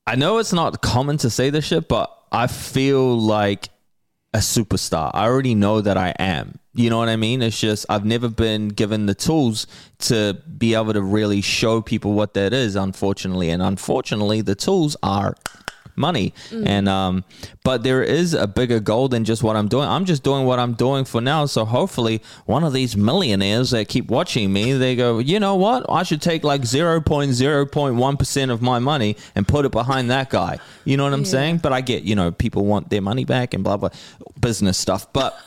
[0.07, 3.67] I know it's not common to say this shit, but I feel like
[4.34, 5.11] a superstar.
[5.14, 6.60] I already know that I am.
[6.73, 7.41] You know what I mean?
[7.43, 9.68] It's just I've never been given the tools
[9.99, 13.51] to be able to really show people what that is, unfortunately.
[13.51, 15.35] And unfortunately, the tools are
[15.95, 16.33] money.
[16.51, 17.23] And um
[17.63, 19.87] but there is a bigger goal than just what I'm doing.
[19.87, 21.45] I'm just doing what I'm doing for now.
[21.45, 25.85] So hopefully one of these millionaires that keep watching me, they go, you know what?
[25.89, 30.59] I should take like 0.0.1% of my money and put it behind that guy.
[30.85, 31.25] You know what I'm Yeah.
[31.27, 31.57] saying?
[31.59, 33.89] But I get, you know, people want their money back and blah blah
[34.39, 35.11] business stuff.
[35.13, 35.37] But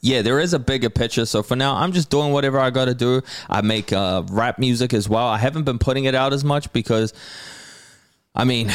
[0.00, 1.26] yeah, there is a bigger picture.
[1.26, 3.20] So for now, I'm just doing whatever I got to do.
[3.48, 5.26] I make uh, rap music as well.
[5.26, 7.12] I haven't been putting it out as much because,
[8.34, 8.68] I mean,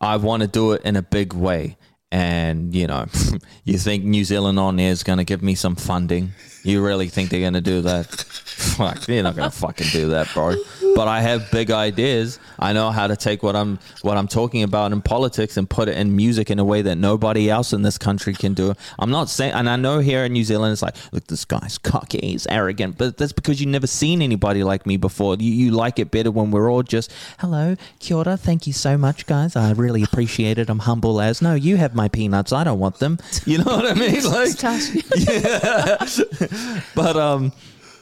[0.00, 1.76] I want to do it in a big way.
[2.10, 3.06] And, you know,
[3.64, 6.32] you think New Zealand On Air is going to give me some funding?
[6.62, 8.06] You really think they're going to do that?
[8.06, 10.54] Fuck, they're not going to fucking do that, bro.
[10.94, 12.38] But I have big ideas.
[12.58, 15.88] I know how to take what I'm what I'm talking about in politics and put
[15.88, 18.74] it in music in a way that nobody else in this country can do.
[18.98, 21.78] I'm not saying, and I know here in New Zealand, it's like, look, this guy's
[21.78, 25.36] cocky, he's arrogant, but that's because you've never seen anybody like me before.
[25.36, 28.98] You, you like it better when we're all just, hello, kia ora, thank you so
[28.98, 29.56] much, guys.
[29.56, 30.68] I really appreciate it.
[30.68, 32.52] I'm humble as, no, you have my peanuts.
[32.52, 33.18] I don't want them.
[33.46, 34.20] You know what I mean?
[34.30, 34.50] Like,
[36.94, 37.52] but um,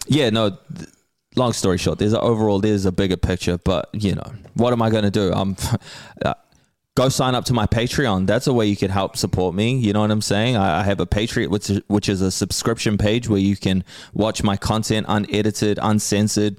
[0.06, 0.50] yeah, no.
[0.50, 0.90] th-
[1.36, 4.82] Long story short, there's a, overall there's a bigger picture, but you know what am
[4.82, 5.30] I going to do?
[5.32, 5.56] I'm
[6.24, 6.34] uh,
[6.96, 8.26] go sign up to my Patreon.
[8.26, 9.76] That's a way you can help support me.
[9.76, 10.56] You know what I'm saying?
[10.56, 13.84] I, I have a Patreon, which which is a subscription page where you can
[14.14, 16.56] watch my content unedited, uncensored.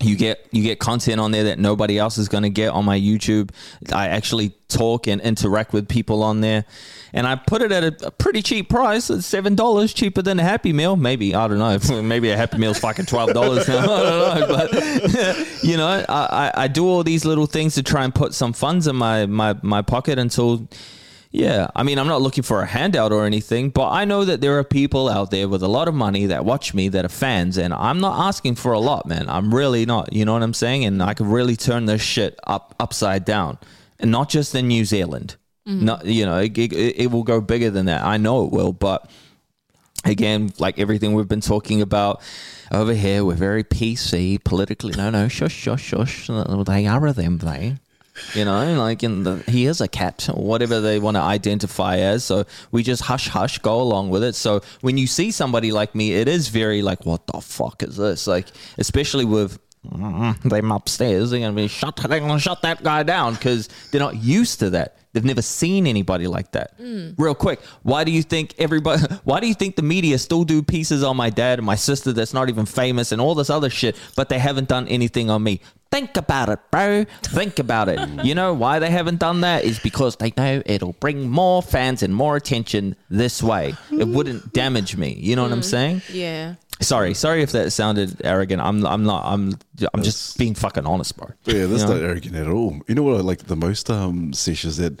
[0.00, 2.84] You get you get content on there that nobody else is going to get on
[2.84, 3.50] my YouTube.
[3.92, 6.64] I actually talk and interact with people on there,
[7.12, 9.08] and I put it at a, a pretty cheap price.
[9.08, 10.96] It's seven dollars, cheaper than a Happy Meal.
[10.96, 12.02] Maybe I don't know.
[12.02, 13.78] Maybe a Happy Meal's fucking twelve dollars now.
[13.84, 17.82] I don't know, but you know, I, I, I do all these little things to
[17.82, 20.68] try and put some funds in my my my pocket until.
[21.34, 24.40] Yeah, I mean, I'm not looking for a handout or anything, but I know that
[24.40, 27.08] there are people out there with a lot of money that watch me that are
[27.08, 29.28] fans, and I'm not asking for a lot, man.
[29.28, 30.12] I'm really not.
[30.12, 30.84] You know what I'm saying?
[30.84, 33.58] And I could really turn this shit up upside down,
[33.98, 35.34] and not just in New Zealand.
[35.66, 35.82] Mm.
[35.82, 38.04] Not, you know, it, it, it will go bigger than that.
[38.04, 39.10] I know it will, but
[40.04, 42.22] again, like everything we've been talking about
[42.70, 44.94] over here, we're very PC politically.
[44.96, 46.28] No, no, shush, shush, shush.
[46.28, 47.74] They are them, they.
[48.34, 51.96] You know, like in the he is a cat, or whatever they want to identify
[51.98, 52.24] as.
[52.24, 54.34] So we just hush hush, go along with it.
[54.34, 57.96] So when you see somebody like me, it is very like, what the fuck is
[57.96, 58.26] this?
[58.26, 58.46] Like,
[58.78, 61.96] especially with them upstairs, they're gonna be shut.
[61.96, 64.96] They're gonna shut that guy down because they're not used to that.
[65.14, 66.74] They've never seen anybody like that.
[67.16, 69.02] Real quick, why do you think everybody?
[69.24, 72.12] Why do you think the media still do pieces on my dad and my sister
[72.12, 75.42] that's not even famous and all this other shit, but they haven't done anything on
[75.42, 75.60] me?
[75.90, 77.04] Think about it, bro.
[77.22, 78.00] Think about it.
[78.24, 82.02] You know why they haven't done that is because they know it'll bring more fans
[82.02, 83.74] and more attention this way.
[83.92, 85.14] It wouldn't damage me.
[85.14, 86.00] You know what I'm mm-hmm.
[86.00, 86.02] saying?
[86.10, 86.54] Yeah.
[86.80, 88.60] Sorry, sorry if that sounded arrogant.
[88.60, 89.24] I'm, I'm not.
[89.24, 89.58] I'm,
[89.92, 91.28] I'm just being fucking honest, bro.
[91.44, 91.94] Yeah, that's You know?
[91.94, 92.80] not arrogant at all.
[92.88, 95.00] You know what I like the most, um, Sesh, is that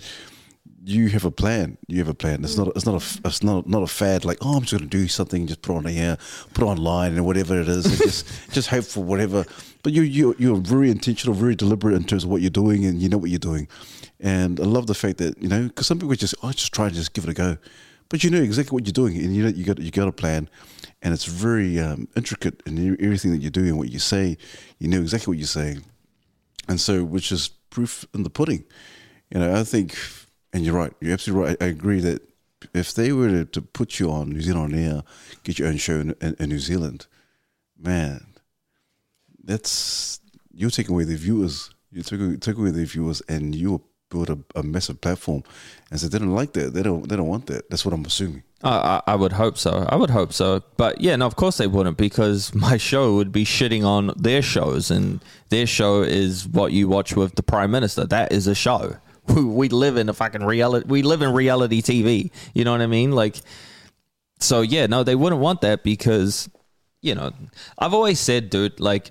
[0.86, 1.78] you have a plan.
[1.88, 2.44] You have a plan.
[2.44, 2.68] It's not.
[2.68, 3.28] It's not a.
[3.28, 4.24] It's not not a fad.
[4.24, 5.46] Like oh, I'm just going to do something.
[5.46, 6.16] Just put on here,
[6.52, 9.44] put it online, and whatever it is, and just just hope for whatever.
[9.82, 13.00] But you you you're very intentional, very deliberate in terms of what you're doing, and
[13.00, 13.66] you know what you're doing.
[14.20, 16.86] And I love the fact that you know because some people just oh, just try
[16.86, 17.56] and just give it a go,
[18.14, 20.12] but you know exactly what you're doing, and you know you got you got a
[20.12, 20.48] plan,
[21.02, 24.38] and it's very um, intricate in everything that you do and what you say.
[24.78, 25.82] You know exactly what you're saying.
[26.68, 28.66] And so, which is proof in the pudding.
[29.32, 29.98] You know, I think,
[30.52, 31.56] and you're right, you're absolutely right.
[31.60, 32.22] I, I agree that
[32.72, 35.02] if they were to, to put you on New Zealand air,
[35.42, 37.08] get your own show in, in, in New Zealand,
[37.76, 38.26] man,
[39.42, 40.20] that's
[40.52, 41.68] you're taking away the viewers.
[41.90, 45.42] You took took away the viewers, and you built a, a massive platform.
[45.90, 46.74] And so they don't like that.
[46.74, 47.08] They don't.
[47.08, 47.68] They don't want that.
[47.70, 48.42] That's what I'm assuming.
[48.62, 49.86] I, I I would hope so.
[49.88, 50.62] I would hope so.
[50.76, 54.42] But yeah, no, of course they wouldn't because my show would be shitting on their
[54.42, 58.04] shows, and their show is what you watch with the prime minister.
[58.04, 58.96] That is a show.
[59.28, 60.86] We, we live in a fucking reality.
[60.88, 62.30] We live in reality TV.
[62.54, 63.12] You know what I mean?
[63.12, 63.36] Like,
[64.40, 66.48] so yeah, no, they wouldn't want that because,
[67.02, 67.30] you know,
[67.78, 69.10] I've always said, dude, like,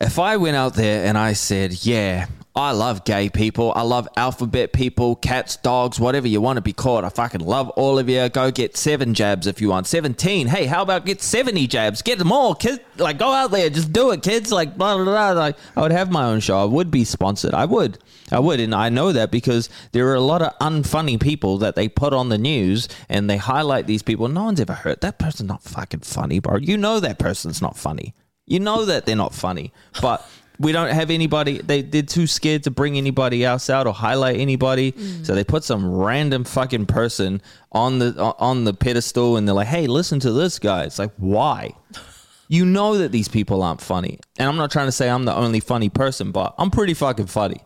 [0.00, 2.26] if I went out there and I said, yeah,
[2.56, 3.70] I love gay people.
[3.76, 7.04] I love alphabet people, cats, dogs, whatever you want to be called.
[7.04, 8.30] I fucking love all of you.
[8.30, 9.86] Go get seven jabs if you want.
[9.86, 10.46] 17.
[10.46, 12.00] Hey, how about get 70 jabs?
[12.00, 12.80] Get them all, kids.
[12.96, 13.68] Like, go out there.
[13.68, 14.50] Just do it, kids.
[14.50, 15.32] Like, blah, blah, blah.
[15.32, 16.58] Like, I would have my own show.
[16.58, 17.52] I would be sponsored.
[17.52, 17.98] I would.
[18.32, 18.58] I would.
[18.58, 22.14] And I know that because there are a lot of unfunny people that they put
[22.14, 24.28] on the news and they highlight these people.
[24.28, 26.56] No one's ever heard that person's not fucking funny, bro.
[26.56, 28.14] You know that person's not funny.
[28.46, 29.74] You know that they're not funny.
[30.00, 30.26] But
[30.58, 34.38] we don't have anybody they, they're too scared to bring anybody else out or highlight
[34.38, 34.94] anybody.
[35.22, 37.42] So they put some random fucking person
[37.72, 40.84] on the on the pedestal and they're like hey listen to this guy.
[40.84, 41.74] It's like why?
[42.48, 44.20] You know that these people aren't funny.
[44.38, 47.26] And i'm not trying to say i'm the only funny person but i'm pretty fucking
[47.26, 47.60] funny.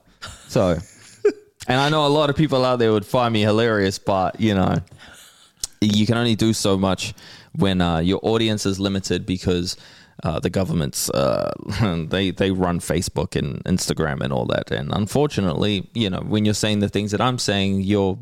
[0.49, 0.79] So
[1.69, 4.55] and i know a lot of people out there would find me hilarious but you
[4.55, 4.81] know
[5.83, 7.15] you can only do so much
[7.57, 9.77] when uh, your audience is limited because
[10.23, 11.51] uh, the governments uh,
[12.11, 14.71] they they run Facebook and Instagram and all that.
[14.71, 18.19] And unfortunately, you know, when you're saying the things that I'm saying, your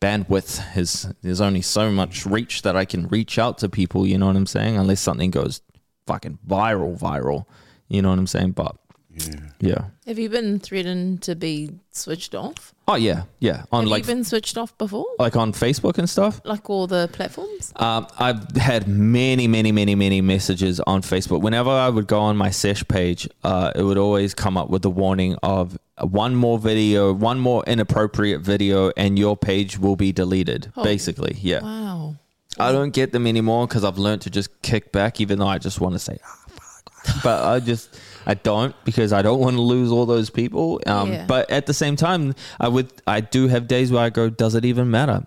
[0.00, 4.06] bandwidth is there's only so much reach that I can reach out to people.
[4.06, 4.76] You know what I'm saying?
[4.76, 5.60] Unless something goes
[6.06, 7.46] fucking viral, viral.
[7.88, 8.52] You know what I'm saying?
[8.52, 8.76] But
[9.14, 9.34] Yeah.
[9.60, 9.84] yeah.
[10.06, 12.74] Have you been threatened to be switched off?
[12.88, 13.64] Oh yeah, yeah.
[13.70, 15.06] On Have like you been switched off before?
[15.18, 16.40] like on Facebook and stuff.
[16.44, 17.72] Like all the platforms?
[17.76, 21.42] Um, I've had many, many, many, many messages on Facebook.
[21.42, 24.82] Whenever I would go on my sesh page, uh, it would always come up with
[24.82, 30.10] the warning of one more video, one more inappropriate video, and your page will be
[30.12, 30.72] deleted.
[30.76, 30.82] Oh.
[30.82, 31.60] Basically, yeah.
[31.62, 32.16] Wow.
[32.58, 35.58] I don't get them anymore because I've learned to just kick back, even though I
[35.58, 37.22] just want to say, ah, fuck.
[37.22, 40.80] but I just, I don't because I don't want to lose all those people.
[40.86, 41.26] Um, Yeah.
[41.26, 44.54] But at the same time, I would, I do have days where I go, does
[44.54, 45.26] it even matter?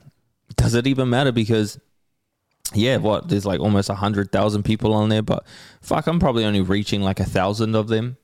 [0.55, 1.31] Does it even matter?
[1.31, 1.79] Because,
[2.73, 5.45] yeah, what there's like almost a hundred thousand people on there, but
[5.81, 8.17] fuck, I'm probably only reaching like a thousand of them.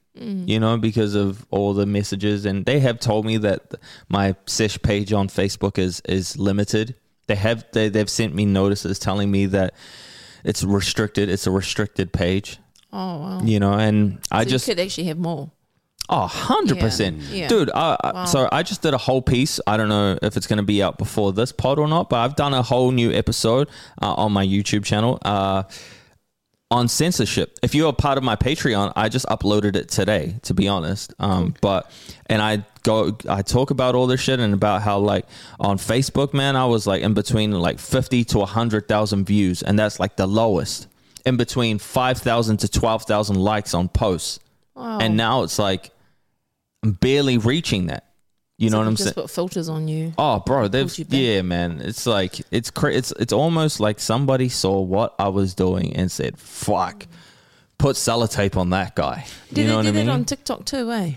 [0.49, 3.76] You know, because of all the messages, and they have told me that
[4.10, 6.95] my sesh page on Facebook is is limited.
[7.27, 9.73] They have they, they've sent me notices telling me that
[10.43, 11.30] it's restricted.
[11.30, 12.60] It's a restricted page.
[12.93, 13.41] Oh, wow.
[13.43, 15.51] You know, and I So just you could actually have more.
[16.09, 17.22] Oh, 100%.
[17.31, 17.47] Yeah.
[17.47, 18.26] Dude, I, I- Wow.
[18.26, 19.61] so I just did a whole piece.
[19.65, 22.18] I don't know if it's going to be out before this pod or not, but
[22.18, 23.69] I've done a whole new episode
[24.01, 25.63] uh, on my YouTube channel uh,
[26.69, 27.57] on censorship.
[27.63, 31.13] If you're a part of my Patreon, I just uploaded it today, to be honest.
[31.19, 31.89] Um, but,
[32.27, 35.26] and I go, I talk about all this shit and about how, like,
[35.61, 39.99] on Facebook, man, I was like in between like 50 to 100,000 views, and that's
[39.99, 40.88] like the lowest.
[41.26, 44.39] In between 5,000 to 12,000 likes on posts.
[44.76, 44.99] Wow.
[44.99, 45.91] And now it's like
[46.84, 48.06] I'm barely reaching that.
[48.57, 49.14] You know what I'm just saying?
[49.15, 50.14] put filters on you.
[50.19, 51.81] Oh, bro, they've yeah, man.
[51.81, 56.11] It's like it's cra- it's it's almost like somebody saw what I was doing and
[56.11, 57.07] said, "Fuck,
[57.80, 60.06] put sellotape on that guy." Did you know they what do I mean?
[60.06, 61.14] that on TikTok too, eh?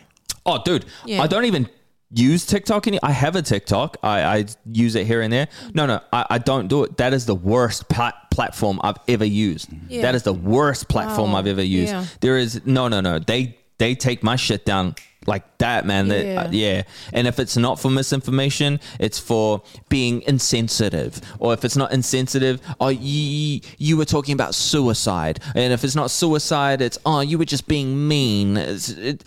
[0.47, 1.23] oh, dude, Yeah.
[1.23, 1.69] I don't even
[2.15, 2.99] use TikTok any.
[3.03, 3.97] I have a TikTok.
[4.03, 5.49] I, I use it here and there.
[5.75, 6.97] No, no, I, I don't do it.
[6.97, 9.69] That is the worst plat- platform I've ever used.
[9.89, 10.03] Yeah.
[10.03, 11.39] That is the worst platform Wow.
[11.39, 11.93] I've ever used.
[11.93, 12.05] Yeah.
[12.21, 13.19] There is no, no, no.
[13.19, 14.95] They they take my shit down
[15.27, 16.07] like that, man.
[16.09, 16.43] Yeah.
[16.43, 16.83] uh, yeah.
[17.13, 21.21] And if it's not for misinformation, it's for being insensitive.
[21.39, 25.41] Or if it's not insensitive, oh, you, you were talking about suicide.
[25.55, 28.57] And if it's not suicide, it's, oh, you were just being mean.
[28.57, 29.25] It's, it,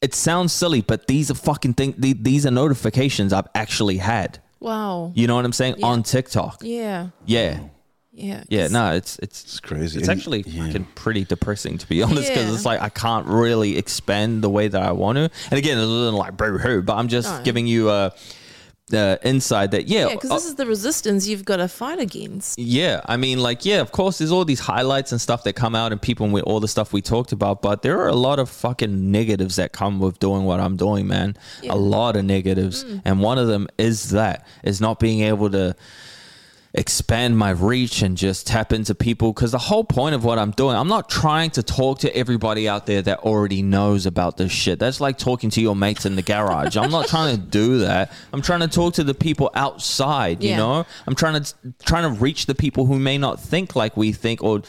[0.00, 1.94] it sounds silly, but these are fucking things.
[1.98, 4.38] These are notifications I've actually had.
[4.60, 5.12] Wow.
[5.14, 5.76] You know what I'm saying?
[5.78, 5.86] Yeah.
[5.86, 6.62] On TikTok.
[6.62, 7.08] Yeah.
[7.26, 7.60] Yeah.
[8.12, 8.42] Yeah.
[8.48, 8.66] Yeah.
[8.68, 10.00] No, it's, it's, It's crazy.
[10.00, 10.66] it's And- actually yeah.
[10.66, 12.54] fucking pretty depressing to be honest, because Yeah.
[12.54, 15.30] it's like I can't really expand the way that I want to.
[15.50, 17.42] And again, it isn't like boo hoo, but I'm just No.
[17.44, 18.12] giving you a
[18.88, 21.98] the insight that yeah, Yeah, because uh, this is the resistance you've got to fight
[22.00, 22.58] against.
[22.58, 23.00] yeah.
[23.06, 25.92] I mean, like yeah, of course, there's all these highlights and stuff that come out,
[25.92, 28.48] and people with all the stuff we talked about, but there are a lot of
[28.48, 31.36] fucking negatives that come with doing what I'm doing, man.
[31.62, 31.74] Yeah.
[31.74, 33.02] A lot of negatives, Mm.
[33.04, 35.74] and one of them is that is not being able to
[36.74, 40.50] expand my reach and just tap into people because the whole point of what I'm
[40.50, 44.52] doing, I'm not trying to talk to everybody out there that already knows about this
[44.52, 44.78] shit.
[44.78, 46.76] That's like talking to your mates in the garage.
[46.76, 48.12] I'm not trying to do that.
[48.32, 50.56] I'm trying to talk to the people outside, you Yeah.
[50.58, 50.86] know?
[51.06, 51.54] I'm trying to
[51.84, 54.62] trying to reach the people who may not think like we think or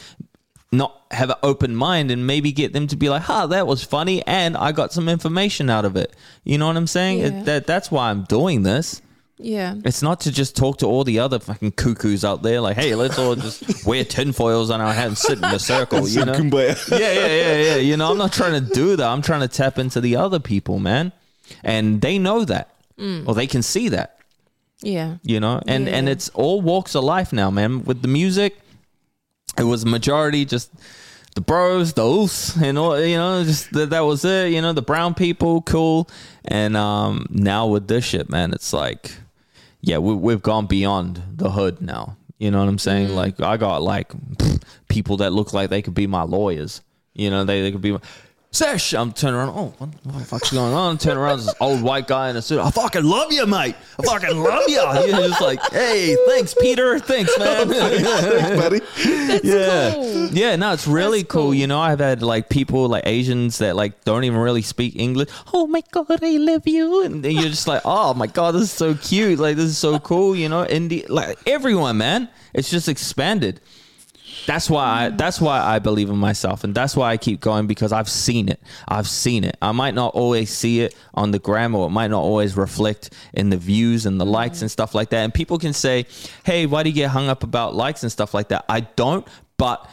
[0.72, 3.82] not have an open mind and maybe get them to be like, "Ha, that was
[3.82, 6.14] funny and I got some information out of it."
[6.44, 7.18] You know what I'm saying?
[7.18, 7.26] Yeah.
[7.26, 9.02] It, that that's why I'm doing this.
[9.42, 9.74] Yeah.
[9.84, 12.94] It's not to just talk to all the other fucking cuckoos out there, like, hey,
[12.94, 16.32] let's all just wear tinfoils on our head and sit in a circle, you know?
[16.52, 17.76] Yeah, yeah, yeah, yeah.
[17.76, 19.06] You know, I'm not trying to do that.
[19.08, 21.12] I'm trying to tap into the other people, man.
[21.64, 22.68] And they know that.
[23.26, 24.18] Or they can see that,
[24.82, 25.16] Yeah.
[25.22, 25.62] you know?
[25.66, 27.82] And and it's all walks of life now, man.
[27.84, 28.58] With the music,
[29.56, 30.70] it was majority just
[31.34, 34.52] the bros, the us, and all you know, just that, that was it.
[34.52, 36.10] You know, the brown people, cool.
[36.44, 39.12] And um, now with this shit, man, it's like,
[39.80, 42.16] yeah, we, we've gone beyond the hood now.
[42.38, 43.08] You know what I'm saying?
[43.08, 43.14] Mm.
[43.14, 46.80] Like I got like pff, people that look like they could be my lawyers.
[47.14, 47.92] You know, they, they could be.
[47.92, 48.00] My,
[48.52, 49.50] Sesh, I'm turning around.
[49.50, 50.98] Oh, what, what the fuck's going on?
[50.98, 52.58] Turn around, this old white guy in a suit.
[52.58, 53.76] I fucking love you, mate.
[53.96, 54.80] I fucking love you.
[54.80, 56.98] You're just like, hey, thanks, Peter.
[56.98, 57.68] Thanks, man.
[57.68, 58.80] Thanks, buddy.
[59.46, 60.26] yeah, cool.
[60.30, 60.56] yeah.
[60.56, 61.42] No, it's really cool.
[61.42, 61.54] cool.
[61.54, 65.28] You know, I've had like people like Asians that like don't even really speak English.
[65.54, 68.72] Oh my god, I love you, and you're just like, oh my god, this is
[68.72, 69.38] so cute.
[69.38, 70.34] Like this is so cool.
[70.34, 72.28] You know, India, like everyone, man.
[72.52, 73.60] It's just expanded.
[74.46, 77.66] That's why I, that's why I believe in myself, and that's why I keep going
[77.66, 78.60] because I've seen it.
[78.88, 79.56] I've seen it.
[79.60, 83.12] I might not always see it on the gram, or it might not always reflect
[83.32, 84.34] in the views and the mm-hmm.
[84.34, 85.24] likes and stuff like that.
[85.24, 86.06] And people can say,
[86.44, 89.26] "Hey, why do you get hung up about likes and stuff like that?" I don't,
[89.56, 89.88] but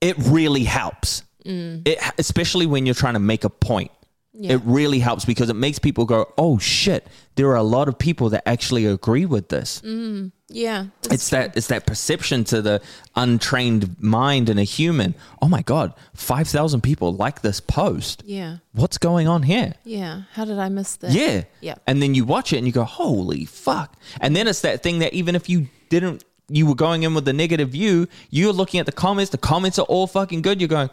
[0.00, 1.22] it really helps.
[1.44, 1.86] Mm.
[1.86, 3.90] It especially when you're trying to make a point.
[4.36, 4.54] Yeah.
[4.54, 7.98] It really helps because it makes people go, "Oh shit, there are a lot of
[7.98, 10.32] people that actually agree with this." Mm.
[10.48, 10.86] Yeah.
[11.10, 12.82] it's that it's that perception to the
[13.16, 15.14] untrained mind in a human.
[15.40, 18.22] Oh my god, five thousand people like this post.
[18.26, 18.58] Yeah.
[18.72, 19.74] What's going on here?
[19.84, 20.22] Yeah.
[20.32, 21.12] How did I miss that?
[21.12, 21.76] Yeah, Yeah.
[21.86, 24.98] And then you watch it and you go, "Holy fuck!" And then it's that thing
[24.98, 28.06] that even if you didn't, you were going in with a negative view.
[28.30, 29.30] You're looking at the comments.
[29.30, 30.60] The comments are all fucking good.
[30.60, 30.90] You're going.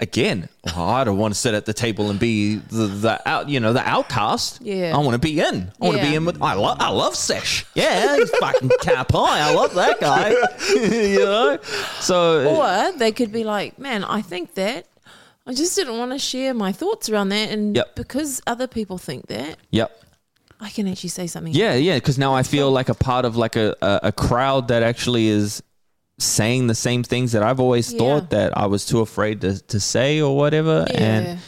[0.00, 3.50] Again, oh, I don't want to sit at the table and be the, the out,
[3.50, 4.60] you know, the outcast.
[4.62, 4.96] Yeah.
[4.96, 5.70] I want to be in.
[5.80, 6.40] I want to be in with.
[6.40, 7.66] I love, I love Sesh.
[7.74, 9.40] Yeah, he's fucking ka pai.
[9.40, 10.30] I love that guy.
[10.74, 11.58] you know,
[12.00, 14.86] so Or uh, they could be like, man, I think that.
[15.46, 17.50] I just didn't want to share my thoughts around that.
[17.50, 17.96] And Yep.
[17.96, 19.90] because other people think that, yep.
[20.60, 21.52] I can actually say something.
[21.52, 24.68] Yeah, yeah, because now I feel like a part of like a, a, a crowd
[24.68, 25.62] that actually is
[26.20, 27.98] saying the same things that I've always Yeah.
[27.98, 30.84] thought that I was too afraid to, to say or whatever.
[30.94, 31.38] And it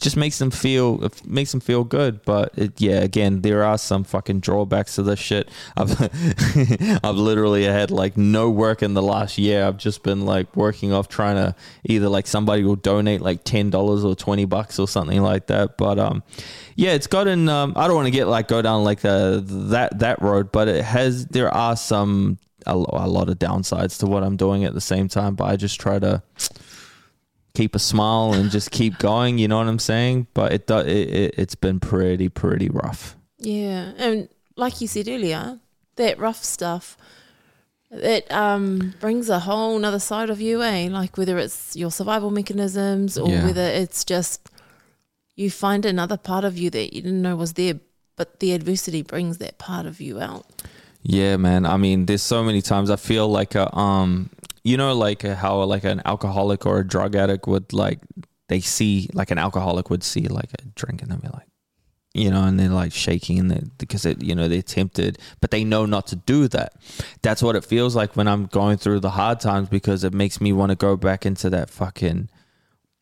[0.00, 2.24] just makes them feel it makes them feel good.
[2.24, 5.48] But it, yeah, again, there are some fucking drawbacks to this shit.
[5.76, 5.92] I've
[7.04, 9.64] I've literally had like no work in the last year.
[9.64, 11.54] I've just been like working off trying to
[11.84, 15.76] either like somebody will donate like ten dollars or twenty bucks or something like that.
[15.76, 16.22] But um,
[16.74, 17.48] yeah, it's gotten.
[17.48, 20.68] Um, I don't want to get like go down like the that that road, but
[20.68, 21.26] it has.
[21.26, 25.08] There are some a, a lot of downsides to what I'm doing at the same
[25.08, 25.34] time.
[25.34, 26.22] But I just try to
[27.54, 29.38] keep a smile and just keep going.
[29.38, 30.26] You know what I'm saying?
[30.34, 33.16] But it, do, it, it it's been pretty pretty rough.
[33.38, 33.92] Yeah.
[33.98, 35.58] And like you said earlier,
[35.96, 36.96] that rough stuff,
[37.90, 40.88] it um, brings a whole nother side of you, eh?
[40.90, 43.44] Like whether it's your survival mechanisms or Yeah.
[43.44, 44.48] whether it's just
[45.34, 47.80] you find another part of you that you didn't know was there,
[48.16, 50.46] but the adversity brings that part of you out.
[51.02, 51.66] Yeah, man.
[51.66, 54.30] I mean, there's so many times I feel like a um,
[54.64, 58.00] you know, like a, how like an alcoholic or a drug addict would like
[58.48, 61.48] they see like an alcoholic would see like a drink and they'll be like,
[62.14, 65.50] you know, and they're like shaking and they because it you know they're tempted, but
[65.50, 66.74] they know not to do that.
[67.22, 70.40] That's what it feels like when I'm going through the hard times because it makes
[70.40, 72.28] me want to go back into that fucking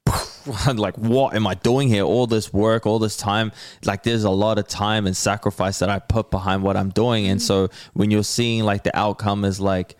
[0.74, 2.02] like what am i doing here?
[2.02, 3.52] All this work all this time
[3.84, 7.26] like there's a lot of time and sacrifice that i put behind what i'm doing.
[7.26, 9.96] And so when you're seeing like the outcome is like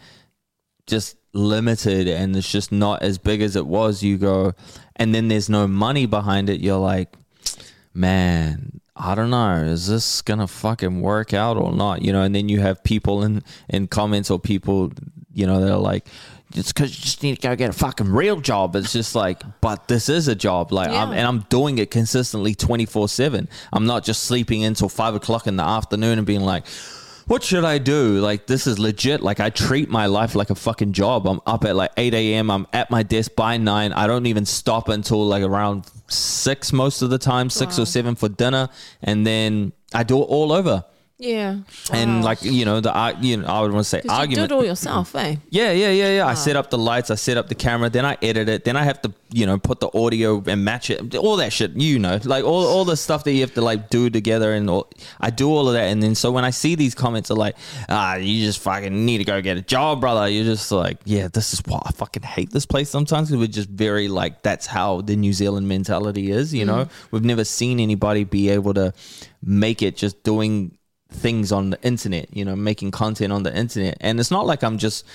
[0.86, 4.52] just limited and it's just not as big as it was you go
[4.97, 7.14] and then there's no money behind it you're like
[7.94, 9.62] man i don't know.
[9.62, 12.02] Is this gonna fucking work out or not?
[12.02, 14.93] You know and then you have people in in comments or people
[15.32, 16.06] you know that are like
[16.55, 19.43] it's because you just need to go get a fucking real job it's just like
[19.60, 23.86] but this is a job like I'm, and i'm doing it consistently 24 7 i'm
[23.86, 26.66] not just sleeping until 5 o'clock in the afternoon and being like
[27.31, 28.18] what should I do?
[28.18, 29.20] Like, this is legit.
[29.20, 31.28] Like, I treat my life like a fucking job.
[31.28, 32.51] I'm up at like 8 a.m.
[32.51, 33.93] I'm at my desk by 9.
[33.93, 38.16] I don't even stop until like around 6 most of the time, 6 or 7
[38.16, 38.68] for dinner.
[39.01, 40.85] And then I do it all over.
[41.23, 41.57] Yeah.
[41.93, 42.25] And Wow.
[42.25, 44.49] like, you know, the, you know, I would want to say 'Cause you argument.
[44.49, 45.37] did all yourself, eh?
[45.51, 46.27] Yeah, yeah, yeah, yeah.
[46.27, 48.75] I set up the lights, I set up the camera, then I edit it, then
[48.75, 51.73] I have to, you know, put the audio and match it, all that shit.
[51.77, 54.71] You know, like all, all the stuff that you have to like do together, and
[54.71, 54.89] all,
[55.21, 55.89] I do all of that.
[55.89, 57.55] And then so when I see these comments are like,
[57.91, 60.27] ah, you just fucking need to go get a job, brother.
[60.27, 63.47] You're just like, yeah, this is why I fucking hate this place sometimes because we're
[63.53, 66.55] just very like that's how the New Zealand mentality is.
[66.55, 68.95] You know, we've never seen anybody be able to
[69.45, 70.73] make it just doing
[71.11, 73.97] things on the internet, you know, making content on the internet.
[74.01, 75.07] And it's not like I'm just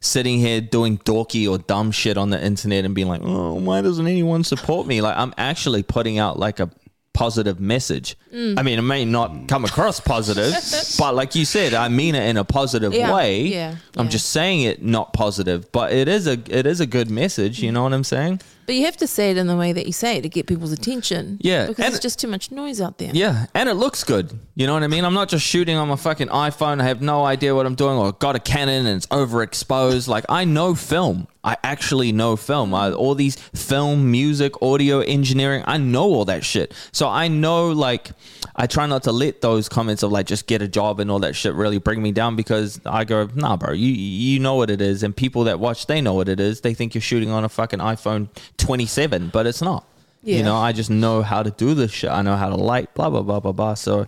[0.00, 3.80] sitting here doing dorky or dumb shit on the internet and being like, oh, why
[3.82, 5.00] doesn't anyone support me?
[5.00, 6.70] Like, I'm actually putting out like a
[7.14, 8.16] positive message.
[8.32, 8.58] Mm.
[8.58, 10.54] I mean, it may not come across positive,
[10.98, 13.42] but like you said, I mean it in a positive Yeah, way.
[13.42, 14.10] yeah, I'm yeah.
[14.10, 17.60] just saying it not positive, but it is a it is a good message.
[17.60, 18.40] You know what I'm saying?
[18.68, 20.46] But you have to say it in the way that you say it to get
[20.46, 21.38] people's attention.
[21.40, 23.10] Yeah, Because and- there's just too much noise out there.
[23.14, 24.38] Yeah, and it looks good.
[24.56, 25.06] You know what I mean?
[25.06, 26.82] I'm not just shooting on my fucking iPhone.
[26.82, 30.06] I have no idea what I'm doing, or got a Canon and it's overexposed.
[30.06, 31.28] Like I know film.
[31.44, 32.74] I actually know film.
[32.74, 35.62] I, all these film, music, audio engineering.
[35.66, 36.74] I know all that shit.
[36.92, 37.70] So I know.
[37.70, 38.10] Like
[38.56, 41.20] I try not to let those comments of like just get a job and all
[41.20, 43.72] that shit really bring me down because I go, nah, bro.
[43.72, 46.60] You you know what it is, and people that watch they know what it is.
[46.62, 48.28] They think you're shooting on a fucking iPhone
[48.58, 49.84] 27, but it's not.
[50.22, 50.38] Yeah.
[50.38, 52.10] You know, I just know how to do this shit.
[52.10, 53.74] I know how to light, blah blah blah blah blah.
[53.74, 54.06] So,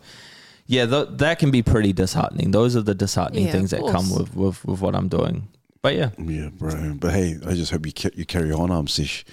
[0.67, 2.51] yeah, th- that can be pretty disheartening.
[2.51, 5.49] Those are the disheartening Yeah, things of that come with, with with what I'm doing.
[5.83, 6.95] But yeah, Yeah, bro.
[7.01, 9.25] But hey, I just hope you ca- you carry on, um, Sesh.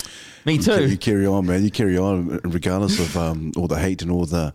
[0.45, 0.87] me You, ca- too.
[0.87, 1.61] you carry on, man.
[1.63, 4.53] You carry on, regardless of um, all the hate and all the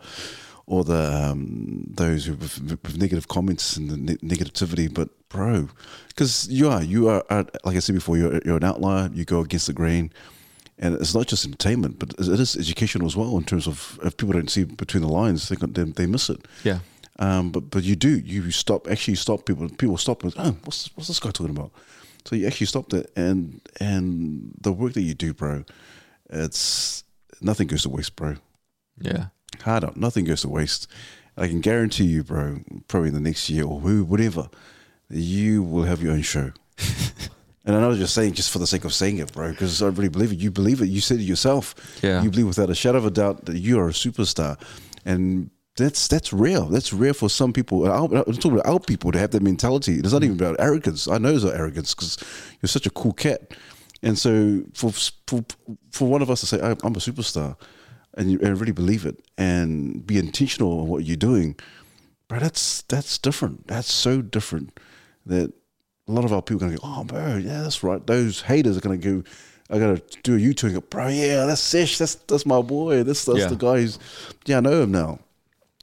[0.67, 4.93] all the um, those with, with negative comments and the ne- negativity.
[4.95, 5.69] But bro,
[6.09, 9.11] because you are you are uh, like I said before, you're you're an outlier.
[9.13, 10.13] You go against the grain.
[10.85, 13.37] And it's not just entertainment, but it is educational as well.
[13.39, 16.41] In terms of if people don't see between the lines, they they, they miss it.
[16.65, 16.81] Yeah,
[17.21, 20.91] Um, but but you do you stop actually stop people people stop and oh what's
[20.97, 21.71] what's this guy talking about?
[22.25, 25.65] So you actually stopped it and and the work that you do, bro,
[26.31, 27.05] it's
[27.41, 28.35] nothing goes to waste, bro.
[29.01, 29.27] yeah,
[29.63, 30.89] Hard up, nothing goes to waste.
[31.37, 34.49] I can guarantee you, bro, probably in the next year or whatever,
[35.09, 36.51] you will have your own show.
[37.65, 39.87] and I know just saying just for the sake of saying it, bro, because I
[39.89, 40.39] really believe it.
[40.39, 40.87] You believe it.
[40.89, 41.75] You said it yourself.
[42.03, 42.23] Yeah.
[42.23, 44.61] You believe without a shadow of a doubt that you are a superstar,
[45.05, 46.61] and that's that's rare.
[46.61, 47.87] That's rare for some people.
[47.91, 49.95] I'm talking about our people to have that mentality.
[49.99, 51.09] It's not even about arrogance.
[51.09, 52.19] I know it's not arrogance because
[52.61, 53.55] you're such a cool cat.
[54.03, 54.93] And so for
[55.27, 55.45] for
[55.93, 57.57] for one of us to say "I- I'm a superstar,
[58.19, 61.55] and you and really believe it, and be intentional on what you're doing,
[62.29, 63.69] bro, that's that's different.
[63.69, 64.79] That's so different
[65.25, 65.53] that
[66.09, 68.05] a lot of our people are gonna go, oh, bro, yeah, that's right.
[68.07, 69.23] Those haters are gonna go.
[69.71, 70.75] I gotta do a U turn.
[70.75, 71.97] Go, bro, yeah, that's Sesh.
[71.99, 73.03] That's that's my boy.
[73.05, 73.47] That's that's Yeah.
[73.47, 73.99] the guy who's
[74.45, 75.21] yeah, I know him now.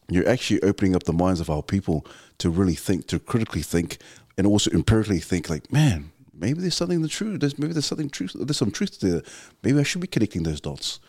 [0.09, 2.05] You're actually opening up the minds of our people
[2.39, 3.97] to really think, to critically think,
[4.37, 5.49] and also empirically think.
[5.49, 7.39] Like, man, maybe there's something the truth.
[7.39, 8.35] There's maybe there's something truth.
[8.35, 9.21] There's some truth there.
[9.63, 10.99] Maybe I should be connecting those dots.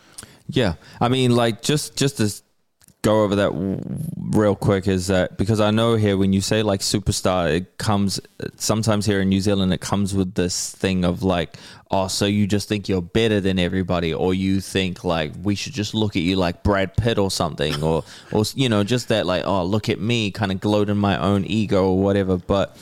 [0.49, 0.75] yeah.
[1.01, 2.31] I mean, like just just to
[3.03, 3.81] go over that w-
[4.17, 8.21] real quick is that because I know here when you say like superstar, it comes
[8.57, 11.57] sometimes here in New Zealand it comes with this thing of like,
[11.91, 15.73] oh, so you just think you're better than everybody, or you think like we should
[15.73, 19.27] just look at you like Brad Pitt or something, or or you know just that
[19.27, 22.77] like oh look at me, kind of gloat in my own ego or whatever, but.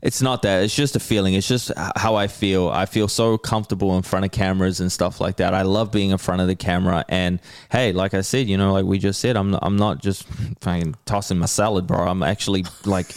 [0.00, 0.62] It's not that.
[0.62, 1.34] It's just a feeling.
[1.34, 2.68] It's just how I feel.
[2.68, 5.54] I feel so comfortable in front of cameras and stuff like that.
[5.54, 7.04] I love being in front of the camera.
[7.08, 10.24] And hey, like I said, you know, like we just said, I'm I'm not just
[10.60, 12.06] fucking tossing my salad, bro.
[12.06, 13.12] I'm actually like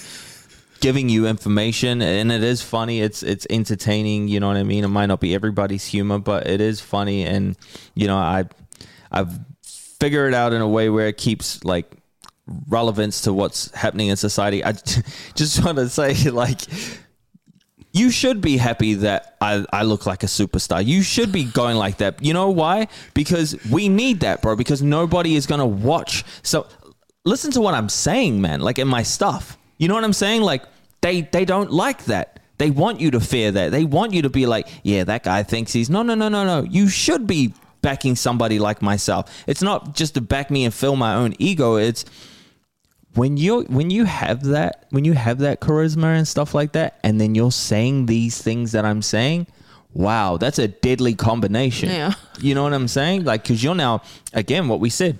[0.79, 3.01] giving you information, and it is funny.
[3.01, 4.27] It's it's entertaining.
[4.27, 4.83] You know what I mean?
[4.83, 7.25] It might not be everybody's humor, but it is funny.
[7.25, 7.55] And
[7.93, 8.45] you know, I
[9.11, 11.85] I've figured it out in a way where it keeps like
[12.67, 14.63] relevance to what's happening in society.
[14.63, 14.71] I
[15.35, 16.61] just want to say, like,
[17.93, 20.85] you should be happy that I, I look like a superstar.
[20.85, 22.23] You should be going like that.
[22.23, 22.87] You know why?
[23.13, 24.55] Because we need that, bro.
[24.55, 26.23] Because nobody is going to watch.
[26.43, 26.67] So
[27.25, 28.61] listen to what I'm saying, man.
[28.61, 29.57] Like in my stuff.
[29.77, 30.41] You know what I'm saying?
[30.41, 30.63] Like
[31.01, 32.39] they they don't like that.
[32.59, 33.71] They want you to fear that.
[33.71, 36.45] They want you to be like, yeah, that guy thinks he's no, no, no, no,
[36.45, 36.63] no.
[36.69, 39.43] You should be backing somebody like myself.
[39.47, 41.77] It's not just to back me and fill my own ego.
[41.77, 42.05] It's
[43.13, 46.99] when you when you have that when you have that charisma and stuff like that,
[47.03, 49.47] and then you're saying these things that I'm saying.
[49.93, 51.89] Wow, that's a deadly combination.
[51.89, 52.13] Yeah.
[52.39, 53.25] You know what I'm saying?
[53.25, 54.01] Like, because you're now
[54.33, 55.19] again what we said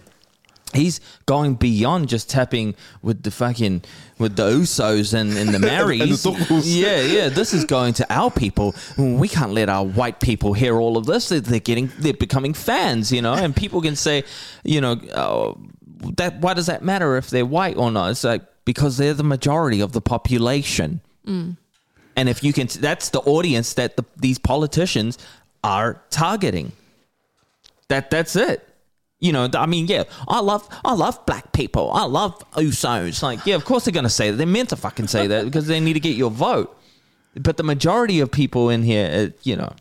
[0.74, 3.84] he's going beyond just tapping with the fucking
[4.18, 6.26] with the usos and, and the Marys.
[6.26, 10.20] And the yeah yeah this is going to our people we can't let our white
[10.20, 13.82] people hear all of this they're, they're getting they're becoming fans you know and people
[13.82, 14.24] can say
[14.64, 15.58] you know oh,
[16.18, 19.24] that why does that matter if they're white or not it's like because they're the
[19.24, 21.56] majority of the population mm.
[22.16, 25.18] and if you can that's the audience that the, these politicians
[25.64, 26.72] are targeting
[27.92, 28.68] that that's it.
[29.20, 31.92] You know, I mean, yeah, I love I love black people.
[31.92, 33.22] I love Usos.
[33.22, 34.38] Like, yeah, of course they're gonna say that.
[34.38, 36.76] They're meant to fucking say that because they need to get your vote.
[37.36, 39.74] But the majority of people in here, it, you know,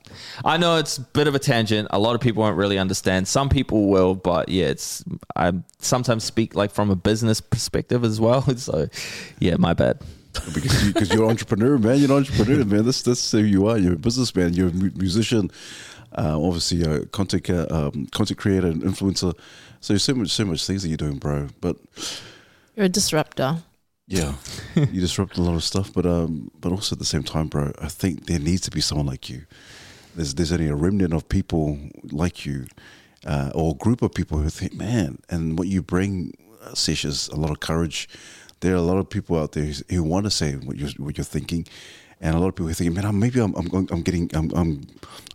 [0.45, 1.89] I know it's a bit of a tangent.
[1.91, 3.27] A lot of people won't really understand.
[3.27, 5.03] Some people will, but yeah, it's
[5.35, 8.43] I sometimes speak like from a business perspective as well.
[8.57, 8.89] So,
[9.41, 10.01] yeah, my bad.
[10.55, 11.99] because you, cause you're an entrepreneur, man.
[11.99, 12.85] You're an entrepreneur, man.
[12.85, 13.79] That's that's who you are.
[13.79, 14.55] You're a businessman.
[14.55, 15.51] You're a mu- musician.
[16.17, 19.35] Uh, obviously, a content uh, um, content creator and influencer.
[19.81, 21.49] So so much, so much things that you're doing, bro.
[21.61, 21.79] But
[22.77, 23.57] You're a disruptor.
[24.11, 24.35] Yeah,
[24.74, 25.93] you disrupt a lot of stuff.
[25.93, 28.81] But um, but also at the same time, bro, I think there needs to be
[28.81, 29.47] someone like you.
[30.16, 31.78] There's there's only a remnant of people
[32.11, 32.66] like you,
[33.24, 37.05] uh, or a group of people who think, man, and what you bring, uh, Sesh,
[37.05, 38.09] is a lot of courage.
[38.59, 40.91] There are a lot of people out there who, who want to say what you're
[40.99, 41.69] what you're thinking,
[42.21, 44.87] and a lot of people are thinking, man, maybe I'm I'm, I'm getting I'm, I'm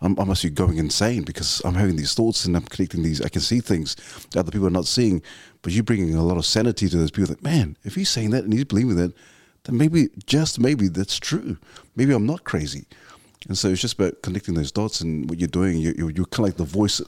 [0.02, 3.20] I'm I'm actually going insane because I'm having these thoughts and I'm connecting these.
[3.20, 3.96] I can see things
[4.30, 5.22] that other people are not seeing,
[5.62, 7.28] but you're bringing a lot of sanity to those people.
[7.28, 9.12] That man, if he's saying that and he's believing that,
[9.64, 11.58] then maybe just maybe that's true.
[11.96, 12.86] Maybe I'm not crazy.
[13.48, 15.78] And so it's just about connecting those dots and what you're doing.
[15.78, 17.00] You, you, you're kind of like the voice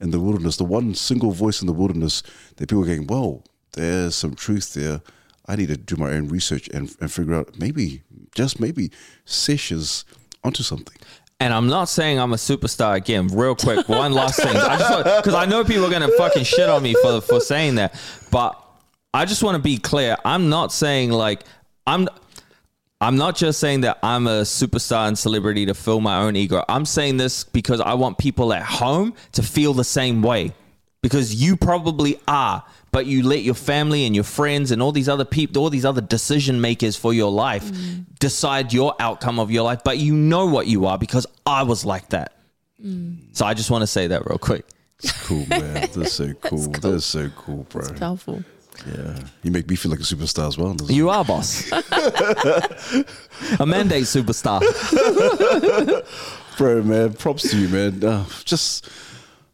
[0.00, 2.22] in the wilderness, the one single voice in the wilderness
[2.56, 3.42] that people are going, whoa,
[3.72, 5.00] there's some truth there.
[5.48, 8.02] I need to do my own research and, and figure out maybe,
[8.36, 8.92] just maybe,
[9.24, 10.04] Sesh is
[10.44, 10.96] onto something.
[11.40, 13.26] And I'm not saying I'm a superstar again.
[13.28, 14.56] Real quick, one last thing.
[14.56, 14.76] I
[15.20, 18.00] because I know people are gonna fucking shit on me for for saying that,
[18.30, 18.62] but
[19.12, 20.16] I just want to be clear.
[20.24, 21.42] I'm not saying like
[21.86, 22.08] I'm.
[22.98, 26.64] I'm not just saying that I'm a superstar and celebrity to fill my own ego.
[26.66, 30.54] I'm saying this because I want people at home to feel the same way.
[31.02, 32.64] Because you probably are,
[32.96, 35.84] but you let your family and your friends and all these other people, all these
[35.84, 37.70] other decision makers for your life
[38.18, 39.80] decide your outcome of your life.
[39.84, 42.32] But you know what you are because I was like that.
[43.32, 44.64] So I just want to say that real quick.
[45.00, 45.90] It's Cool, man.
[45.94, 46.72] That's so cool.
[46.72, 46.92] cool.
[46.92, 47.86] That's so cool, bro.
[47.92, 48.42] Powerful.
[48.86, 49.18] Yeah.
[49.42, 50.72] You make me feel like a superstar as well.
[50.72, 51.70] doesn't You are, boss.
[53.60, 54.62] a mandate superstar.
[56.56, 57.12] bro, man.
[57.12, 58.02] Props to you, man.
[58.02, 58.88] Uh, just,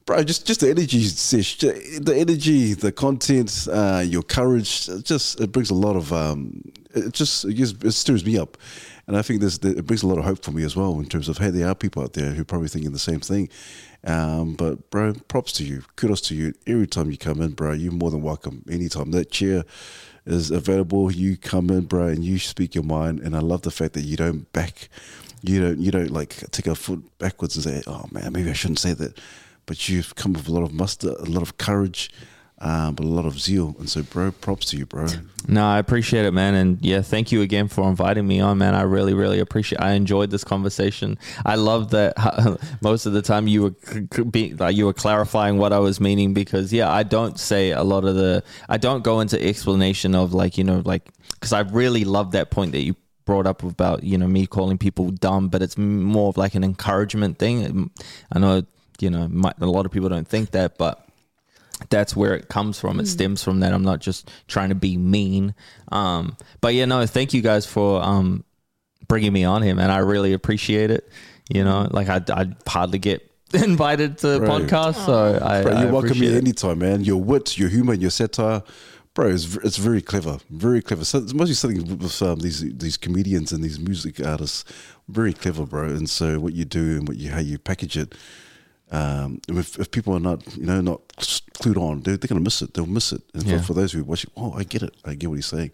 [0.06, 4.86] bro, just just the energy, Sesh, the energy, the content, uh, your courage.
[5.02, 6.62] Just it brings a lot of um,
[6.94, 8.56] it just it, gives, it stirs me up,
[9.06, 11.06] and I think this it brings a lot of hope for me as well in
[11.06, 13.48] terms of hey, there are people out there who are probably thinking the same thing.
[14.04, 16.54] Um, but bro, props to you, kudos to you.
[16.66, 18.64] Every time you come in, bro, you're more than welcome.
[18.68, 19.64] Anytime that chair
[20.26, 23.20] is available, you come in, bro, and you speak your mind.
[23.20, 24.88] And I love the fact that you don't back,
[25.42, 28.54] you don't, you don't like take a foot backwards and say, "Oh man, maybe I
[28.54, 29.18] shouldn't say that."
[29.66, 32.10] But you've come with a lot of muster, a lot of courage,
[32.62, 33.74] um, but a lot of zeal.
[33.80, 35.08] And so, bro, props to you, bro.
[35.48, 38.76] No, I appreciate it, man, and yeah, thank you again for inviting me on, man.
[38.76, 39.80] I really, really appreciate.
[39.80, 41.18] I enjoyed this conversation.
[41.44, 42.14] I love that
[42.80, 43.74] most of the time you were
[44.58, 48.04] like you were clarifying what I was meaning because yeah, I don't say a lot
[48.04, 48.44] of the.
[48.68, 52.52] I don't go into explanation of like you know like because I really love that
[52.52, 52.94] point that you
[53.24, 56.62] brought up about you know me calling people dumb, but it's more of like an
[56.62, 57.90] encouragement thing.
[58.32, 58.62] I know
[59.00, 61.06] you know might, a lot of people don't think that, but
[61.90, 63.00] that's where it comes from.
[63.00, 63.72] It stems from that.
[63.72, 65.54] I'm not just trying to be mean.
[65.90, 68.44] Um, but yeah, no, thank you guys for um,
[69.08, 69.90] bringing me on here, man.
[69.90, 71.08] I really appreciate it.
[71.52, 74.48] You know, like I, I hardly get invited to Right.
[74.48, 77.02] podcasts, so I, Bro, I you're welcome appreciate here anytime, man.
[77.02, 78.62] Your wit, your humor, your satire,
[79.14, 81.04] bro, it's, it's very clever, very clever.
[81.04, 84.64] So it's mostly something with um, these these comedians and these music artists,
[85.08, 85.86] very clever, bro.
[85.86, 88.14] And so what you do and what you how you package it,
[88.92, 91.00] um, if, if people are not you know not
[91.60, 92.74] clued on, they're, they're gonna miss it.
[92.74, 93.22] They'll miss it.
[93.34, 93.58] And Yeah.
[93.58, 94.94] for, for those who watch it, oh, I get it.
[95.04, 95.70] I get what he's saying.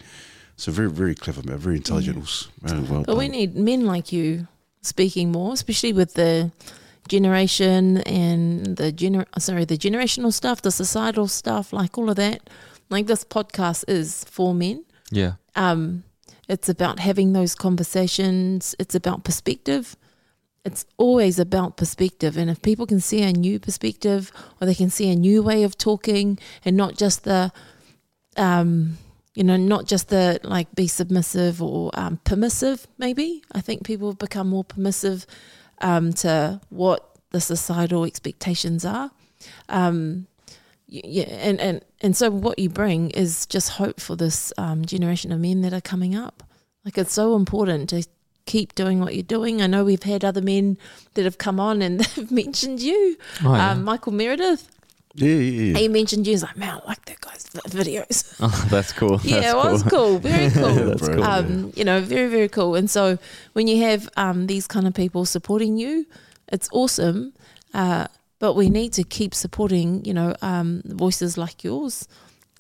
[0.57, 1.59] So very very clever, man.
[1.59, 2.17] Very intelligent.
[2.63, 4.49] Man, well But we need men like you
[4.83, 6.51] speaking more, especially with the
[7.09, 12.49] generation and the gener sorry, the generational stuff, the societal stuff, like all of that.
[12.91, 14.85] Like this podcast is for men.
[15.11, 16.05] Yeah, Um,
[16.49, 18.75] it's about having those conversations.
[18.79, 19.97] It's about perspective.
[20.69, 22.37] It's always about perspective.
[22.37, 24.31] And if people can see a new perspective
[24.61, 27.51] or they can see a new way of talking and not just the,
[28.37, 28.99] um,
[29.35, 33.43] you know, not just the like be submissive or um, permissive, maybe.
[33.53, 35.25] I think people have become more permissive
[35.81, 39.11] um, to what the societal expectations are.
[39.71, 40.27] Um,
[40.87, 45.33] yeah, and, and, and so what you bring is just hope for this um, generation
[45.33, 46.43] of men that are coming up.
[46.85, 48.05] Like it's so important to
[48.49, 49.61] keep doing what you're doing.
[49.61, 50.79] I know we've had other men
[51.15, 53.17] that have come on and they've mentioned you.
[53.45, 53.71] Oh, yeah.
[53.73, 54.69] um, Michael Meredith,
[55.15, 55.79] Yeah, yeah, yeah.
[55.79, 56.33] he mentioned you.
[56.33, 58.35] He's like, man, I like that guy's videos.
[58.41, 59.21] oh, that's cool.
[59.25, 60.19] yeah, That's it was cool.
[60.19, 60.75] Very cool.
[60.75, 61.23] That's cool.
[61.23, 62.75] Um, you know, very, very cool.
[62.75, 63.19] And so
[63.53, 66.07] when you have um, these kind of people supporting you,
[66.51, 67.35] it's awesome.
[67.75, 68.07] Uh,
[68.39, 72.09] but we need to keep supporting, you know, um, voices like yours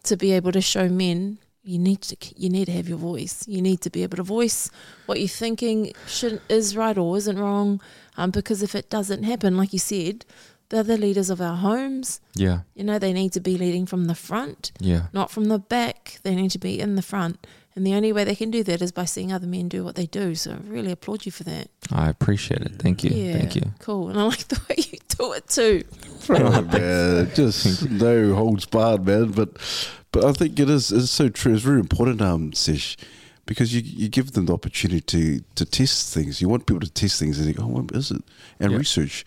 [0.02, 1.38] to be able to show men
[1.68, 3.46] you need to you need to have your voice.
[3.46, 4.70] You need to be able to voice
[5.06, 7.80] what you're thinking should is right or isn't wrong.
[8.16, 10.24] Um, because if it doesn't happen, like you said,
[10.70, 12.20] they're the leaders of our homes.
[12.34, 15.58] Yeah, You know, they need to be leading from the front yeah, not from the
[15.58, 16.18] back.
[16.22, 17.46] They need to be in the front.
[17.76, 19.94] And the only way they can do that is by seeing other men do what
[19.94, 20.34] they do.
[20.34, 21.68] So I really applaud you for that.
[21.92, 22.72] I appreciate it.
[22.80, 23.10] Thank you.
[23.10, 23.34] Yeah.
[23.38, 23.62] Thank you.
[23.78, 24.08] Cool.
[24.08, 25.84] And I like the way you do it too.
[26.26, 29.30] Bro, man, just no holds barred, man.
[29.30, 29.58] But
[30.12, 31.54] but I think it is it's so true.
[31.54, 32.96] It's very important, um, Sesh,
[33.46, 36.40] because you you give them the opportunity to to test things.
[36.40, 38.22] You want people to test things and think, oh, what is it?
[38.60, 38.78] And Yeah.
[38.78, 39.24] research.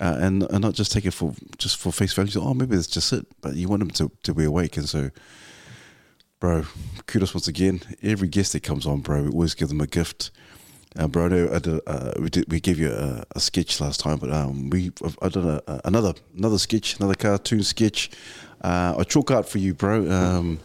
[0.00, 2.40] Uh, and and not just take it for just for face value.
[2.40, 3.26] Oh, maybe that's just it.
[3.42, 5.10] But you want them to, to be awake, and so,
[6.40, 6.64] bro,
[7.06, 7.80] kudos once again.
[8.02, 10.30] Every guest that comes on, bro, we always give them a gift.
[10.96, 13.80] Uh, bro, I know I did, uh, we did, we gave you a, a sketch
[13.80, 14.90] last time, but um, we
[15.22, 18.10] I did a- another another sketch, another cartoon sketch,
[18.60, 20.10] uh, a chalk art for you, bro.
[20.10, 20.60] Um,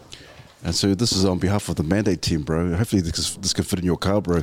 [0.64, 2.76] and so this is on behalf of the Mandate team, bro.
[2.76, 4.42] Hopefully this this can fit in your car, bro.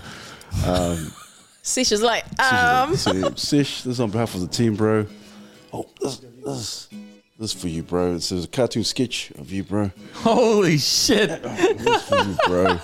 [0.64, 1.12] Um,
[1.62, 5.06] Sesh is like, um, so, Sesh, this is on behalf of the team, bro.
[5.72, 6.88] Oh, this this
[7.38, 8.14] this is for you, bro.
[8.14, 9.90] It's a cartoon sketch of you, bro.
[10.14, 11.42] Holy shit!
[11.42, 12.78] This for you, bro.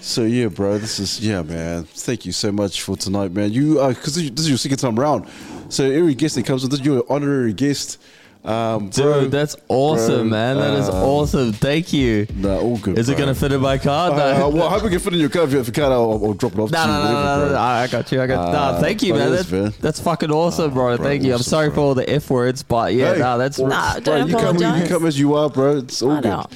[0.00, 0.78] So yeah, bro.
[0.78, 1.84] This is yeah, man.
[1.84, 3.52] Thank you so much for tonight, man.
[3.52, 5.28] You uh, because this is your second time round.
[5.68, 8.00] So every guest that comes on, this is your honorary guest.
[8.44, 10.56] Um, Dude, bro, that's awesome, bro, man.
[10.56, 11.52] That is um, awesome.
[11.52, 12.26] Thank you.
[12.36, 12.96] Nah, all good.
[12.98, 14.12] Is it gonna fit in my car?
[14.12, 14.48] Uh, No.
[14.48, 15.42] well, I hope we can fit in your car.
[15.42, 16.94] If you, if you can't, I'll, I'll drop it off No, to you.
[16.94, 18.22] no, no, whatever, no, no, I got you.
[18.22, 18.48] I got.
[18.48, 19.28] Uh, nah, thank you, man.
[19.28, 19.74] it That's, man.
[19.80, 20.96] that's fucking awesome, bro.
[20.96, 21.34] bro, Thank you.
[21.34, 21.74] I'm sorry bro.
[21.74, 23.58] for all the f words, but yeah, Hey, nah, that's.
[23.58, 24.88] well, Nah, bro, don't you come, you apologise.
[24.88, 25.78] come as you are, bro.
[25.78, 26.28] It's all I good.
[26.28, 26.46] know.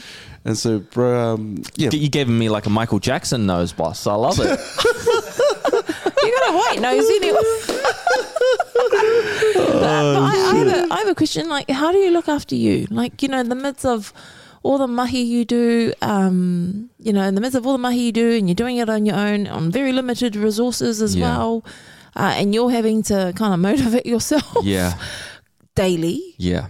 [0.44, 4.06] And so, bro, um, yeah, You gave me like a Michael Jackson nose, boss.
[4.08, 4.44] I love it.
[4.46, 7.38] you got a white nose anyway.
[8.74, 11.48] But- but I, have a, I have a question.
[11.48, 12.86] Like, how do you look after you?
[12.90, 14.12] Like, you know, in the midst of
[14.62, 18.06] all the mahi you do, um, you know, in the midst of all the mahi
[18.06, 21.28] you do, and you're doing it on your own on very limited resources as Yeah.
[21.28, 21.64] well,
[22.14, 24.94] uh, and you're having to kind of motivate yourself yeah,
[25.74, 26.68] daily, yeah,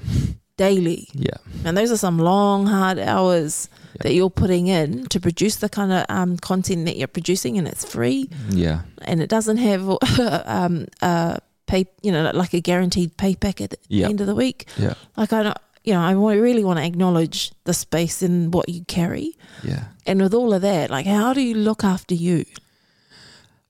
[0.57, 1.09] daily.
[1.13, 3.69] yeah, And those are some long, hard hours
[4.01, 7.69] that you're putting in to produce the kind of um, content that you're producing, and
[7.69, 9.89] it's free yeah, and it doesn't have
[10.47, 11.39] um, a
[11.73, 14.69] pay, you know, like a guaranteed pay packet at the end of the week.
[14.77, 18.69] yeah, Like I don't, you know, I really want to acknowledge the space and what
[18.69, 19.29] you carry,
[19.65, 19.85] yeah.
[20.07, 22.45] and with all of that, like how do you look after you?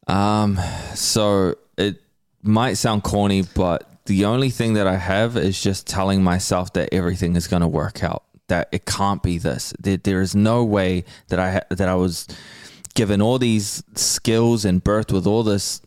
[0.09, 0.59] Um,
[0.95, 2.03] so it
[2.43, 6.89] might sound corny, but the only thing that I have is just telling myself that
[6.93, 8.25] everything is going to work out.
[8.49, 9.73] That it can't be this.
[9.79, 12.27] There, there is no way that I ha- that I was
[12.95, 15.81] given all these skills and birthed with all this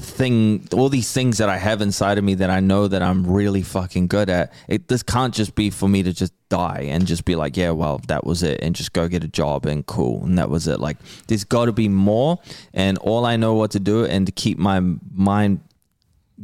[0.00, 3.26] thing, all these things that I have inside of me that I know that I'm
[3.26, 4.52] really fucking good at.
[4.68, 7.70] It this can't just be for me to just die and just be like, yeah,
[7.70, 10.66] well, that was it, and just go get a job and cool, and that was
[10.66, 10.80] it.
[10.80, 10.96] Like,
[11.28, 12.38] there's got to be more,
[12.74, 14.80] and all I know what to do and to keep my
[15.12, 15.60] mind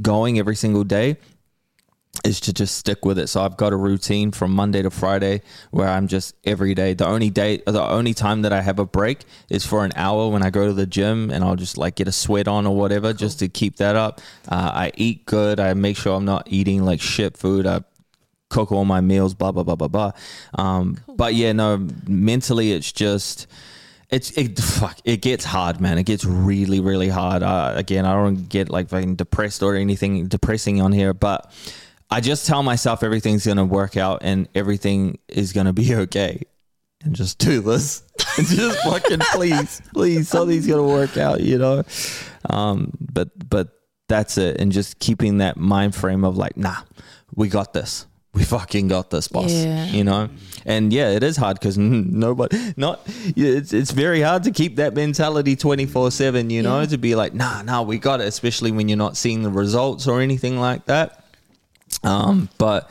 [0.03, 1.17] going every single day
[2.25, 3.29] is to just stick with it.
[3.29, 6.95] So I've got a routine from Monday to Friday where I'm just every day.
[6.95, 10.29] The only day, the only time that I have a break is for an hour
[10.29, 12.77] when I go to the gym and I'll just like get a sweat on or
[12.77, 14.21] whatever just to keep that up.
[14.49, 15.61] Uh, I eat good.
[15.61, 17.67] I make sure I'm not eating like shit food.
[17.67, 17.83] I
[18.49, 20.13] cook all my meals, blah blah blah blah blah.
[20.55, 23.47] Um, But yeah, no, mentally it's just.
[24.09, 24.99] It's it fuck.
[25.05, 25.99] It gets hard, man.
[25.99, 27.43] It gets really, really hard.
[27.43, 31.53] Uh, again, I don't get like fucking depressed or anything depressing on here, but
[32.11, 36.43] I just tell myself everything's gonna work out and everything is gonna be okay,
[37.05, 38.03] and just do this.
[38.39, 41.83] And just fucking please, please, something's gonna work out, you know.
[42.51, 43.69] Um, but but
[44.09, 46.77] that's it, and just keeping that mind frame of like, nah,
[47.35, 48.07] we got this.
[48.35, 49.51] We fucking got this, boss.
[49.51, 49.87] Yeah.
[49.87, 50.29] You know,
[50.67, 53.01] and yeah, it is hard because nobody, not
[53.35, 56.51] it's it's very hard to keep that mentality twenty four seven.
[56.51, 56.87] You know, Yeah.
[56.87, 58.27] to be like, nah, nah, we got it.
[58.29, 61.25] Especially when you're not seeing the results or anything like that.
[62.03, 62.91] Um, but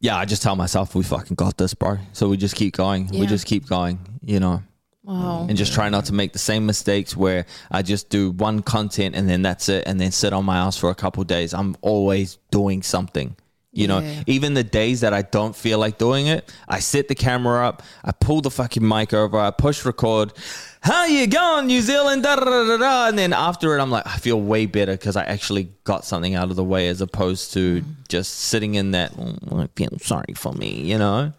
[0.00, 1.98] yeah, I just tell myself we fucking got this, bro.
[2.12, 3.08] So we just keep going.
[3.08, 3.98] We just keep going.
[4.22, 4.62] You know,
[5.04, 5.46] Wow.
[5.48, 9.14] and just try not to make the same mistakes where I just do one content
[9.14, 11.54] and then that's it, and then sit on my ass for a couple days.
[11.54, 13.34] I'm always doing something.
[13.70, 17.14] You know, even the days that I don't feel like doing it, I set the
[17.14, 20.32] camera up, I pull the fucking mic over, I push record.
[20.80, 22.22] How you going, New Zealand?
[22.22, 23.08] Da, da, da, da, da.
[23.08, 26.34] And then after it, I'm like, I feel way better because I actually got something
[26.34, 29.12] out of the way as opposed to just sitting in that.
[29.18, 31.32] "Oh, I feel sorry for me, you know.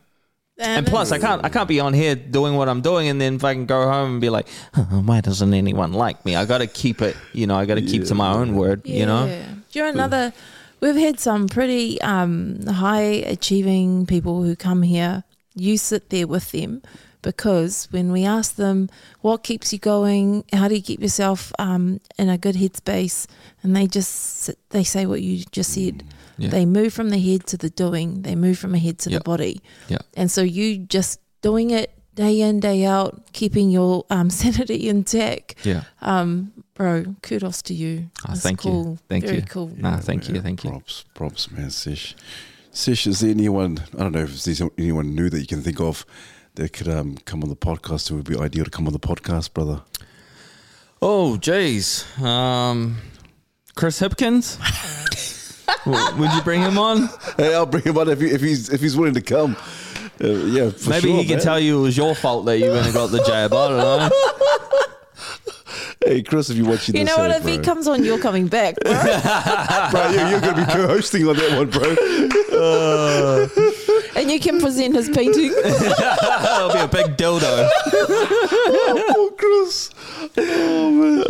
[0.59, 3.35] And plus, I can't I can't be on here doing what I'm doing and then
[3.35, 6.35] if I can go home and be like, "Huh, why doesn't anyone like me?
[6.35, 7.55] I got to keep it, you know.
[7.57, 9.25] I got to keep to my own word, you know.
[9.71, 10.33] Do you know another?
[10.81, 13.01] We've had some pretty um, high
[13.35, 15.23] achieving people who come here.
[15.55, 16.81] You sit there with them
[17.21, 18.89] because when we ask them
[19.21, 23.27] what keeps you going, how do you keep yourself um, in a good headspace,
[23.61, 26.03] and they just sit, they say what you just said.
[26.37, 26.49] Yeah.
[26.49, 28.21] They move from the head to the doing.
[28.21, 29.17] They move from the head to Yeah.
[29.17, 29.61] the body.
[29.89, 29.97] Yeah.
[30.15, 35.55] And so you just doing it day in day out, keeping your um, sanity intact
[35.65, 38.09] Yeah, um, bro, kudos to you.
[38.23, 38.97] Oh, That's thank you.
[39.09, 39.41] Thank Very you.
[39.43, 39.69] cool.
[39.75, 40.69] Nah, thank you, thank you.
[40.71, 41.69] Props, props, man.
[41.71, 42.15] Sesh,
[42.71, 43.05] Sesh.
[43.05, 43.79] Is there anyone?
[43.95, 46.05] I don't know if there's anyone new that you can think of
[46.55, 48.09] that could um, come on the podcast.
[48.09, 49.81] It would be ideal to come on the podcast, brother.
[51.01, 52.05] Oh, jeez.
[52.21, 52.97] Um,
[53.75, 54.57] Chris Hipkins.
[55.85, 57.09] Would you bring him on?
[57.35, 59.57] Hey, I'll bring him on if, he, if he's if he's willing to come.
[60.21, 62.71] Uh, yeah, for Maybe sure, he can tell you it was your fault that you
[62.71, 63.53] went and got the jab.
[63.53, 64.09] I don't know.
[66.05, 67.31] Hey, Chris, if you're watching You this, know what?
[67.31, 68.93] hey, If he comes on, you're coming back, bro.
[69.91, 71.95] bro, you're, you're going to be co-hosting on that one, bro.
[72.57, 73.47] Uh.
[74.19, 75.51] and you can present his painting.
[75.63, 77.69] That'll be a big dildo.
[77.83, 79.89] oh, Chris.
[80.37, 81.25] Oh man.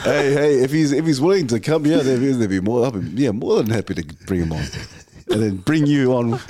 [0.00, 2.86] hey, hey, if he's if he's willing to come, yeah, they'd, be- they'd be more.
[2.86, 4.64] I'd be, yeah, more than happy to bring him on,
[5.30, 6.40] and then bring you on.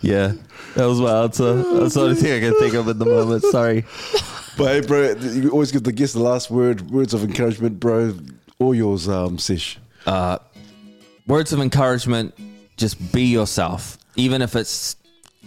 [0.00, 0.32] Yeah,
[0.74, 1.54] that was my answer.
[1.78, 3.44] That's the only thing I can think of at the moment.
[3.44, 3.84] Sorry.
[4.56, 8.14] But hey, bro, you always give the guest the last word, words of encouragement, bro.
[8.58, 9.78] All yours, um, Sesh.
[10.06, 10.38] Uh,
[11.26, 12.34] words of encouragement
[12.76, 13.98] just be yourself.
[14.16, 14.96] Even if it's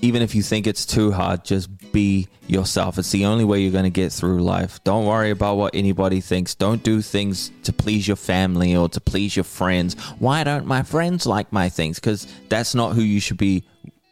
[0.02, 2.98] even if you think it's too hard just be yourself.
[2.98, 4.84] It's the only way you're going to get through life.
[4.84, 6.54] Don't worry about what anybody thinks.
[6.54, 9.96] Don't do things to please your family or to please your friends.
[10.20, 12.00] Why don't my friends like my things?
[12.00, 13.64] Because that's not who you should be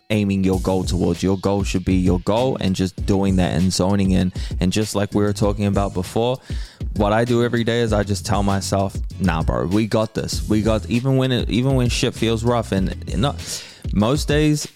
[0.10, 1.24] aiming your goal towards.
[1.24, 4.32] Your goal should be your goal and just doing that and zoning in.
[4.60, 6.38] And just like we were talking about before,
[6.96, 10.48] what I do every day is I just tell myself, "Nah, bro, we got this.
[10.48, 13.36] We got even when it even when shit feels rough and, not
[13.94, 14.68] most days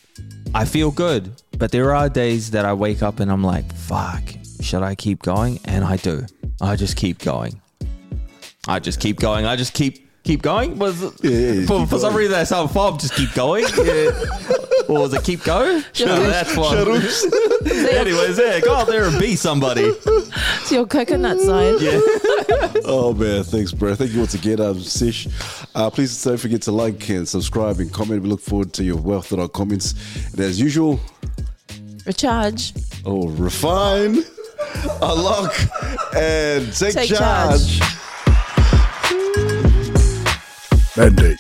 [0.56, 4.24] I feel good, but there are days that I wake up and I'm like, "Fuck,
[4.62, 6.26] should I keep going?" And I do.
[6.62, 7.62] I just keep going.
[8.68, 9.46] I just keep going.
[9.46, 10.78] I just keep keep going.
[10.78, 13.00] Was Yeah, yeah, for, for some reason that sounded fob.
[13.00, 13.66] Just keep going.
[13.78, 14.12] Yeah.
[14.90, 15.82] Or was it keep go?
[15.94, 16.28] Shut No, up.
[16.30, 16.78] that's one.
[17.98, 19.82] Anyways, yeah, go out there and be somebody.
[19.84, 21.82] It's your coconut side.
[21.82, 22.00] Yeah.
[22.90, 23.96] Oh man, thanks, bro.
[23.96, 25.28] Thank you once again, um, Sesh.
[25.76, 28.24] Uh, please don't forget to like and subscribe and comment.
[28.24, 29.94] We look forward to your wealth in our comments.
[30.32, 31.00] And as usual,
[32.06, 32.74] Recharge.
[33.06, 34.24] oh, refine,
[35.02, 35.54] unlock,
[36.16, 37.80] and take, Take charge.
[37.80, 37.98] charge.
[40.96, 41.38] Mandate.